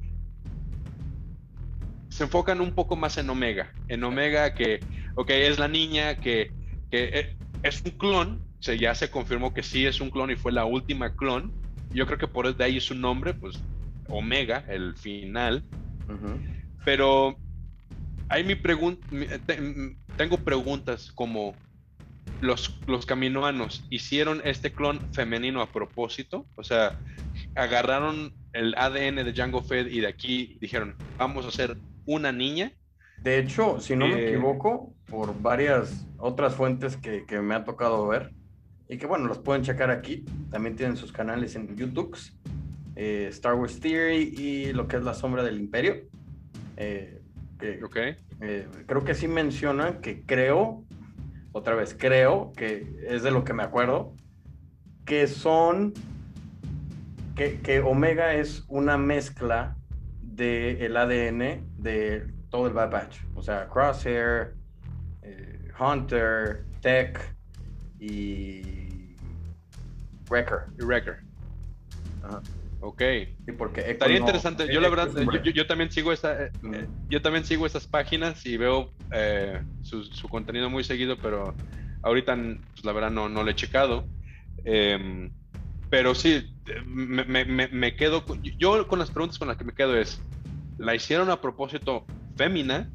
se 2.11 2.25
enfocan 2.25 2.61
un 2.61 2.73
poco 2.73 2.97
más 2.97 3.17
en 3.17 3.31
Omega. 3.31 3.73
En 3.89 4.03
Omega 4.03 4.55
que, 4.55 4.81
ok, 5.15 5.31
es 5.31 5.59
la 5.59 5.69
niña 5.69 6.17
que, 6.17 6.51
que 6.91 7.05
eh, 7.13 7.37
es 7.63 7.83
un 7.85 7.93
clon. 7.93 8.43
O 8.69 8.73
ya 8.73 8.95
se 8.95 9.11
confirmó 9.11 9.55
que 9.55 9.63
sí 9.63 9.87
es 9.87 10.01
un 10.03 10.11
clon 10.11 10.33
y 10.33 10.37
fue 10.37 10.53
la 10.53 10.65
última 10.65 11.15
clon. 11.15 11.51
Yo 11.93 12.07
creo 12.07 12.19
que 12.19 12.29
por 12.29 12.55
de 12.55 12.65
ahí 12.65 12.81
su 12.81 12.95
nombre, 12.95 13.35
pues 13.35 13.61
Omega, 14.09 14.65
el 14.69 14.97
final. 14.97 15.65
Pero 16.85 17.37
hay 18.29 18.45
mi 18.45 18.55
pregunta, 18.55 19.07
tengo 20.17 20.39
preguntas 20.39 21.13
como 21.13 21.55
los, 22.41 22.79
los 22.87 23.07
caminoanos 23.07 23.85
hicieron 23.91 24.41
este 24.45 24.73
clon 24.73 25.01
femenino 25.13 25.61
a 25.61 25.71
propósito, 25.71 26.47
o 26.57 26.65
sea, 26.65 26.99
agarraron 27.55 28.33
el 28.53 28.75
ADN 28.77 29.17
de 29.17 29.33
Django 29.33 29.63
Fed 29.63 29.87
y 29.89 30.01
de 30.01 30.09
aquí 30.09 30.59
dijeron, 30.61 30.97
vamos 31.19 31.45
a 31.45 31.49
hacer 31.49 31.77
una 32.07 32.33
niña. 32.33 32.73
De 33.23 33.39
hecho, 33.39 33.81
si 33.81 33.95
no 33.97 34.09
me 34.09 34.15
eh, 34.15 34.29
equivoco, 34.31 34.95
por 35.07 35.41
varias 35.41 36.07
otras 36.19 36.55
fuentes 36.55 36.97
que, 36.97 37.27
que, 37.27 37.41
me 37.41 37.55
ha 37.55 37.65
tocado 37.65 38.07
ver, 38.09 38.33
y 38.91 38.99
que 38.99 39.07
bueno, 39.07 39.29
los 39.29 39.39
pueden 39.39 39.63
checar 39.63 39.89
aquí, 39.91 40.25
también 40.51 40.75
tienen 40.75 40.97
sus 40.97 41.13
canales 41.13 41.55
en 41.55 41.77
YouTube, 41.77 42.19
eh, 42.97 43.29
Star 43.31 43.55
Wars 43.55 43.79
Theory 43.79 44.35
y 44.37 44.73
lo 44.73 44.89
que 44.89 44.97
es 44.97 45.05
La 45.05 45.15
Sombra 45.15 45.45
del 45.45 45.61
Imperio. 45.61 46.09
Eh, 46.77 47.23
eh, 47.63 48.69
creo 48.87 49.05
que 49.05 49.15
sí 49.15 49.29
mencionan 49.29 50.01
que 50.01 50.27
creo, 50.27 50.85
otra 51.53 51.77
vez, 51.77 51.95
creo 51.97 52.53
que 52.57 52.97
es 53.07 53.23
de 53.23 53.31
lo 53.31 53.45
que 53.45 53.53
me 53.53 53.63
acuerdo, 53.63 54.13
que 55.05 55.29
son, 55.29 55.95
que, 57.37 57.81
Omega 57.81 58.35
es 58.35 58.65
una 58.67 58.99
mezcla 58.99 59.77
del 60.21 60.97
ADN 60.97 61.65
de 61.79 62.27
todo 62.51 62.67
el 62.67 62.73
Bad 62.73 62.91
Batch. 62.91 63.19
O 63.37 63.43
sea, 63.43 63.69
Crosshair, 63.69 64.57
eh, 65.23 65.69
Hunter, 65.79 66.65
Tech 66.81 67.37
y 68.01 68.80
Wrecker. 70.31 70.61
Y 70.79 70.83
Wrecker. 70.83 71.19
Ajá. 72.23 72.41
Ok. 72.81 73.03
porque 73.59 73.91
Estaría 73.91 74.19
interesante. 74.19 74.73
Yo 74.73 74.81
la 74.81 74.89
verdad, 74.89 75.11
yo, 75.55 75.67
también 75.67 75.91
sigo 75.91 76.13
esa, 76.13 76.45
eh, 76.45 76.53
eh, 76.73 76.87
yo 77.09 77.21
también 77.21 77.45
sigo 77.45 77.67
esas 77.67 77.87
páginas 77.87 78.45
y 78.47 78.57
veo 78.57 78.93
eh, 79.13 79.63
su, 79.83 80.29
contenido 80.29 80.71
muy 80.71 80.83
seguido, 80.83 81.19
pero 81.19 81.55
ahorita, 82.03 82.35
pues, 82.35 82.85
la 82.85 82.93
verdad, 82.93 83.11
no, 83.11 83.29
no 83.29 83.43
lo 83.43 83.51
he 83.51 83.55
checado. 83.55 84.07
Em, 84.65 85.31
pero 85.91 86.15
sí, 86.15 86.55
me, 86.87 87.97
quedo, 87.97 88.25
yo 88.59 88.87
con 88.87 88.99
las 88.99 89.11
preguntas 89.11 89.39
con 89.39 89.49
las 89.49 89.57
que 89.57 89.65
me 89.65 89.75
quedo 89.75 89.97
es, 89.97 90.23
¿la 90.79 90.95
hicieron 90.95 91.31
a 91.31 91.41
propósito 91.41 92.07
fémina? 92.37 92.89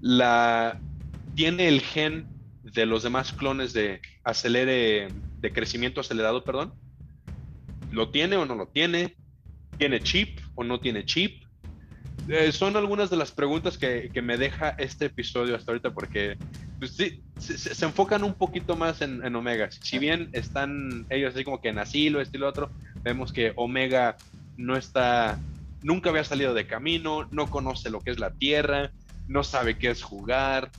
¿La 0.00 0.78
tiene 1.34 1.68
el 1.68 1.80
gen 1.80 2.28
de 2.62 2.86
los 2.86 3.02
demás 3.02 3.32
clones 3.32 3.72
de 3.72 4.00
acelere, 4.24 5.08
de 5.46 5.52
crecimiento 5.52 6.00
acelerado, 6.00 6.42
perdón? 6.42 6.74
¿Lo 7.92 8.10
tiene 8.10 8.36
o 8.36 8.44
no 8.44 8.56
lo 8.56 8.66
tiene? 8.66 9.16
¿Tiene 9.78 10.00
chip 10.00 10.40
o 10.56 10.64
no 10.64 10.80
tiene 10.80 11.04
chip? 11.04 11.44
Eh, 12.28 12.50
son 12.50 12.76
algunas 12.76 13.08
de 13.10 13.16
las 13.16 13.30
preguntas 13.30 13.78
que, 13.78 14.10
me 14.22 14.36
deja 14.36 14.70
este 14.70 15.06
episodio 15.06 15.54
hasta 15.54 15.70
ahorita 15.70 15.94
porque 15.94 16.36
pues, 16.80 16.96
sí, 16.96 17.22
se, 17.38 17.84
enfocan 17.84 18.24
un 18.24 18.34
poquito 18.34 18.74
más 18.74 19.00
en, 19.02 19.34
Omega. 19.36 19.70
Si 19.70 19.98
bien 19.98 20.30
están 20.32 21.06
ellos 21.10 21.34
así 21.34 21.44
como 21.44 21.60
que 21.60 21.68
en 21.68 21.78
asilo, 21.78 22.20
estilo 22.20 22.48
otro, 22.48 22.70
vemos 23.02 23.32
que 23.32 23.52
Omega 23.54 24.16
no 24.56 24.76
está, 24.76 25.38
nunca 25.82 26.10
había 26.10 26.24
salido 26.24 26.54
de 26.54 26.66
camino, 26.66 27.28
no 27.30 27.48
conoce 27.48 27.90
lo 27.90 28.00
que 28.00 28.10
es 28.10 28.18
la 28.18 28.32
Tierra, 28.32 28.90
no 29.28 29.44
sabe 29.44 29.78
qué 29.78 29.90
es 29.90 30.02
jugar, 30.02 30.72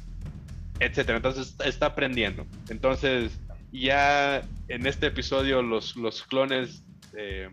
etcétera. 0.82 1.18
Entonces 1.18 1.56
está 1.64 1.86
aprendiendo. 1.88 2.46
Entonces 2.68 3.40
ya 3.72 4.42
en 4.68 4.88
este 4.88 5.08
episodio 5.08 5.62
los, 5.62 5.96
los 5.96 6.24
clones 6.24 6.84
eh, 7.18 7.50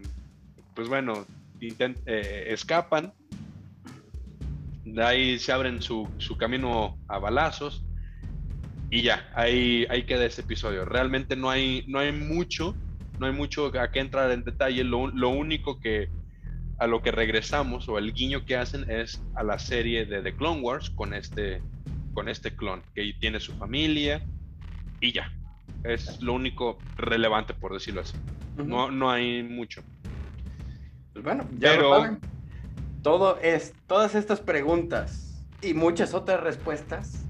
pues 0.74 0.88
bueno, 0.88 1.26
eh, 1.60 2.44
escapan, 2.48 3.12
de 4.84 5.02
ahí 5.02 5.38
se 5.38 5.52
abren 5.52 5.80
su, 5.80 6.08
camino 6.38 6.98
a 7.08 7.18
balazos 7.18 7.84
y 8.90 9.02
ya, 9.02 9.30
ahí, 9.34 9.86
ahí 9.88 10.04
queda 10.04 10.26
ese 10.26 10.42
episodio. 10.42 10.84
Realmente 10.84 11.36
no 11.36 11.50
hay, 11.50 11.84
no 11.88 12.00
hay 12.00 12.12
mucho, 12.12 12.74
no 13.18 13.26
hay 13.26 13.32
mucho 13.32 13.66
a 13.78 13.90
que 13.90 14.00
entrar 14.00 14.30
en 14.32 14.44
detalle, 14.44 14.84
lo, 14.84 15.28
único 15.28 15.80
que 15.80 16.08
a 16.78 16.86
lo 16.86 17.02
que 17.02 17.12
regresamos 17.12 17.88
o 17.88 17.98
el 17.98 18.12
guiño 18.12 18.44
que 18.44 18.56
hacen 18.56 18.90
es 18.90 19.22
a 19.36 19.44
la 19.44 19.58
serie 19.58 20.04
de 20.04 20.22
The 20.22 20.34
Clone 20.34 20.60
Wars 20.60 20.90
con 20.90 21.14
este, 21.14 21.62
con 22.12 22.28
este 22.28 22.54
clon 22.54 22.82
que 22.94 23.14
tiene 23.20 23.40
su 23.40 23.54
familia 23.54 24.22
y 25.00 25.12
ya. 25.12 25.32
Es 25.84 26.20
lo 26.20 26.32
único 26.32 26.78
relevante, 26.96 27.54
por 27.54 27.72
decirlo 27.72 28.00
así. 28.00 28.16
no, 28.56 28.90
no 28.90 29.10
hay 29.10 29.42
mucho. 29.42 29.82
Pues 31.12 31.24
bueno, 31.24 31.48
ya 31.58 31.72
Pero... 31.72 32.18
Todo 33.02 33.38
es, 33.40 33.74
todas 33.86 34.14
estas 34.14 34.40
preguntas 34.40 35.44
y 35.60 35.74
muchas 35.74 36.14
otras 36.14 36.42
respuestas 36.42 37.26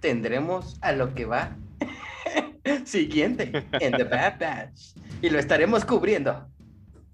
tendremos 0.00 0.76
a 0.80 0.90
lo 0.90 1.14
que 1.14 1.24
va 1.24 1.56
siguiente 2.84 3.64
en 3.80 3.92
The 3.92 4.04
Bad 4.04 4.40
Batch. 4.40 4.96
Y 5.22 5.30
lo 5.30 5.38
estaremos 5.38 5.84
cubriendo. 5.84 6.48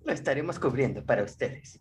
Lo 0.04 0.12
estaremos 0.12 0.58
cubriendo 0.58 1.04
para 1.04 1.22
ustedes. 1.22 1.78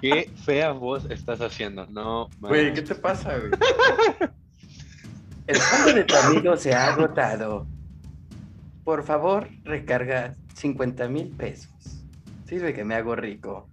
Qué 0.00 0.30
fea 0.44 0.72
voz 0.72 1.04
estás 1.10 1.42
haciendo, 1.42 1.86
no. 1.86 2.28
Güey, 2.40 2.72
¿qué 2.72 2.80
te 2.82 2.94
pasa, 2.94 3.36
güey? 3.38 3.50
El 5.46 5.56
fondo 5.56 5.94
de 5.94 6.04
tu 6.04 6.16
amigo 6.16 6.56
se 6.56 6.74
ha 6.74 6.92
agotado. 6.92 7.66
Por 8.84 9.04
favor, 9.04 9.48
recarga 9.64 10.34
50 10.54 11.08
mil 11.08 11.28
pesos. 11.28 11.70
Sirve 12.46 12.74
que 12.74 12.84
me 12.84 12.94
hago 12.94 13.14
rico. 13.14 13.68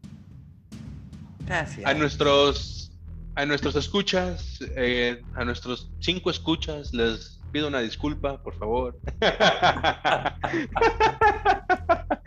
Gracias. 1.46 1.86
A 1.86 1.94
nuestros, 1.94 2.92
a 3.36 3.46
nuestros 3.46 3.76
escuchas, 3.76 4.60
eh, 4.76 5.22
a 5.36 5.46
nuestros 5.46 5.92
cinco 6.00 6.30
escuchas, 6.30 6.94
les 6.94 7.40
pido 7.52 7.68
una 7.68 7.80
disculpa, 7.80 8.42
por 8.42 8.58
favor. 8.58 9.00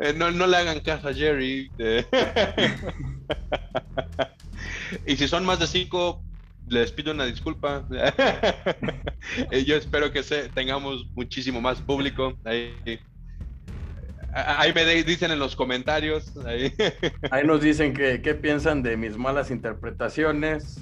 Eh, 0.00 0.14
no, 0.16 0.30
no 0.30 0.46
le 0.46 0.56
hagan 0.56 0.80
caso 0.80 1.08
a 1.08 1.14
Jerry. 1.14 1.70
y 5.06 5.16
si 5.16 5.28
son 5.28 5.44
más 5.44 5.58
de 5.58 5.66
cinco, 5.66 6.22
les 6.70 6.92
pido 6.92 7.12
una 7.12 7.24
disculpa. 7.24 7.86
Yo 9.66 9.76
espero 9.76 10.10
que 10.12 10.22
tengamos 10.54 11.06
muchísimo 11.14 11.60
más 11.60 11.80
público. 11.80 12.34
Ahí, 12.44 12.74
me 14.74 14.84
dicen 15.04 15.30
en 15.30 15.38
los 15.38 15.56
comentarios. 15.56 16.32
Ahí, 17.30 17.44
nos 17.44 17.60
dicen 17.60 17.94
que 17.94 18.22
qué 18.22 18.34
piensan 18.34 18.82
de 18.82 18.96
mis 18.96 19.16
malas 19.16 19.50
interpretaciones, 19.50 20.80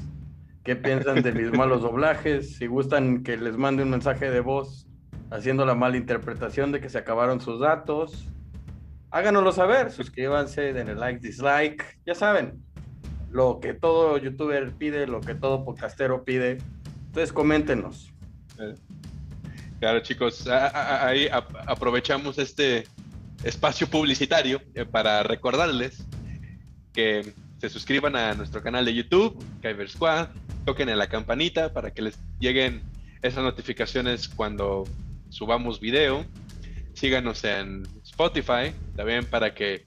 qué 0.64 0.76
piensan 0.76 1.22
de 1.22 1.32
mis 1.32 1.52
malos 1.52 1.82
doblajes, 1.82 2.56
si 2.56 2.66
gustan 2.66 3.22
que 3.22 3.36
les 3.36 3.56
mande 3.56 3.82
un 3.82 3.90
mensaje 3.90 4.30
de 4.30 4.40
voz 4.40 4.86
haciendo 5.30 5.64
la 5.64 5.74
mala 5.74 5.96
interpretación 5.96 6.72
de 6.72 6.80
que 6.80 6.88
se 6.88 6.98
acabaron 6.98 7.40
sus 7.40 7.60
datos. 7.60 8.28
Háganoslo 9.10 9.52
saber, 9.52 9.90
suscríbanse, 9.92 10.72
denle 10.72 10.94
like, 10.94 11.20
dislike, 11.20 11.82
ya 12.04 12.14
saben, 12.14 12.65
lo 13.36 13.60
que 13.60 13.74
todo 13.74 14.16
youtuber 14.16 14.72
pide, 14.72 15.06
lo 15.06 15.20
que 15.20 15.34
todo 15.34 15.62
podcastero 15.62 16.24
pide. 16.24 16.56
Entonces, 17.08 17.34
coméntenos. 17.34 18.10
Eh, 18.58 18.74
claro, 19.78 20.00
chicos, 20.00 20.46
ahí 20.48 21.28
aprovechamos 21.66 22.38
este 22.38 22.86
espacio 23.44 23.88
publicitario 23.88 24.62
eh, 24.74 24.86
para 24.86 25.22
recordarles 25.22 26.06
que 26.94 27.34
se 27.58 27.68
suscriban 27.68 28.16
a 28.16 28.32
nuestro 28.32 28.62
canal 28.62 28.86
de 28.86 28.94
YouTube, 28.94 29.36
Kyber 29.60 29.90
Squad, 29.90 30.28
toquen 30.64 30.88
en 30.88 30.96
la 30.96 31.08
campanita 31.08 31.74
para 31.74 31.90
que 31.90 32.00
les 32.00 32.18
lleguen 32.40 32.80
esas 33.20 33.44
notificaciones 33.44 34.28
cuando 34.28 34.84
subamos 35.28 35.78
video. 35.78 36.24
Síganos 36.94 37.44
en 37.44 37.86
Spotify 38.02 38.72
también 38.96 39.26
para 39.26 39.52
que 39.52 39.84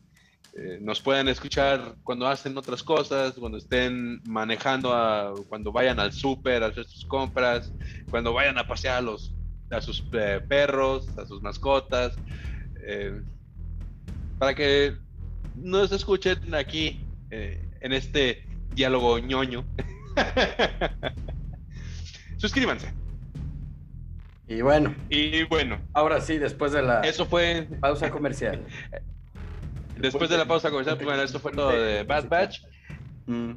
eh, 0.57 0.79
nos 0.81 0.99
puedan 0.99 1.27
escuchar 1.27 1.95
cuando 2.03 2.27
hacen 2.27 2.57
otras 2.57 2.81
cosas, 2.81 3.33
cuando 3.33 3.57
estén 3.57 4.21
manejando, 4.27 5.45
cuando 5.47 5.71
vayan 5.71 5.99
al 5.99 6.11
súper 6.11 6.63
a 6.63 6.67
hacer 6.67 6.85
sus 6.85 7.05
compras, 7.05 7.71
cuando 8.09 8.33
vayan 8.33 8.57
a 8.57 8.67
pasear 8.67 8.97
a, 8.97 9.01
los, 9.01 9.35
a 9.69 9.81
sus 9.81 10.03
eh, 10.13 10.41
perros, 10.47 11.07
a 11.17 11.25
sus 11.25 11.41
mascotas, 11.41 12.15
eh, 12.83 13.21
para 14.39 14.55
que 14.55 14.95
nos 15.55 15.91
escuchen 15.91 16.55
aquí 16.55 17.05
en 17.29 17.93
este 17.93 18.43
diálogo 18.73 19.19
ñoño. 19.19 19.65
Suscríbanse. 22.37 22.91
Y 24.47 24.61
bueno. 24.61 24.95
Y 25.09 25.43
bueno. 25.43 25.79
Ahora 25.93 26.21
sí, 26.21 26.39
después 26.39 26.71
de 26.71 26.81
la 26.81 27.01
eso 27.01 27.25
fue 27.25 27.67
pausa 27.79 28.09
comercial. 28.09 28.65
Después 29.99 30.29
de 30.29 30.37
la 30.37 30.45
pausa 30.45 30.69
comercial, 30.69 30.95
pues 30.95 31.05
bueno, 31.05 31.21
esto 31.23 31.39
fue 31.39 31.51
todo 31.51 31.71
de 31.71 32.03
Bad 32.03 32.29
Batch. 32.29 32.61
Mm. 33.25 33.51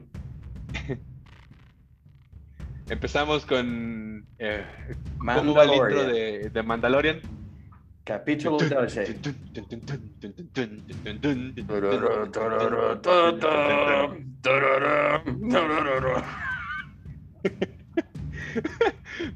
Empezamos 2.88 3.46
con 3.46 4.26
eh, 4.38 4.64
¿cómo 5.18 5.54
va 5.54 5.64
el 5.64 5.72
intro 5.72 6.04
de, 6.04 6.50
de 6.50 6.62
Mandalorian? 6.62 7.20
Capítulo 8.04 8.58
12. 8.58 9.20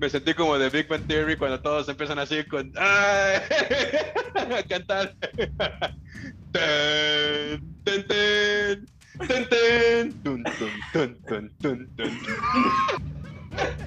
Me 0.01 0.11
sentí 0.11 0.35
como 0.35 0.59
de 0.59 0.69
Big 0.69 0.89
Bang 0.89 1.07
Theory 1.07 1.37
cuando 1.37 1.61
todos 1.61 1.89
empiezan 1.89 2.19
así 2.19 2.45
con 2.45 2.73
a 2.77 3.41
cantar. 4.69 5.15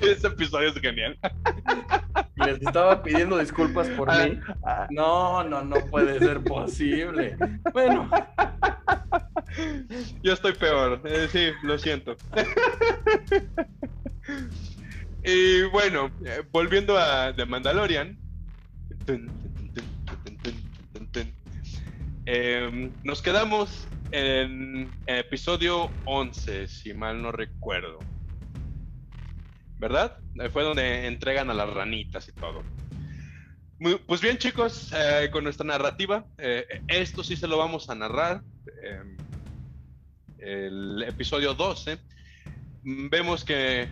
Ese 0.02 0.28
episodio 0.28 0.70
es 0.70 0.80
genial. 0.80 1.18
Les 2.36 2.62
estaba 2.62 3.04
pidiendo 3.04 3.38
disculpas 3.38 3.88
por 3.90 4.10
ah, 4.10 4.26
mí. 4.26 4.40
Ah. 4.64 4.88
No, 4.90 5.44
no, 5.44 5.64
no 5.64 5.76
puede 5.88 6.20
ser 6.20 6.42
posible. 6.44 7.38
Bueno. 7.74 8.10
Yo 10.24 10.34
estoy 10.34 10.54
peor. 10.54 11.02
Eh, 11.06 11.28
sí, 11.32 11.50
lo 11.64 11.78
siento. 11.78 12.16
Y 15.24 15.64
bueno, 15.64 16.10
eh, 16.26 16.44
volviendo 16.52 16.98
a 16.98 17.34
The 17.36 17.46
Mandalorian. 17.46 18.18
Em, 22.32 22.94
nos 23.04 23.24
quedamos 23.24 23.88
en 24.12 24.94
episodio 25.08 25.90
11, 26.06 26.68
si 26.68 26.94
mal 26.94 27.20
no 27.24 27.32
recuerdo. 27.32 27.98
¿Verdad? 29.80 30.16
Fue 30.54 30.62
donde 30.62 31.08
entregan 31.08 31.50
a 31.50 31.56
las 31.56 31.68
ranitas 31.74 32.30
y 32.30 32.34
todo. 32.34 32.64
pues 34.06 34.22
bien, 34.22 34.38
chicos, 34.38 34.94
eh, 34.94 35.30
con 35.32 35.44
nuestra 35.44 35.66
narrativa, 35.66 36.24
eh, 36.38 36.68
esto 36.88 37.24
sí 37.24 37.36
se 37.36 37.48
lo 37.48 37.58
vamos 37.58 37.90
a 37.90 37.96
narrar. 37.96 38.44
Em, 38.84 39.18
el 40.38 41.02
episodio 41.08 41.56
12. 41.56 41.98
Vemos 42.84 43.44
que 43.44 43.82
eh, 43.82 43.90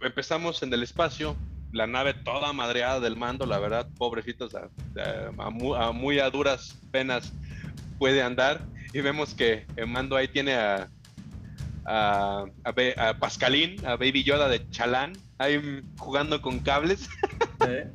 empezamos 0.00 0.62
en 0.62 0.72
el 0.72 0.84
espacio, 0.84 1.36
la 1.72 1.86
nave 1.86 2.14
toda 2.14 2.52
madreada 2.52 3.00
del 3.00 3.16
mando, 3.16 3.46
la 3.46 3.58
verdad, 3.58 3.88
pobrecitos, 3.96 4.54
a, 4.54 5.90
muy, 5.92 6.18
a 6.18 6.30
duras 6.30 6.78
penas 6.90 7.32
puede 7.98 8.22
andar. 8.22 8.60
Y 8.92 9.00
vemos 9.00 9.34
que 9.34 9.66
el 9.76 9.86
mando 9.86 10.16
ahí 10.16 10.28
tiene 10.28 10.54
a, 10.54 10.88
a, 11.86 12.44
Pascalín, 13.18 13.84
a 13.86 13.96
Baby 13.96 14.22
Yoda 14.22 14.48
de 14.48 14.68
Chalán, 14.70 15.14
ahí 15.38 15.82
jugando 15.98 16.40
con 16.40 16.60
cables. 16.60 17.08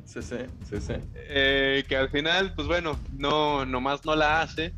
Sí, 0.06 0.22
sí, 0.22 0.36
sí, 0.66 0.80
sí. 0.80 0.94
Eh, 1.14 1.84
que 1.86 1.94
al 1.94 2.08
final, 2.08 2.54
pues 2.54 2.66
bueno, 2.66 2.98
no, 3.18 3.66
nomás 3.66 4.02
no 4.06 4.16
la 4.16 4.40
hace. 4.40 4.72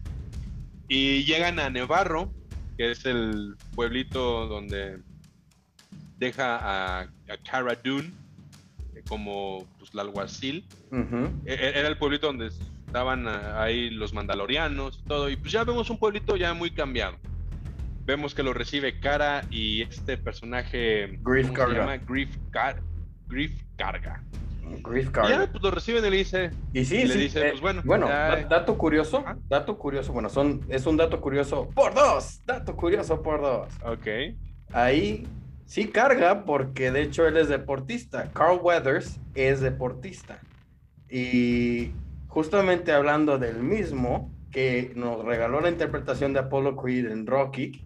Y 0.88 1.22
llegan 1.22 1.60
a 1.60 1.70
Nevarro, 1.70 2.32
que 2.76 2.90
es 2.90 3.06
el 3.06 3.54
pueblito 3.76 4.48
donde 4.48 4.98
deja 6.18 6.56
a, 6.56 7.00
a 7.02 7.36
Cara 7.48 7.76
Dune 7.76 8.10
como 9.10 9.66
pues, 9.78 9.92
la 9.92 10.02
alguacil. 10.02 10.64
E, 11.44 11.52
e, 11.52 11.78
era 11.78 11.88
el 11.88 11.98
pueblito 11.98 12.28
donde 12.28 12.46
estaban 12.86 13.26
ah, 13.26 13.60
ahí 13.60 13.90
los 13.90 14.14
mandalorianos 14.14 15.00
y 15.00 15.02
todo. 15.02 15.28
Y 15.28 15.36
pues 15.36 15.52
ya 15.52 15.64
vemos 15.64 15.90
un 15.90 15.98
pueblito 15.98 16.36
ya 16.36 16.54
muy 16.54 16.70
cambiado. 16.70 17.16
Vemos 18.06 18.34
que 18.34 18.44
lo 18.44 18.54
recibe 18.54 19.00
Cara 19.00 19.44
y 19.50 19.82
este 19.82 20.16
personaje. 20.16 21.18
Grief 21.22 21.50
Carga. 21.50 21.74
Se 21.74 21.80
llama? 21.80 21.96
Grief, 21.98 22.36
Grief 23.26 23.52
Carga. 23.76 24.22
Grief 24.84 25.10
Carga. 25.10 25.28
Ya, 25.28 25.50
pues 25.50 25.62
lo 25.62 25.72
reciben 25.72 26.04
y 26.04 26.10
le 26.10 26.16
dice. 26.16 26.50
Y 26.72 26.84
sí, 26.84 27.04
le 27.04 27.16
dice, 27.16 27.40
pues 27.50 27.60
bueno. 27.60 27.82
Bueno, 27.84 28.06
dato 28.06 28.78
curioso. 28.78 29.24
Dato 29.48 29.76
curioso. 29.76 30.12
Bueno, 30.12 30.28
son, 30.28 30.64
es 30.68 30.86
un 30.86 30.96
dato 30.96 31.20
curioso 31.20 31.68
por 31.74 31.94
dos. 31.94 32.40
Dato 32.46 32.76
curioso 32.76 33.20
por 33.20 33.40
dos. 33.40 33.72
Ok. 33.84 34.06
Ahí 34.72 35.26
Sí 35.70 35.86
carga 35.86 36.44
porque 36.44 36.90
de 36.90 37.02
hecho 37.02 37.28
él 37.28 37.36
es 37.36 37.48
deportista. 37.48 38.28
Carl 38.32 38.58
Weathers 38.60 39.20
es 39.36 39.60
deportista. 39.60 40.40
Y 41.08 41.92
justamente 42.26 42.90
hablando 42.90 43.38
del 43.38 43.62
mismo 43.62 44.34
que 44.50 44.92
nos 44.96 45.24
regaló 45.24 45.60
la 45.60 45.68
interpretación 45.68 46.32
de 46.32 46.40
Apollo 46.40 46.74
Creed 46.74 47.06
en 47.12 47.24
Rocky, 47.24 47.84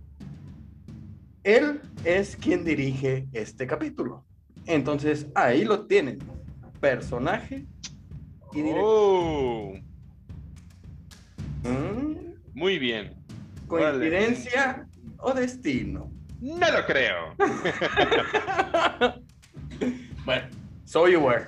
él 1.43 1.83
es 2.07 2.37
quien 2.37 2.65
dirige 2.65 3.29
este 3.35 3.67
capítulo. 3.67 4.25
Entonces 4.65 5.27
ahí 5.35 5.67
lo 5.67 5.87
tienen. 5.87 6.21
Personaje 6.81 7.67
y 8.55 8.63
director. 8.63 8.83
Oh. 8.83 9.75
Muy 12.55 12.79
bien. 12.79 13.13
¿Coincidencia 13.67 14.89
o 15.19 15.35
destino? 15.35 16.14
No 16.45 16.71
lo 16.71 16.85
creo. 16.85 17.35
bueno, 20.27 20.47
so 20.85 21.09
you 21.09 21.19
were. 21.19 21.47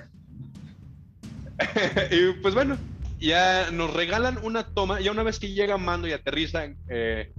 y 2.11 2.33
pues 2.41 2.55
bueno, 2.55 2.79
ya 3.19 3.69
nos 3.69 3.93
regalan 3.93 4.39
una 4.41 4.63
toma. 4.63 4.99
Ya 4.99 5.11
una 5.11 5.21
vez 5.21 5.37
que 5.37 5.53
llega 5.53 5.77
Mando 5.77 6.07
y 6.07 6.13
aterriza, 6.13 6.65
eh, 6.89 7.31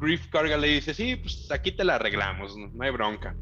Grief 0.00 0.28
Carga 0.28 0.56
le 0.56 0.68
dice: 0.68 0.94
Sí, 0.94 1.16
pues 1.16 1.50
aquí 1.50 1.70
te 1.70 1.84
la 1.84 1.96
arreglamos, 1.96 2.56
no, 2.56 2.82
hay 2.82 2.90
bronca. 2.90 3.36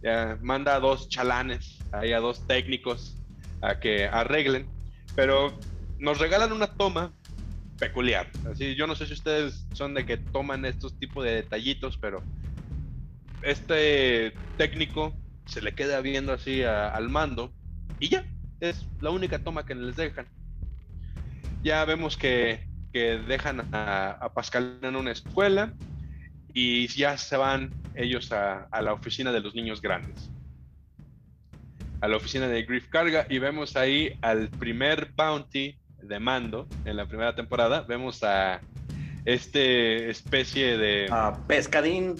Ya 0.00 0.38
manda 0.40 0.76
a 0.76 0.80
dos 0.80 1.08
chalanes, 1.08 1.80
ahí 1.90 2.12
a 2.12 2.20
dos 2.20 2.46
técnicos 2.46 3.16
a 3.62 3.80
que 3.80 4.06
arreglen. 4.06 4.68
Pero 5.16 5.58
nos 5.98 6.20
regalan 6.20 6.52
una 6.52 6.68
toma 6.68 7.12
peculiar. 7.80 8.30
Así, 8.48 8.76
yo 8.76 8.86
no 8.86 8.94
sé 8.94 9.08
si 9.08 9.14
ustedes 9.14 9.66
son 9.72 9.94
de 9.94 10.06
que 10.06 10.18
toman 10.18 10.64
estos 10.64 10.96
tipos 11.00 11.24
de 11.24 11.32
detallitos, 11.32 11.98
pero 11.98 12.22
este 13.42 14.32
técnico 14.56 15.14
se 15.46 15.62
le 15.62 15.74
queda 15.74 16.00
viendo 16.00 16.32
así 16.32 16.62
al 16.62 17.08
mando 17.08 17.52
y 17.98 18.08
ya, 18.08 18.24
es 18.60 18.86
la 19.00 19.10
única 19.10 19.38
toma 19.38 19.64
que 19.64 19.74
les 19.74 19.96
dejan. 19.96 20.26
Ya 21.62 21.84
vemos 21.84 22.16
que, 22.16 22.66
dejan 22.92 23.68
a, 23.72 24.30
Pascal 24.34 24.78
en 24.82 24.96
una 24.96 25.12
escuela 25.12 25.74
y 26.54 26.86
ya 26.88 27.18
se 27.18 27.36
van 27.36 27.70
ellos 27.94 28.32
a, 28.32 28.68
la 28.80 28.92
oficina 28.92 29.32
de 29.32 29.40
los 29.40 29.54
niños 29.54 29.82
grandes. 29.82 30.30
A 32.00 32.08
la 32.08 32.16
oficina 32.16 32.48
de 32.48 32.62
Grief 32.62 32.88
Carga 32.88 33.26
y 33.28 33.38
vemos 33.38 33.76
ahí 33.76 34.18
al 34.22 34.48
primer 34.48 35.12
bounty 35.16 35.78
de 36.02 36.20
mando 36.20 36.68
en 36.84 36.96
la 36.96 37.06
primera 37.06 37.34
temporada. 37.34 37.82
Vemos 37.82 38.22
a 38.22 38.60
este 39.24 40.08
especie 40.10 40.78
de... 40.78 41.08
A 41.10 41.36
pescadín 41.46 42.16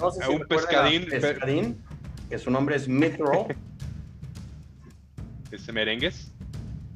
un 0.00 0.46
pescadín. 0.48 1.06
Pescadín, 1.06 1.82
que 2.28 2.38
su 2.38 2.50
nombre 2.50 2.76
es 2.76 2.88
Mithril. 2.88 3.56
¿Ese 5.50 5.72
merengues? 5.72 6.32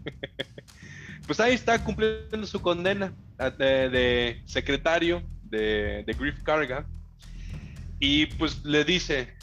pues 1.26 1.40
ahí 1.40 1.54
está 1.54 1.82
cumpliendo 1.82 2.46
su 2.46 2.60
condena 2.60 3.12
de, 3.58 4.42
secretario 4.46 5.22
de, 5.44 6.04
Grief 6.18 6.42
Carga. 6.42 6.86
Y 8.00 8.26
pues 8.26 8.64
le 8.64 8.84
dice, 8.84 9.34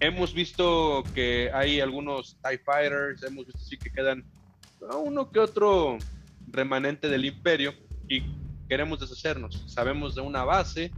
hemos 0.00 0.34
visto 0.34 1.04
que 1.14 1.50
hay 1.52 1.80
algunos 1.80 2.36
TIE 2.42 2.58
Fighters, 2.58 3.22
hemos 3.22 3.46
visto 3.46 3.60
sí 3.60 3.78
que 3.78 3.90
quedan 3.90 4.24
uno 4.96 5.30
que 5.30 5.38
otro 5.38 5.98
remanente 6.48 7.08
del 7.08 7.24
imperio 7.24 7.74
y 8.08 8.22
queremos 8.68 9.00
deshacernos. 9.00 9.64
Sabemos 9.66 10.14
de 10.14 10.22
una 10.22 10.44
base 10.44 10.90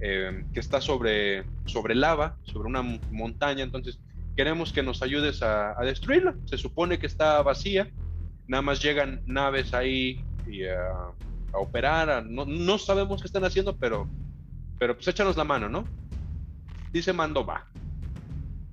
eh, 0.00 0.44
que 0.52 0.60
está 0.60 0.80
sobre, 0.80 1.44
sobre 1.66 1.94
lava, 1.94 2.36
sobre 2.44 2.68
una 2.68 2.82
montaña, 2.82 3.62
entonces 3.62 4.00
queremos 4.36 4.72
que 4.72 4.82
nos 4.82 5.02
ayudes 5.02 5.42
a, 5.42 5.76
destruirla. 5.82 6.34
Se 6.46 6.56
supone 6.56 6.98
que 6.98 7.06
está 7.06 7.42
vacía, 7.42 7.90
nada 8.46 8.62
más 8.62 8.82
llegan 8.82 9.22
naves 9.26 9.74
ahí 9.74 10.24
y 10.46 10.64
a, 10.64 11.12
operar, 11.52 12.24
no, 12.26 12.46
no, 12.46 12.78
sabemos 12.78 13.20
qué 13.20 13.26
están 13.26 13.44
haciendo, 13.44 13.76
pero, 13.76 14.08
pero 14.78 14.94
pues 14.94 15.08
échanos 15.08 15.36
la 15.36 15.44
mano, 15.44 15.68
¿no? 15.68 15.84
Dice 16.92 17.12
Mando, 17.12 17.44
va. 17.44 17.66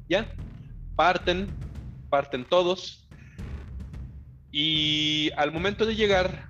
Ya, 0.08 0.28
parten, 0.96 1.48
parten 2.10 2.46
todos. 2.46 3.08
Y 4.52 5.32
al 5.36 5.52
momento 5.52 5.86
de 5.86 5.96
llegar, 5.96 6.47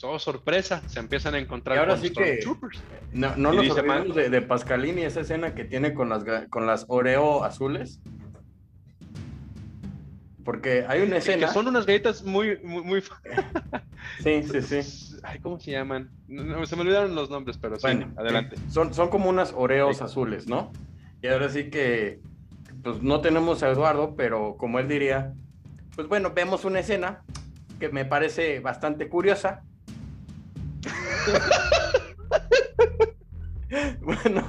pues 0.00 0.12
oh, 0.14 0.18
sorpresa, 0.20 0.82
se 0.86 1.00
empiezan 1.00 1.34
a 1.34 1.38
encontrar 1.38 1.76
y 1.76 1.80
ahora 1.80 1.96
sí 1.96 2.10
que 2.10 2.38
no, 3.12 3.34
no 3.36 3.52
nos 3.52 3.68
olvidemos 3.70 4.14
de, 4.14 4.30
de, 4.30 4.42
Pascalini, 4.42 5.02
esa 5.02 5.22
escena 5.22 5.56
que 5.56 5.64
tiene 5.64 5.92
con 5.92 6.08
las, 6.08 6.24
con 6.50 6.66
las 6.66 6.84
Oreo 6.86 7.42
azules. 7.42 8.00
Porque 10.44 10.84
hay 10.88 11.02
una 11.02 11.16
escena. 11.16 11.48
Que 11.48 11.52
son 11.52 11.66
unas 11.66 11.84
galletas 11.84 12.22
muy, 12.22 12.58
muy, 12.62 13.02
sí, 14.22 14.42
sí, 14.44 14.62
sí. 14.62 15.18
Ay, 15.24 15.40
¿cómo 15.40 15.58
se 15.58 15.72
llaman? 15.72 16.10
se 16.28 16.76
me 16.76 16.82
olvidaron 16.82 17.16
los 17.16 17.28
nombres, 17.28 17.58
pero 17.58 17.76
sí, 17.76 17.88
adelante. 18.16 18.56
Son, 18.68 18.94
son 18.94 19.08
como 19.08 19.28
unas 19.28 19.52
Oreos 19.52 20.00
azules, 20.00 20.46
¿no? 20.46 20.70
Y 21.22 21.26
ahora 21.26 21.48
sí 21.48 21.70
que, 21.70 22.20
pues 22.84 23.02
no 23.02 23.20
tenemos 23.20 23.64
a 23.64 23.70
Eduardo, 23.70 24.14
pero 24.14 24.56
como 24.58 24.78
él 24.78 24.86
diría, 24.86 25.34
pues 25.96 26.06
bueno, 26.06 26.30
vemos 26.34 26.64
una 26.64 26.78
escena 26.78 27.24
que 27.80 27.88
me 27.88 28.04
parece 28.04 28.60
bastante 28.60 29.08
curiosa. 29.08 29.64
bueno, 34.00 34.46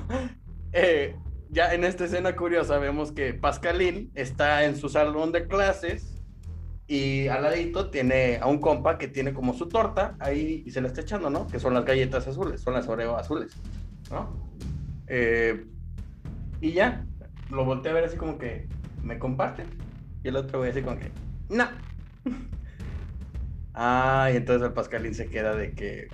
eh, 0.72 1.16
ya 1.50 1.74
en 1.74 1.84
esta 1.84 2.06
escena 2.06 2.36
curiosa 2.36 2.78
vemos 2.78 3.12
que 3.12 3.34
Pascalín 3.34 4.12
está 4.16 4.66
en 4.66 4.76
su 4.76 4.90
salón 4.90 5.32
de 5.32 5.48
clases 5.48 6.16
y 6.88 7.28
al 7.28 7.44
ladito 7.44 7.90
tiene 7.90 8.38
a 8.38 8.48
un 8.48 8.60
compa 8.60 8.98
que 8.98 9.08
tiene 9.08 9.34
como 9.34 9.54
su 9.54 9.70
torta 9.70 10.16
ahí 10.20 10.64
y 10.66 10.72
se 10.72 10.82
la 10.82 10.88
está 10.88 11.02
echando, 11.02 11.30
¿no? 11.30 11.48
Que 11.48 11.60
son 11.60 11.74
las 11.74 11.86
galletas 11.86 12.28
azules, 12.28 12.62
son 12.62 12.74
las 12.74 12.88
Oreo 12.88 13.16
azules, 13.16 13.56
¿no? 14.10 14.30
Eh, 15.08 15.66
y 16.62 16.72
ya, 16.72 17.06
lo 17.50 17.66
volteé 17.66 17.92
a 17.92 17.96
ver 17.96 18.06
así 18.06 18.18
como 18.18 18.38
que, 18.38 18.68
¿me 19.04 19.20
comparte? 19.20 19.64
Y 20.24 20.30
el 20.30 20.36
otro 20.36 20.60
voy 20.60 20.70
así 20.70 20.82
como 20.82 20.98
que, 20.98 21.12
no. 21.50 21.68
ah, 23.76 24.30
y 24.34 24.38
entonces 24.38 24.68
el 24.68 24.74
Pascalín 24.74 25.14
se 25.14 25.28
queda 25.28 25.56
de 25.56 25.74
que, 25.74 26.08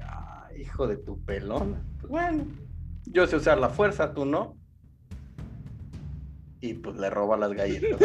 hijo 0.57 0.87
de 0.87 0.97
tu 0.97 1.23
pelón. 1.23 1.83
Pues 1.99 2.09
bueno, 2.09 2.45
yo 3.05 3.27
sé 3.27 3.35
usar 3.35 3.57
la 3.57 3.69
fuerza, 3.69 4.13
tú 4.13 4.25
no 4.25 4.55
y 6.65 6.73
pues 6.73 6.95
le 6.97 7.09
roba 7.09 7.37
las 7.37 7.53
galletas. 7.53 7.99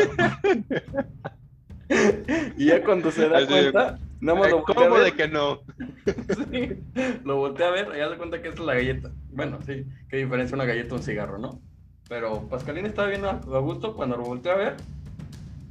y 2.57 2.67
ya 2.67 2.85
cuando 2.85 3.11
se 3.11 3.29
da 3.29 3.47
cuenta, 3.47 3.99
no 4.21 4.37
me 4.37 4.49
lo 4.49 4.63
¿Cómo 4.65 4.99
de 4.99 5.13
que 5.13 5.29
no? 5.29 5.61
sí, 6.51 6.83
lo 7.25 7.37
volteé 7.37 7.67
a 7.67 7.71
ver 7.71 7.89
y 7.95 7.99
ya 7.99 8.11
se 8.11 8.17
cuenta 8.17 8.43
que 8.43 8.49
es 8.49 8.59
la 8.59 8.75
galleta. 8.75 9.11
Bueno, 9.31 9.59
sí, 9.65 9.87
qué 10.09 10.19
diferencia 10.19 10.55
una 10.55 10.67
galleta 10.67 10.95
a 10.95 10.99
un 10.99 11.05
cigarro, 11.05 11.39
¿no? 11.39 11.61
Pero 12.09 12.49
Pascalina 12.49 12.89
estaba 12.89 13.09
bien 13.09 13.25
a, 13.25 13.35
gusto 13.61 13.95
cuando 13.95 14.17
lo 14.17 14.25
volteé 14.25 14.53
a 14.53 14.57
ver. 14.57 14.77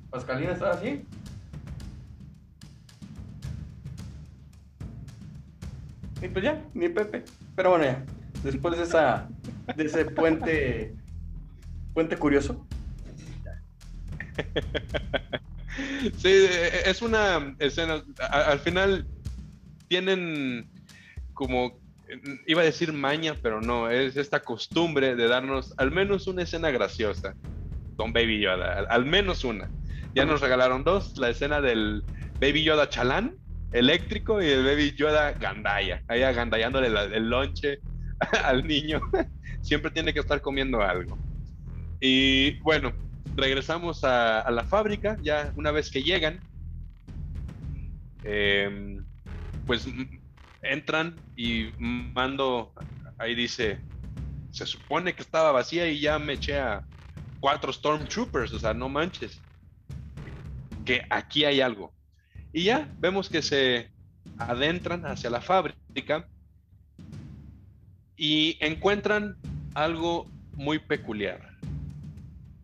Pascalina 0.09 0.53
estaba 0.53 0.71
así. 0.71 1.05
Y 6.21 6.27
pues 6.27 6.43
ya, 6.43 6.61
mi 6.73 6.89
Pepe. 6.89 7.23
Pero 7.55 7.71
bueno, 7.71 7.85
ya. 7.85 8.03
Después 8.43 8.77
de 8.77 8.83
esa, 8.83 9.27
de 9.75 9.85
ese 9.85 10.05
puente, 10.05 10.93
puente 11.93 12.15
curioso, 12.15 12.65
sí, 16.17 16.47
es 16.85 17.01
una 17.01 17.55
escena. 17.59 18.03
al 18.31 18.59
final 18.59 19.05
tienen 19.87 20.69
como, 21.33 21.79
iba 22.47 22.61
a 22.61 22.65
decir 22.65 22.93
maña, 22.93 23.35
pero 23.41 23.61
no, 23.61 23.89
es 23.89 24.17
esta 24.17 24.41
costumbre 24.41 25.15
de 25.15 25.27
darnos 25.27 25.73
al 25.77 25.91
menos 25.91 26.27
una 26.27 26.43
escena 26.43 26.71
graciosa 26.71 27.35
con 27.95 28.13
Baby 28.13 28.41
Yoda, 28.41 28.85
al, 28.89 29.05
menos 29.05 29.43
una. 29.43 29.69
Ya 30.15 30.25
nos 30.25 30.41
regalaron 30.41 30.83
dos, 30.83 31.17
la 31.17 31.29
escena 31.29 31.61
del 31.61 32.03
Baby 32.39 32.63
Yoda 32.63 32.89
chalán, 32.89 33.35
eléctrico, 33.71 34.41
y 34.41 34.47
el 34.47 34.65
Baby 34.65 34.93
Yoda 34.95 35.33
gandaya, 35.33 36.03
ahí 36.07 36.23
agandallándole 36.23 36.87
el 36.87 37.29
lonche 37.29 37.79
al 38.43 38.65
niño. 38.67 38.99
Siempre 39.61 39.91
tiene 39.91 40.13
que 40.13 40.19
estar 40.19 40.41
comiendo 40.41 40.81
algo. 40.81 41.17
Y 41.99 42.59
bueno, 42.59 42.93
regresamos 43.35 44.03
a, 44.03 44.49
la 44.49 44.63
fábrica, 44.63 45.17
ya 45.21 45.51
una 45.55 45.71
vez 45.71 45.91
que 45.91 46.01
llegan, 46.01 46.39
em, 48.23 49.03
pues 49.65 49.87
entran 50.61 51.15
y 51.35 51.71
mando, 51.77 52.73
ahí 53.17 53.35
dice, 53.35 53.79
se 54.51 54.65
supone 54.65 55.13
que 55.13 55.21
estaba 55.21 55.51
vacía 55.51 55.87
y 55.89 55.99
ya 55.99 56.19
me 56.19 56.33
eché 56.33 56.57
a 56.57 56.85
cuatro 57.39 57.71
Stormtroopers, 57.71 58.53
o 58.53 58.59
sea, 58.59 58.73
no 58.73 58.89
manches, 58.89 59.41
que 60.85 61.05
aquí 61.09 61.45
hay 61.45 61.61
algo. 61.61 61.93
Y 62.51 62.63
ya 62.63 62.87
vemos 62.99 63.29
que 63.29 63.41
se 63.41 63.89
adentran 64.37 65.05
hacia 65.05 65.29
la 65.29 65.41
fábrica 65.41 66.27
y 68.17 68.57
encuentran 68.59 69.37
algo 69.75 70.27
muy 70.53 70.79
peculiar. 70.79 71.49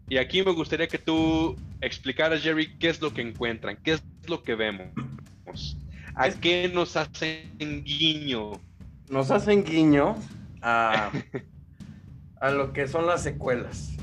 Y 0.09 0.17
aquí 0.17 0.43
me 0.43 0.51
gustaría 0.51 0.87
que 0.87 0.97
tú 0.97 1.55
explicaras, 1.81 2.41
Jerry, 2.41 2.75
qué 2.77 2.89
es 2.89 3.01
lo 3.01 3.13
que 3.13 3.21
encuentran, 3.21 3.77
qué 3.83 3.93
es 3.93 4.03
lo 4.27 4.43
que 4.43 4.55
vemos. 4.55 4.87
¿A 6.15 6.29
qué 6.29 6.69
nos 6.73 6.95
hacen 6.95 7.83
guiño? 7.83 8.53
Nos 9.09 9.31
hacen 9.31 9.63
guiño 9.63 10.15
a, 10.61 11.11
a 12.41 12.49
lo 12.51 12.73
que 12.73 12.87
son 12.87 13.05
las 13.05 13.23
secuelas 13.23 13.94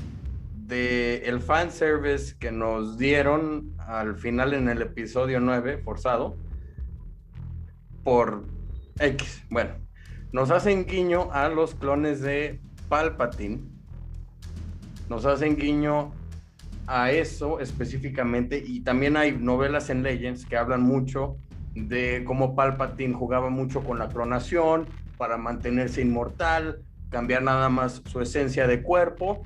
de 0.73 1.17
el 1.25 1.39
fanservice 1.39 2.35
que 2.39 2.51
nos 2.51 2.97
dieron 2.97 3.75
al 3.77 4.15
final 4.15 4.55
en 4.55 4.69
el 4.69 4.81
episodio 4.81 5.39
9, 5.39 5.77
forzado, 5.77 6.35
por 8.03 8.45
X. 8.97 9.43
Bueno, 9.51 9.75
nos 10.31 10.49
hacen 10.49 10.87
guiño 10.87 11.31
a 11.31 11.47
los 11.49 11.75
clones 11.75 12.21
de 12.21 12.59
Palpatine 12.89 13.61
nos 15.09 15.25
hacen 15.25 15.57
guiño 15.57 16.11
a 16.87 17.11
eso 17.11 17.59
específicamente 17.59 18.63
y 18.65 18.81
también 18.81 19.15
hay 19.15 19.33
novelas 19.33 19.91
en 19.91 20.01
Legends 20.01 20.45
que 20.45 20.57
hablan 20.57 20.81
mucho 20.81 21.37
de 21.75 22.23
cómo 22.25 22.55
Palpatine 22.55 23.13
jugaba 23.13 23.49
mucho 23.49 23.83
con 23.83 23.99
la 23.99 24.09
clonación 24.09 24.87
para 25.17 25.37
mantenerse 25.37 26.01
inmortal, 26.01 26.81
cambiar 27.09 27.43
nada 27.43 27.69
más 27.69 28.01
su 28.05 28.21
esencia 28.21 28.65
de 28.65 28.81
cuerpo 28.81 29.43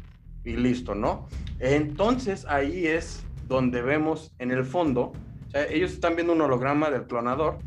y 0.47 0.55
listo, 0.55 0.95
¿no? 0.95 1.27
Entonces 1.59 2.45
ahí 2.47 2.87
es 2.87 3.25
donde 3.47 3.81
vemos 3.81 4.33
en 4.39 4.51
el 4.51 4.63
fondo, 4.63 5.11
ellos 5.53 5.91
están 5.91 6.15
viendo 6.15 6.33
un 6.33 6.41
holograma 6.41 6.89
del 6.89 7.03
clonador 7.03 7.57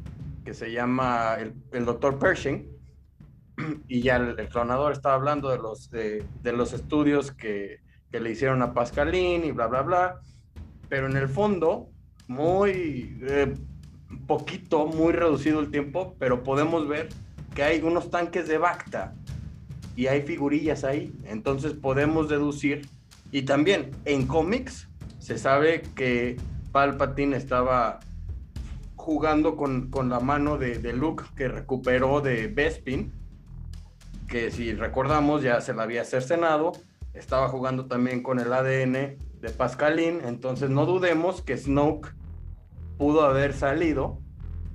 que 0.44 0.54
se 0.54 0.72
llama 0.72 1.36
el, 1.38 1.84
Dr. 1.84 2.18
Pershing 2.18 2.66
y 3.88 4.00
ya 4.00 4.16
el, 4.16 4.48
clonador 4.48 4.92
estaba 4.92 5.14
hablando 5.14 5.50
de 5.50 5.58
los, 5.58 5.90
de, 5.90 6.24
los 6.44 6.72
estudios 6.72 7.32
que, 7.32 7.80
que, 8.10 8.20
le 8.20 8.30
hicieron 8.30 8.62
a 8.62 8.72
Pascalín 8.72 9.44
y 9.44 9.52
bla, 9.52 9.66
bla, 9.66 9.82
bla. 9.82 10.20
Pero 10.88 11.06
en 11.06 11.16
el 11.16 11.28
fondo, 11.28 11.90
muy 12.26 13.18
eh, 13.22 13.54
poquito, 14.26 14.86
muy 14.86 15.12
reducido 15.12 15.60
el 15.60 15.70
tiempo, 15.70 16.16
pero 16.18 16.42
podemos 16.42 16.88
ver 16.88 17.10
que 17.54 17.62
hay 17.62 17.80
unos 17.82 18.10
tanques 18.10 18.48
de 18.48 18.58
Bacta 18.58 19.14
y 19.96 20.06
hay 20.06 20.22
figurillas 20.22 20.84
ahí. 20.84 21.12
Entonces 21.24 21.72
podemos 21.74 22.28
deducir. 22.28 22.88
Y 23.32 23.42
también 23.42 23.90
en 24.04 24.26
cómics 24.26 24.88
se 25.18 25.38
sabe 25.38 25.82
que 25.94 26.36
Palpatine 26.72 27.36
estaba 27.36 28.00
jugando 28.96 29.56
con, 29.56 29.90
con 29.90 30.08
la 30.08 30.20
mano 30.20 30.58
de, 30.58 30.92
Luke 30.92 31.24
que 31.36 31.48
recuperó 31.48 32.20
de 32.20 32.48
Bespin 32.48 33.12
que 34.28 34.50
si 34.50 34.74
recordamos 34.74 35.42
ya 35.42 35.60
se 35.60 35.74
la 35.74 35.82
había 35.82 36.04
cercenado, 36.04 36.72
estaba 37.14 37.48
jugando 37.48 37.86
también 37.86 38.22
con 38.22 38.38
el 38.38 38.52
ADN 38.52 38.92
de 39.40 39.50
Pascalín, 39.56 40.20
entonces 40.24 40.70
no 40.70 40.86
dudemos 40.86 41.42
que 41.42 41.56
Snoke 41.56 42.14
pudo 42.96 43.22
haber 43.22 43.52
salido 43.52 44.20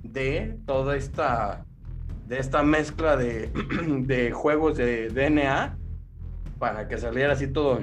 de 0.02 0.58
toda 0.66 0.96
esta 0.96 1.65
de 2.26 2.38
esta 2.38 2.62
mezcla 2.62 3.16
de, 3.16 3.50
de 4.06 4.32
juegos 4.32 4.76
de 4.76 5.08
DNA 5.08 5.78
para 6.58 6.88
que 6.88 6.98
saliera 6.98 7.34
así 7.34 7.48
todo 7.48 7.78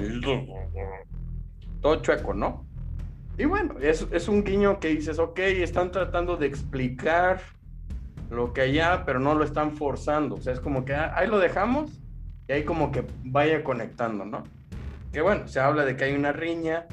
todo 1.81 2.01
chueco, 2.01 2.33
¿no? 2.33 2.65
Y 3.37 3.45
bueno, 3.45 3.75
es, 3.81 4.07
es 4.11 4.27
un 4.27 4.43
guiño 4.43 4.79
que 4.79 4.89
dices, 4.89 5.19
ok, 5.19 5.39
están 5.39 5.91
tratando 5.91 6.37
de 6.37 6.47
explicar 6.47 7.41
lo 8.29 8.53
que 8.53 8.61
allá, 8.61 9.03
pero 9.05 9.19
no 9.19 9.35
lo 9.35 9.43
están 9.43 9.75
forzando. 9.75 10.35
O 10.35 10.41
sea, 10.41 10.53
es 10.53 10.59
como 10.59 10.85
que 10.85 10.93
ah, 10.93 11.13
ahí 11.15 11.27
lo 11.27 11.39
dejamos 11.39 11.91
y 12.47 12.53
ahí 12.53 12.63
como 12.63 12.91
que 12.91 13.05
vaya 13.23 13.63
conectando, 13.63 14.23
¿no? 14.23 14.43
Que 15.11 15.21
bueno, 15.21 15.47
se 15.47 15.59
habla 15.59 15.83
de 15.83 15.97
que 15.97 16.05
hay 16.05 16.13
una 16.13 16.31
riña 16.31 16.87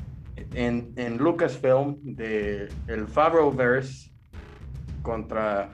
en, 0.55 0.93
en 0.97 1.19
Lucasfilm 1.19 1.99
de 2.03 2.69
el 2.89 3.07
Favreauverse 3.07 4.11
contra 5.03 5.71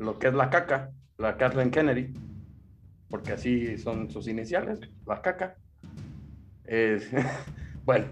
lo 0.00 0.18
que 0.18 0.28
es 0.28 0.34
la 0.34 0.50
caca, 0.50 0.90
la 1.18 1.36
Kathleen 1.36 1.70
Kennedy, 1.70 2.12
porque 3.08 3.32
así 3.32 3.76
son 3.78 4.10
sus 4.10 4.26
iniciales, 4.26 4.80
la 5.06 5.20
caca. 5.20 5.56
Es, 6.64 7.10
bueno. 7.84 8.06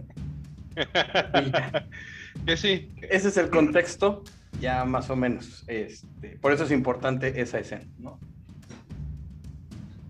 que 2.46 2.56
sí. 2.56 2.92
Ese 3.02 3.28
es 3.28 3.36
el 3.38 3.48
contexto, 3.48 4.22
ya 4.60 4.84
más 4.84 5.08
o 5.08 5.16
menos. 5.16 5.64
Este, 5.66 6.38
por 6.38 6.52
eso 6.52 6.64
es 6.64 6.70
importante 6.70 7.40
esa 7.40 7.58
escena, 7.58 7.86
¿no? 7.98 8.20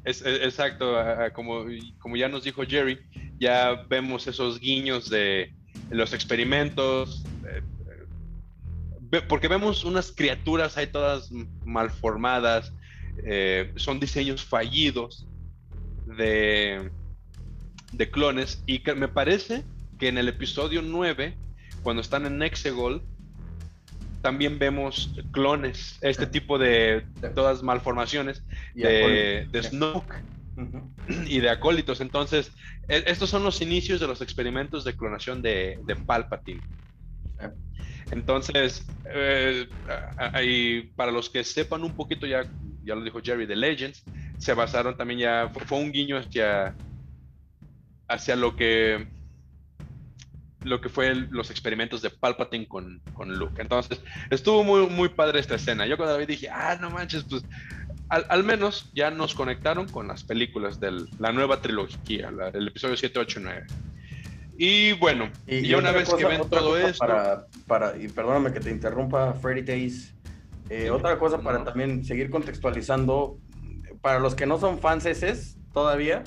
Es, 0.05 0.23
exacto, 0.25 0.97
como, 1.35 1.67
como 1.99 2.17
ya 2.17 2.29
nos 2.29 2.43
dijo 2.43 2.63
Jerry, 2.65 2.99
ya 3.39 3.85
vemos 3.89 4.27
esos 4.27 4.59
guiños 4.59 5.11
de 5.11 5.53
los 5.91 6.13
experimentos, 6.13 7.25
porque 9.29 9.49
vemos 9.49 9.85
unas 9.85 10.13
criaturas 10.13 10.77
ahí 10.77 10.87
todas 10.87 11.31
malformadas, 11.65 12.73
eh, 13.25 13.73
son 13.77 14.01
diseños 14.01 14.45
fallidos 14.45 15.27
de, 16.07 16.91
de 17.93 18.11
clones, 18.11 18.63
y 18.67 18.81
que 18.81 18.95
me 18.95 19.09
parece 19.09 19.65
que 19.99 20.09
en 20.09 20.19
el 20.19 20.29
episodio 20.29 20.83
9, 20.83 21.35
cuando 21.83 22.03
están 22.03 22.27
en 22.27 22.43
Exegol, 22.43 23.03
también 24.23 24.59
vemos 24.59 25.15
clones, 25.31 25.99
este 26.01 26.27
tipo 26.27 26.59
de, 26.59 27.05
todas 27.35 27.63
malformaciones 27.63 28.43
de, 28.75 29.47
de 29.51 29.63
Snoke 29.63 30.23
y 31.27 31.41
de 31.41 31.51
acólitos. 31.51 32.01
Entonces, 32.01 32.53
e, 32.89 33.05
estos 33.07 33.31
son 33.31 33.45
los 33.45 33.63
inicios 33.63 34.01
de 34.01 34.07
los 34.07 34.21
experimentos 34.21 34.85
de 34.85 34.97
clonación 34.97 35.41
de, 35.41 35.79
de 35.87 35.97
Palpatine. 35.97 36.61
Entonces, 38.11 38.87
eh, 39.07 39.69
para 40.97 41.13
los 41.13 41.29
que 41.31 41.45
sepan 41.45 41.85
un 41.85 41.95
poquito, 41.95 42.27
ya, 42.27 42.45
ya 42.85 42.95
lo 42.95 43.03
dijo 43.03 43.21
Jerry, 43.23 43.47
de 43.47 43.57
Legends, 43.57 44.03
se 44.39 44.55
basaron 44.55 44.97
también 44.97 45.21
ya, 45.21 45.51
fue, 45.67 45.79
un 45.79 45.93
guiño 45.93 46.17
hacia, 46.17 46.75
hacia 48.09 48.37
lo 48.37 48.57
que 48.57 49.07
lo 50.65 50.81
que 50.81 50.89
fue 50.89 51.15
los 51.15 51.51
experimentos 51.51 52.03
de 52.03 52.11
Palpatine 52.11 52.67
con, 52.67 53.01
con, 53.15 53.39
Luke. 53.39 53.63
Entonces, 53.63 54.01
estuvo 54.29 54.65
muy, 54.65 54.89
muy 54.89 55.09
padre 55.09 55.39
esta 55.39 55.55
escena. 55.55 55.87
Yo 55.87 55.97
cuando 55.97 56.19
vi 56.19 56.27
dije, 56.27 56.49
ah, 56.51 56.77
no 56.81 56.91
manches, 56.91 57.25
pues 57.25 57.45
al, 58.09 58.27
al 58.29 58.43
menos 58.43 58.91
ya 58.93 59.11
nos 59.11 59.35
conectaron 59.35 59.89
con 59.89 60.09
las 60.09 60.25
películas 60.25 60.81
de 60.81 61.07
la 61.21 61.33
nueva 61.33 61.61
trilogía, 61.61 62.31
el 62.53 62.69
episodio 62.69 62.97
7, 62.97 63.19
8 63.19 63.41
y 63.41 63.43
9. 63.45 63.67
Y 64.61 64.95
bueno, 64.95 65.31
y, 65.47 65.73
una 65.73 65.93
vez 65.93 66.13
que 66.13 66.25
ven 66.25 66.41
todo 66.51 66.77
esto. 66.77 66.99
Para, 66.99 67.47
para, 67.69 67.97
y 67.97 68.09
perdóname 68.09 68.53
que 68.53 68.59
te 68.59 68.73
interrumpa, 68.73 69.33
Freddy 69.35 69.63
Days. 69.63 70.13
Eh, 70.69 70.91
otra 70.91 71.17
cosa 71.17 71.41
para 71.41 71.63
también 71.63 72.05
seguir 72.05 72.29
contextualizando, 72.29 73.39
para 74.01 74.19
los 74.19 74.35
que 74.35 74.47
no 74.47 74.59
son 74.59 74.81
fanses 74.81 75.57
todavía, 75.73 76.25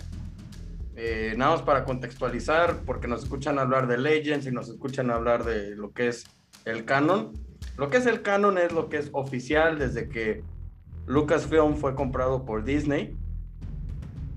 eh, 0.95 1.33
nada 1.35 1.51
más 1.51 1.61
para 1.63 1.83
contextualizar, 1.83 2.83
porque 2.85 3.09
nos 3.09 3.23
escuchan 3.23 3.59
hablar 3.59 3.87
de 3.87 3.97
Legends 3.97 4.47
y 4.47 4.51
nos 4.51 4.69
escuchan 4.69 5.11
hablar 5.11 5.43
de 5.43 5.75
lo 5.75 5.91
que 5.91 6.07
es 6.07 6.23
el 6.63 6.85
canon. 6.85 7.33
Lo 7.77 7.89
que 7.89 7.97
es 7.97 8.05
el 8.05 8.21
canon 8.21 8.57
es 8.57 8.71
lo 8.71 8.87
que 8.87 8.95
es 8.95 9.09
oficial 9.11 9.77
desde 9.77 10.07
que 10.07 10.41
Lucasfilm 11.05 11.75
fue 11.75 11.95
comprado 11.95 12.45
por 12.45 12.63
Disney 12.63 13.13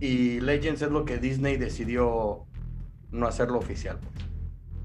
y 0.00 0.40
Legends 0.40 0.82
es 0.82 0.90
lo 0.90 1.04
que 1.04 1.18
Disney 1.18 1.56
decidió 1.56 2.44
no 3.14 3.26
hacerlo 3.26 3.58
oficial. 3.58 3.98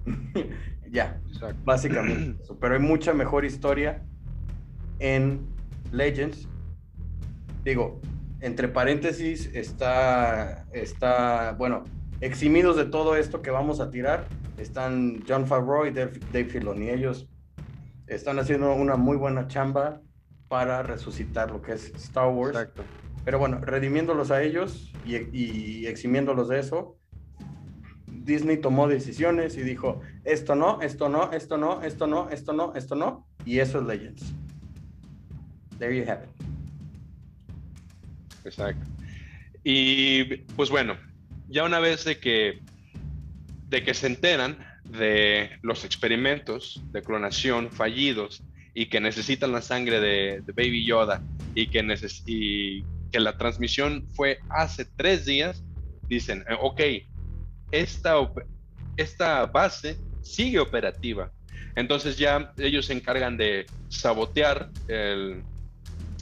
ya, 0.89 1.19
básicamente 1.63 2.41
Pero 2.59 2.75
hay 2.75 2.79
mucha 2.79 3.13
mejor 3.13 3.43
historia 3.43 4.05
en 4.99 5.47
Legends. 5.91 6.47
Digo, 7.63 7.99
entre 8.39 8.67
paréntesis 8.67 9.49
está, 9.53 10.65
está, 10.71 11.53
bueno, 11.57 11.83
eximidos 12.21 12.77
de 12.77 12.85
todo 12.85 13.15
esto 13.15 13.41
que 13.41 13.51
vamos 13.51 13.79
a 13.79 13.89
tirar, 13.89 14.27
están 14.57 15.23
John 15.27 15.47
Favreau 15.47 15.85
y 15.85 15.91
Dave, 15.91 16.45
Filoni. 16.45 16.89
Ellos 16.89 17.27
están 18.07 18.39
haciendo 18.39 18.73
una 18.73 18.95
muy 18.95 19.17
buena 19.17 19.47
chamba 19.47 20.01
para 20.47 20.83
resucitar 20.83 21.51
lo 21.51 21.61
que 21.61 21.73
es 21.73 21.93
Star 21.95 22.29
Wars. 22.29 22.57
Pero 23.25 23.37
bueno, 23.37 23.59
redimiéndolos 23.59 24.31
a 24.31 24.41
ellos 24.41 24.93
y, 25.05 25.17
y 25.37 25.87
eximiéndolos 25.87 26.47
de 26.47 26.59
eso, 26.59 26.98
Disney 28.29 28.57
tomó 28.57 28.87
decisiones 28.87 29.57
y 29.57 29.61
dijo, 29.61 30.01
esto 30.23 30.55
no, 30.55 30.81
esto 30.81 31.09
no, 31.09 31.31
esto 31.31 31.57
no, 31.57 31.81
esto 31.81 32.05
no, 32.05 32.29
esto 32.29 32.53
no, 32.53 32.73
esto 32.75 32.95
no, 32.95 33.27
y 33.43 33.57
eso 33.59 33.79
es 33.79 33.87
Legends. 33.87 34.23
There 35.79 35.95
you 35.97 36.09
have 36.09 36.23
it. 36.23 36.29
Exacto. 38.45 38.85
Y 39.63 40.23
pues 40.55 40.69
bueno, 40.69 40.95
ya 41.49 41.63
una 41.63 41.79
vez 41.79 42.05
de 42.05 42.19
que, 42.19 42.59
de 43.67 43.83
que 43.83 43.93
se 43.93 44.07
enteran 44.07 44.57
de 44.85 45.49
los 45.63 45.83
experimentos 45.83 46.81
de 46.91 47.01
clonación 47.01 47.71
fallidos 47.71 48.43
y 48.73 48.87
que 48.87 48.99
necesitan 48.99 49.51
la 49.51 49.61
sangre 49.61 49.99
de, 49.99 50.41
Baby 50.53 50.85
Yoda 50.85 51.21
y 51.55 51.67
que, 51.67 51.83
y 52.27 52.83
que 53.11 53.19
la 53.19 53.37
transmisión 53.37 54.07
fue 54.13 54.39
hace 54.49 54.85
tres 54.85 55.25
días, 55.25 55.63
dicen, 56.07 56.43
eh, 56.47 56.55
ok, 56.61 56.81
esta, 57.71 58.15
esta 58.97 59.45
base 59.45 59.97
sigue 60.21 60.59
operativa. 60.59 61.31
Entonces 61.75 62.17
ya 62.17 62.53
ellos 62.57 62.87
se 62.87 62.93
encargan 62.93 63.37
de 63.37 63.65
sabotear 63.89 64.69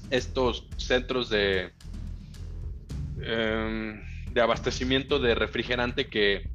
estos 0.09 0.67
centros 0.77 1.29
de, 1.29 1.71
em, 3.21 4.01
de 4.31 4.41
abastecimiento 4.41 5.19
de 5.19 5.35
refrigerante 5.35 6.07
que 6.07 6.49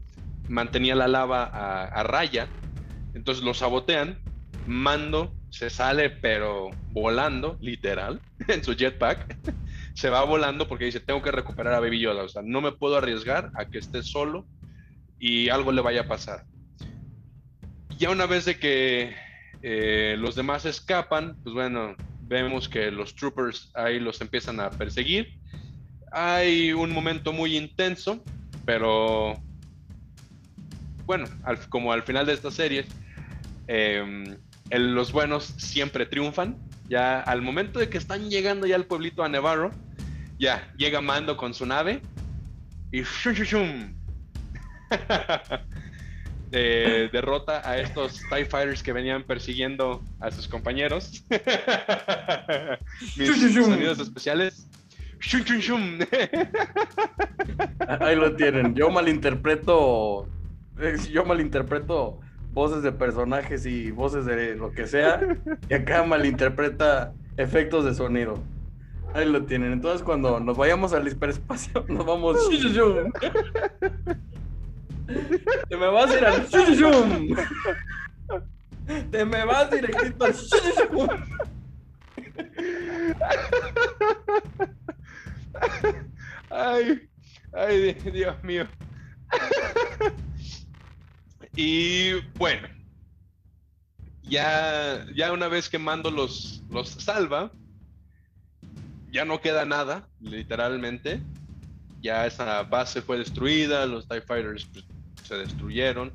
mantenía 0.48 0.94
la 0.94 1.08
lava 1.08 1.44
a, 1.44 2.02
raya. 2.02 2.48
Entonces 3.14 3.44
lo 3.44 3.54
sabotean. 3.54 4.18
Mando 4.66 5.34
se 5.50 5.68
sale, 5.70 6.08
pero 6.08 6.70
volando, 6.92 7.58
literal, 7.60 8.20
en 8.48 8.62
su 8.62 8.74
jetpack. 8.74 9.36
se 9.94 10.08
va 10.08 10.24
volando 10.24 10.68
porque 10.68 10.84
dice: 10.84 11.00
Tengo 11.00 11.22
que 11.22 11.32
recuperar 11.32 11.74
a 11.74 11.80
Baby 11.80 12.00
Yoda. 12.00 12.22
O 12.22 12.28
sea, 12.28 12.42
no 12.42 12.60
me 12.60 12.72
puedo 12.72 12.96
arriesgar 12.96 13.50
a 13.56 13.64
que 13.64 13.78
esté 13.78 14.02
solo 14.02 14.46
y 15.22 15.50
algo 15.50 15.70
le 15.70 15.80
vaya 15.80 16.00
a 16.00 16.08
pasar. 16.08 16.44
Ya 17.96 18.10
una 18.10 18.26
vez 18.26 18.44
de 18.44 18.58
que 18.58 19.14
eh, 19.62 20.16
los 20.18 20.34
demás 20.34 20.64
escapan, 20.64 21.36
pues 21.44 21.54
bueno, 21.54 21.94
vemos 22.22 22.68
que 22.68 22.90
los 22.90 23.14
troopers 23.14 23.70
ahí 23.74 24.00
los 24.00 24.20
empiezan 24.20 24.58
a 24.58 24.70
perseguir. 24.70 25.38
Hay 26.10 26.72
un 26.72 26.90
momento 26.90 27.32
muy 27.32 27.56
intenso, 27.56 28.24
pero 28.66 29.40
bueno, 31.06 31.26
como 31.68 31.92
al 31.92 32.02
final 32.02 32.26
de 32.26 32.32
esta 32.32 32.50
serie, 32.50 32.84
em, 33.68 34.24
los 34.70 35.12
buenos 35.12 35.44
siempre 35.44 36.04
triunfan. 36.04 36.58
Ya 36.88 37.20
al 37.20 37.42
momento 37.42 37.78
de 37.78 37.88
que 37.88 37.96
están 37.96 38.28
llegando 38.28 38.66
ya 38.66 38.74
al 38.74 38.86
pueblito 38.86 39.22
a 39.22 39.28
Nevarro, 39.28 39.70
ya 40.36 40.74
llega 40.76 41.00
Mando 41.00 41.36
con 41.36 41.54
su 41.54 41.64
nave 41.64 42.02
y 42.90 43.02
shum, 43.02 43.94
derrota 47.12 47.62
a 47.68 47.78
estos 47.78 48.20
TIE 48.28 48.44
Fighters 48.44 48.82
que 48.82 48.92
venían 48.92 49.22
persiguiendo 49.24 50.02
a 50.20 50.30
sus 50.30 50.46
compañeros. 50.48 51.24
Mis 53.16 53.54
sonidos 53.54 53.98
especiales. 53.98 54.68
Ahí 58.00 58.16
lo 58.16 58.34
tienen. 58.34 58.74
Yo 58.74 58.90
malinterpreto. 58.90 60.26
Eh, 60.80 60.96
yo 61.10 61.24
malinterpreto 61.24 62.18
voces 62.52 62.82
de 62.82 62.92
personajes 62.92 63.64
y 63.64 63.92
voces 63.92 64.26
de 64.26 64.56
lo 64.56 64.72
que 64.72 64.86
sea. 64.86 65.20
Y 65.70 65.74
acá 65.74 66.02
malinterpreta 66.02 67.12
efectos 67.36 67.84
de 67.84 67.94
sonido. 67.94 68.42
Ahí 69.14 69.30
lo 69.30 69.44
tienen. 69.44 69.72
Entonces, 69.72 70.02
cuando 70.02 70.40
nos 70.40 70.56
vayamos 70.56 70.92
al 70.92 71.06
hiperespacio, 71.06 71.84
nos 71.88 72.04
vamos. 72.04 72.36
Te 75.68 75.76
me 75.76 75.86
vas 75.86 76.10
a 76.10 76.18
ir 76.18 76.24
al 76.24 76.46
shum. 76.48 77.36
Te 79.10 79.24
me 79.24 79.44
vas 79.44 79.70
directito 79.70 80.24
al 80.24 80.32
shum. 80.32 81.08
Ay, 86.50 87.08
ay, 87.52 87.94
Dios 88.12 88.42
mío. 88.42 88.66
Y 91.56 92.14
bueno, 92.38 92.68
ya, 94.22 95.06
ya 95.14 95.32
una 95.32 95.48
vez 95.48 95.68
que 95.68 95.78
Mando 95.78 96.10
los, 96.10 96.62
los 96.70 96.88
salva, 96.90 97.50
ya 99.10 99.24
no 99.24 99.40
queda 99.40 99.64
nada, 99.64 100.08
literalmente. 100.20 101.22
Ya 102.00 102.26
esa 102.26 102.62
base 102.62 103.02
fue 103.02 103.18
destruida, 103.18 103.86
los 103.86 104.08
TIE 104.08 104.22
Fighters 104.22 104.64
pues, 104.72 104.84
se 105.22 105.36
destruyeron. 105.36 106.12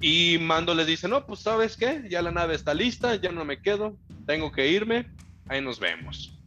Y 0.00 0.38
Mando 0.38 0.74
les 0.74 0.86
dice, 0.86 1.08
no, 1.08 1.26
pues 1.26 1.40
sabes 1.40 1.76
qué, 1.76 2.06
ya 2.08 2.22
la 2.22 2.30
nave 2.30 2.54
está 2.54 2.72
lista, 2.72 3.16
ya 3.16 3.32
no 3.32 3.44
me 3.44 3.60
quedo, 3.60 3.98
tengo 4.26 4.50
que 4.50 4.68
irme, 4.68 5.10
ahí 5.46 5.60
nos 5.60 5.78
vemos. 5.78 6.38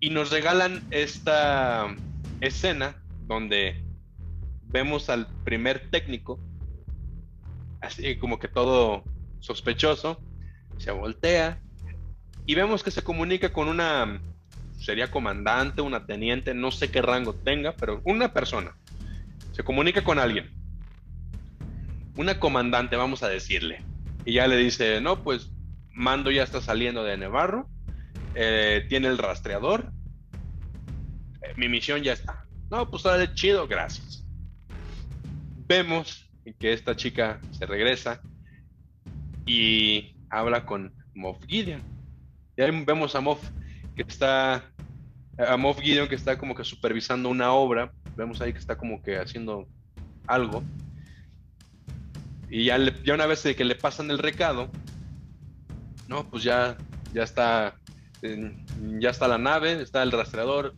Y 0.00 0.10
nos 0.10 0.30
regalan 0.30 0.82
esta 0.90 1.94
escena 2.40 3.02
donde 3.26 3.84
vemos 4.68 5.10
al 5.10 5.26
primer 5.44 5.90
técnico, 5.90 6.40
así 7.82 8.16
como 8.16 8.38
que 8.38 8.48
todo 8.48 9.04
sospechoso, 9.40 10.22
se 10.78 10.90
voltea 10.92 11.60
y 12.46 12.54
vemos 12.54 12.82
que 12.82 12.90
se 12.90 13.02
comunica 13.02 13.52
con 13.52 13.68
una, 13.68 14.20
sería 14.78 15.10
comandante, 15.10 15.82
una 15.82 16.06
teniente, 16.06 16.54
no 16.54 16.70
sé 16.70 16.90
qué 16.90 17.02
rango 17.02 17.34
tenga, 17.34 17.76
pero 17.76 18.00
una 18.04 18.32
persona. 18.32 18.76
Se 19.52 19.62
comunica 19.62 20.02
con 20.02 20.18
alguien. 20.18 20.50
Una 22.16 22.38
comandante, 22.38 22.96
vamos 22.96 23.22
a 23.22 23.28
decirle. 23.28 23.82
Y 24.24 24.34
ya 24.34 24.46
le 24.46 24.56
dice, 24.56 25.00
no, 25.00 25.22
pues 25.22 25.50
Mando 25.92 26.30
ya 26.30 26.44
está 26.44 26.60
saliendo 26.60 27.04
de 27.04 27.16
Nevarro, 27.16 27.68
eh, 28.34 28.86
tiene 28.88 29.08
el 29.08 29.18
rastreador, 29.18 29.92
eh, 31.42 31.54
mi 31.56 31.68
misión 31.68 32.02
ya 32.02 32.12
está. 32.12 32.46
No, 32.70 32.88
pues 32.88 33.02
sale 33.02 33.34
chido, 33.34 33.66
gracias. 33.66 34.24
Vemos 35.66 36.30
que 36.58 36.72
esta 36.72 36.96
chica 36.96 37.40
se 37.50 37.66
regresa 37.66 38.20
y 39.46 40.16
habla 40.30 40.64
con 40.64 40.94
Moff 41.14 41.44
Gideon. 41.46 41.82
Y 42.56 42.62
ahí 42.62 42.84
vemos 42.84 43.14
a 43.14 43.20
Moff 43.20 43.42
que 43.96 44.02
está, 44.02 44.64
a 45.38 45.56
Moff 45.56 45.80
Gideon 45.80 46.08
que 46.08 46.14
está 46.14 46.38
como 46.38 46.54
que 46.54 46.64
supervisando 46.64 47.28
una 47.28 47.52
obra. 47.52 47.92
Vemos 48.20 48.42
ahí 48.42 48.52
que 48.52 48.58
está 48.58 48.76
como 48.76 49.02
que 49.02 49.16
haciendo 49.16 49.66
algo. 50.26 50.62
Y 52.50 52.66
ya, 52.66 52.76
ya 53.02 53.14
una 53.14 53.24
vez 53.24 53.42
que 53.42 53.64
le 53.64 53.74
pasan 53.76 54.10
el 54.10 54.18
recado, 54.18 54.70
no, 56.06 56.28
pues 56.28 56.42
ya, 56.42 56.76
ya 57.14 57.22
está, 57.22 57.80
ya 58.98 59.08
está 59.08 59.26
la 59.26 59.38
nave, 59.38 59.80
está 59.80 60.02
el 60.02 60.12
rastreador, 60.12 60.74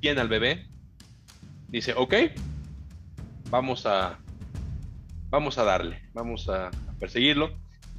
tiene 0.00 0.22
al 0.22 0.28
bebé. 0.28 0.68
Dice, 1.68 1.92
ok, 1.94 2.14
vamos 3.50 3.84
a, 3.84 4.18
vamos 5.28 5.58
a 5.58 5.64
darle, 5.64 6.00
vamos 6.14 6.48
a 6.48 6.70
perseguirlo 6.98 7.50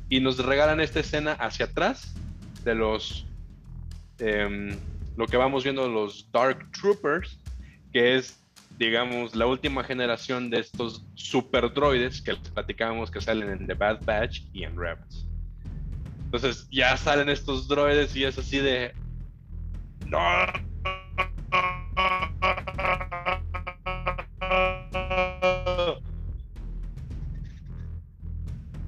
y 0.10 0.22
nos 0.22 0.44
regalan 0.44 0.80
esta 0.80 1.02
escena 1.02 1.34
hacia 1.34 1.68
atrás 1.68 2.16
de 2.64 2.74
los 2.74 3.28
em, 4.18 4.76
lo 5.18 5.28
que 5.28 5.38
vamos 5.38 5.64
viendo 5.64 5.88
los 5.88 6.32
Dark 6.32 6.72
Troopers, 6.72 7.38
que 7.94 8.16
es 8.16 8.40
digamos 8.78 9.36
la 9.36 9.48
última 9.48 9.84
generación 9.84 10.50
de 10.50 10.60
estos 10.60 11.06
super 11.16 11.74
droides 11.74 12.22
que 12.22 12.34
les 12.34 12.50
platicábamos 12.50 13.10
que 13.10 13.22
salen 13.22 13.50
en 13.50 13.68
The 13.68 13.74
Bad 13.74 14.04
Batch 14.06 14.42
y 14.54 14.64
en 14.64 14.78
Rebels. 14.78 15.28
Entonces 16.26 16.68
ya 16.72 16.96
salen 16.98 17.30
estos 17.30 17.68
droides 17.68 18.16
y 18.16 18.24
es 18.24 18.38
así 18.38 18.60
de 18.60 18.94
no 20.06 20.20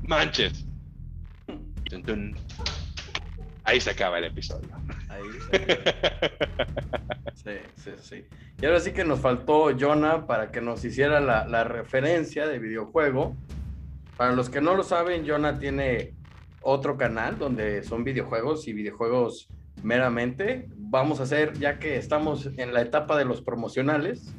manches 0.04 0.66
Ahí 3.64 3.80
se 3.80 3.92
acaba 3.92 4.18
el 4.18 4.24
episodio. 4.26 4.70
Ahí 5.10 5.24
Sí. 8.02 8.26
Y 8.62 8.66
ahora 8.66 8.80
sí 8.80 8.92
que 8.92 9.04
nos 9.04 9.20
faltó 9.20 9.78
Jonah 9.78 10.28
para 10.28 10.52
que 10.52 10.62
nos 10.62 10.84
hiciera 10.84 11.20
la, 11.20 11.64
referencia 11.64 12.48
de 12.48 12.60
videojuego. 12.60 13.36
Para 14.18 14.34
los 14.34 14.50
que 14.50 14.62
no 14.62 14.76
lo 14.76 14.84
saben, 14.84 15.26
Jonah 15.26 15.60
tiene 15.60 16.14
otro 16.62 16.98
canal 16.98 17.38
donde 17.38 17.84
son 17.84 18.04
videojuegos 18.04 18.68
y 18.68 18.74
videojuegos 18.74 19.48
meramente. 19.82 20.68
Vamos 20.76 21.20
a 21.20 21.24
hacer, 21.24 21.54
ya 21.54 21.80
que 21.80 21.98
estamos 21.98 22.50
en 22.58 22.74
la 22.74 22.82
etapa 22.82 23.18
de 23.18 23.26
los 23.26 23.42
promocionales, 23.42 24.34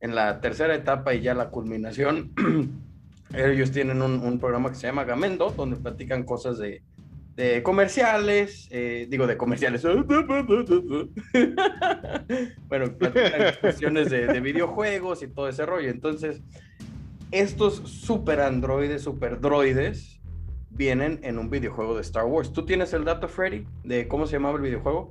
en 0.00 0.14
la 0.14 0.40
tercera 0.40 0.74
etapa 0.74 1.14
y 1.14 1.20
ya 1.20 1.34
la 1.34 1.50
culminación, 1.50 2.32
ellos 3.34 3.70
tienen 3.70 4.02
un, 4.02 4.38
programa 4.38 4.70
que 4.70 4.74
se 4.74 4.86
llama 4.86 5.04
Gamendo, 5.04 5.50
donde 5.50 5.76
platican 5.76 6.24
cosas 6.24 6.58
de, 6.58 6.82
comerciales, 7.62 8.68
eh, 8.70 9.06
digo 9.08 9.26
de 9.26 9.38
comerciales, 9.38 9.82
bueno, 12.68 12.94
cuestiones 13.60 14.10
de, 14.10 14.40
videojuegos 14.40 15.22
y 15.22 15.28
todo 15.28 15.48
ese 15.48 15.64
rollo. 15.64 15.88
Entonces, 15.88 16.42
estos 17.30 17.76
super 17.86 18.40
androides, 18.40 19.02
super 19.02 19.40
droides, 19.40 20.20
vienen 20.70 21.20
en 21.22 21.38
un 21.38 21.48
videojuego 21.48 21.94
de 21.94 22.02
Star 22.02 22.26
Wars. 22.26 22.52
¿Tú 22.52 22.66
tienes 22.66 22.92
el 22.92 23.04
dato, 23.04 23.28
Freddy, 23.28 23.64
de 23.84 24.08
cómo 24.08 24.26
se 24.26 24.34
llamaba 24.34 24.56
el 24.56 24.62
videojuego? 24.62 25.10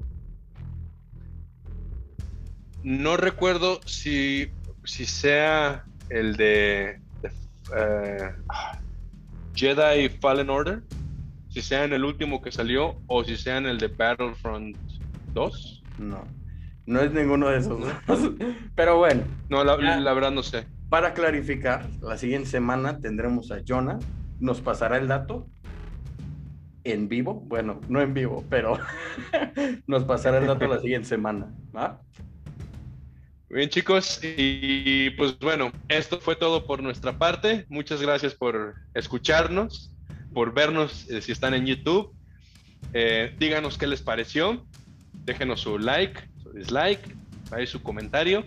No 2.84 3.18
recuerdo 3.18 3.80
si, 3.86 4.52
si 4.84 5.06
sea 5.06 5.86
el 6.10 6.36
de 6.36 7.00
eh, 7.76 8.32
Jedi 9.56 10.10
Fallen 10.10 10.50
Order, 10.50 10.82
si 11.52 11.62
sea 11.62 11.84
en 11.84 11.92
el 11.92 12.06
último 12.06 12.42
que 12.42 12.52
salió 12.52 12.96
o 13.08 13.24
si 13.26 13.36
sea 13.36 13.58
en 13.58 13.66
el 13.66 13.78
de 13.78 13.88
Battlefront 13.88 14.78
2. 15.34 15.84
No, 16.00 16.24
no 16.86 17.02
es 17.02 17.12
ninguno 17.12 17.50
de 17.50 17.60
esos. 17.60 17.86
Pero 18.76 18.98
bueno. 18.98 19.24
No, 19.50 19.64
la, 19.64 19.76
verdad 20.14 20.32
no 20.32 20.44
sé. 20.44 20.66
Para 20.90 21.14
clarificar, 21.14 21.90
la 22.02 22.18
siguiente 22.18 22.50
semana 22.50 23.00
tendremos 23.00 23.52
a 23.52 23.62
Jonah, 23.68 24.00
nos 24.40 24.62
pasará 24.62 24.98
el 24.98 25.08
dato 25.08 25.48
en 26.84 27.10
vivo, 27.10 27.42
bueno, 27.42 27.80
no 27.88 28.02
en 28.02 28.14
vivo, 28.14 28.44
pero 28.50 28.80
nos 29.88 30.04
pasará 30.04 30.40
el 30.40 30.48
dato 30.48 30.68
la 30.68 30.80
siguiente 30.82 31.08
semana. 31.08 31.54
¿va? 31.76 32.02
Bien 33.50 33.70
chicos, 33.70 34.20
y 34.24 35.12
pues 35.12 35.38
bueno, 35.40 35.72
esto 35.90 36.20
fue 36.20 36.36
todo 36.36 36.66
por 36.66 36.82
nuestra 36.82 37.18
parte. 37.18 37.66
Muchas 37.70 38.02
gracias 38.02 38.34
por 38.34 38.76
escucharnos, 38.94 39.94
por 40.34 40.54
vernos 40.54 41.10
eh, 41.10 41.22
si 41.22 41.32
están 41.32 41.54
en 41.54 41.66
YouTube. 41.66 42.14
Eh, 42.94 43.36
díganos 43.40 43.78
qué 43.78 43.88
les 43.88 44.02
pareció, 44.02 44.66
déjenos 45.26 45.62
su 45.62 45.78
like, 45.78 46.20
su 46.42 46.52
dislike, 46.52 47.16
ahí 47.52 47.68
su 47.68 47.82
comentario 47.82 48.46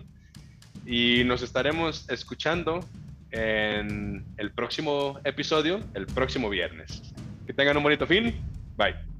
y 0.86 1.22
nos 1.24 1.42
estaremos 1.42 2.08
escuchando 2.10 2.80
en 3.30 4.24
el 4.36 4.52
próximo 4.52 5.18
episodio, 5.24 5.80
el 5.94 6.06
próximo 6.06 6.48
viernes. 6.48 7.02
Que 7.46 7.52
tengan 7.52 7.76
un 7.76 7.82
bonito 7.82 8.06
fin. 8.06 8.34
Bye. 8.76 9.13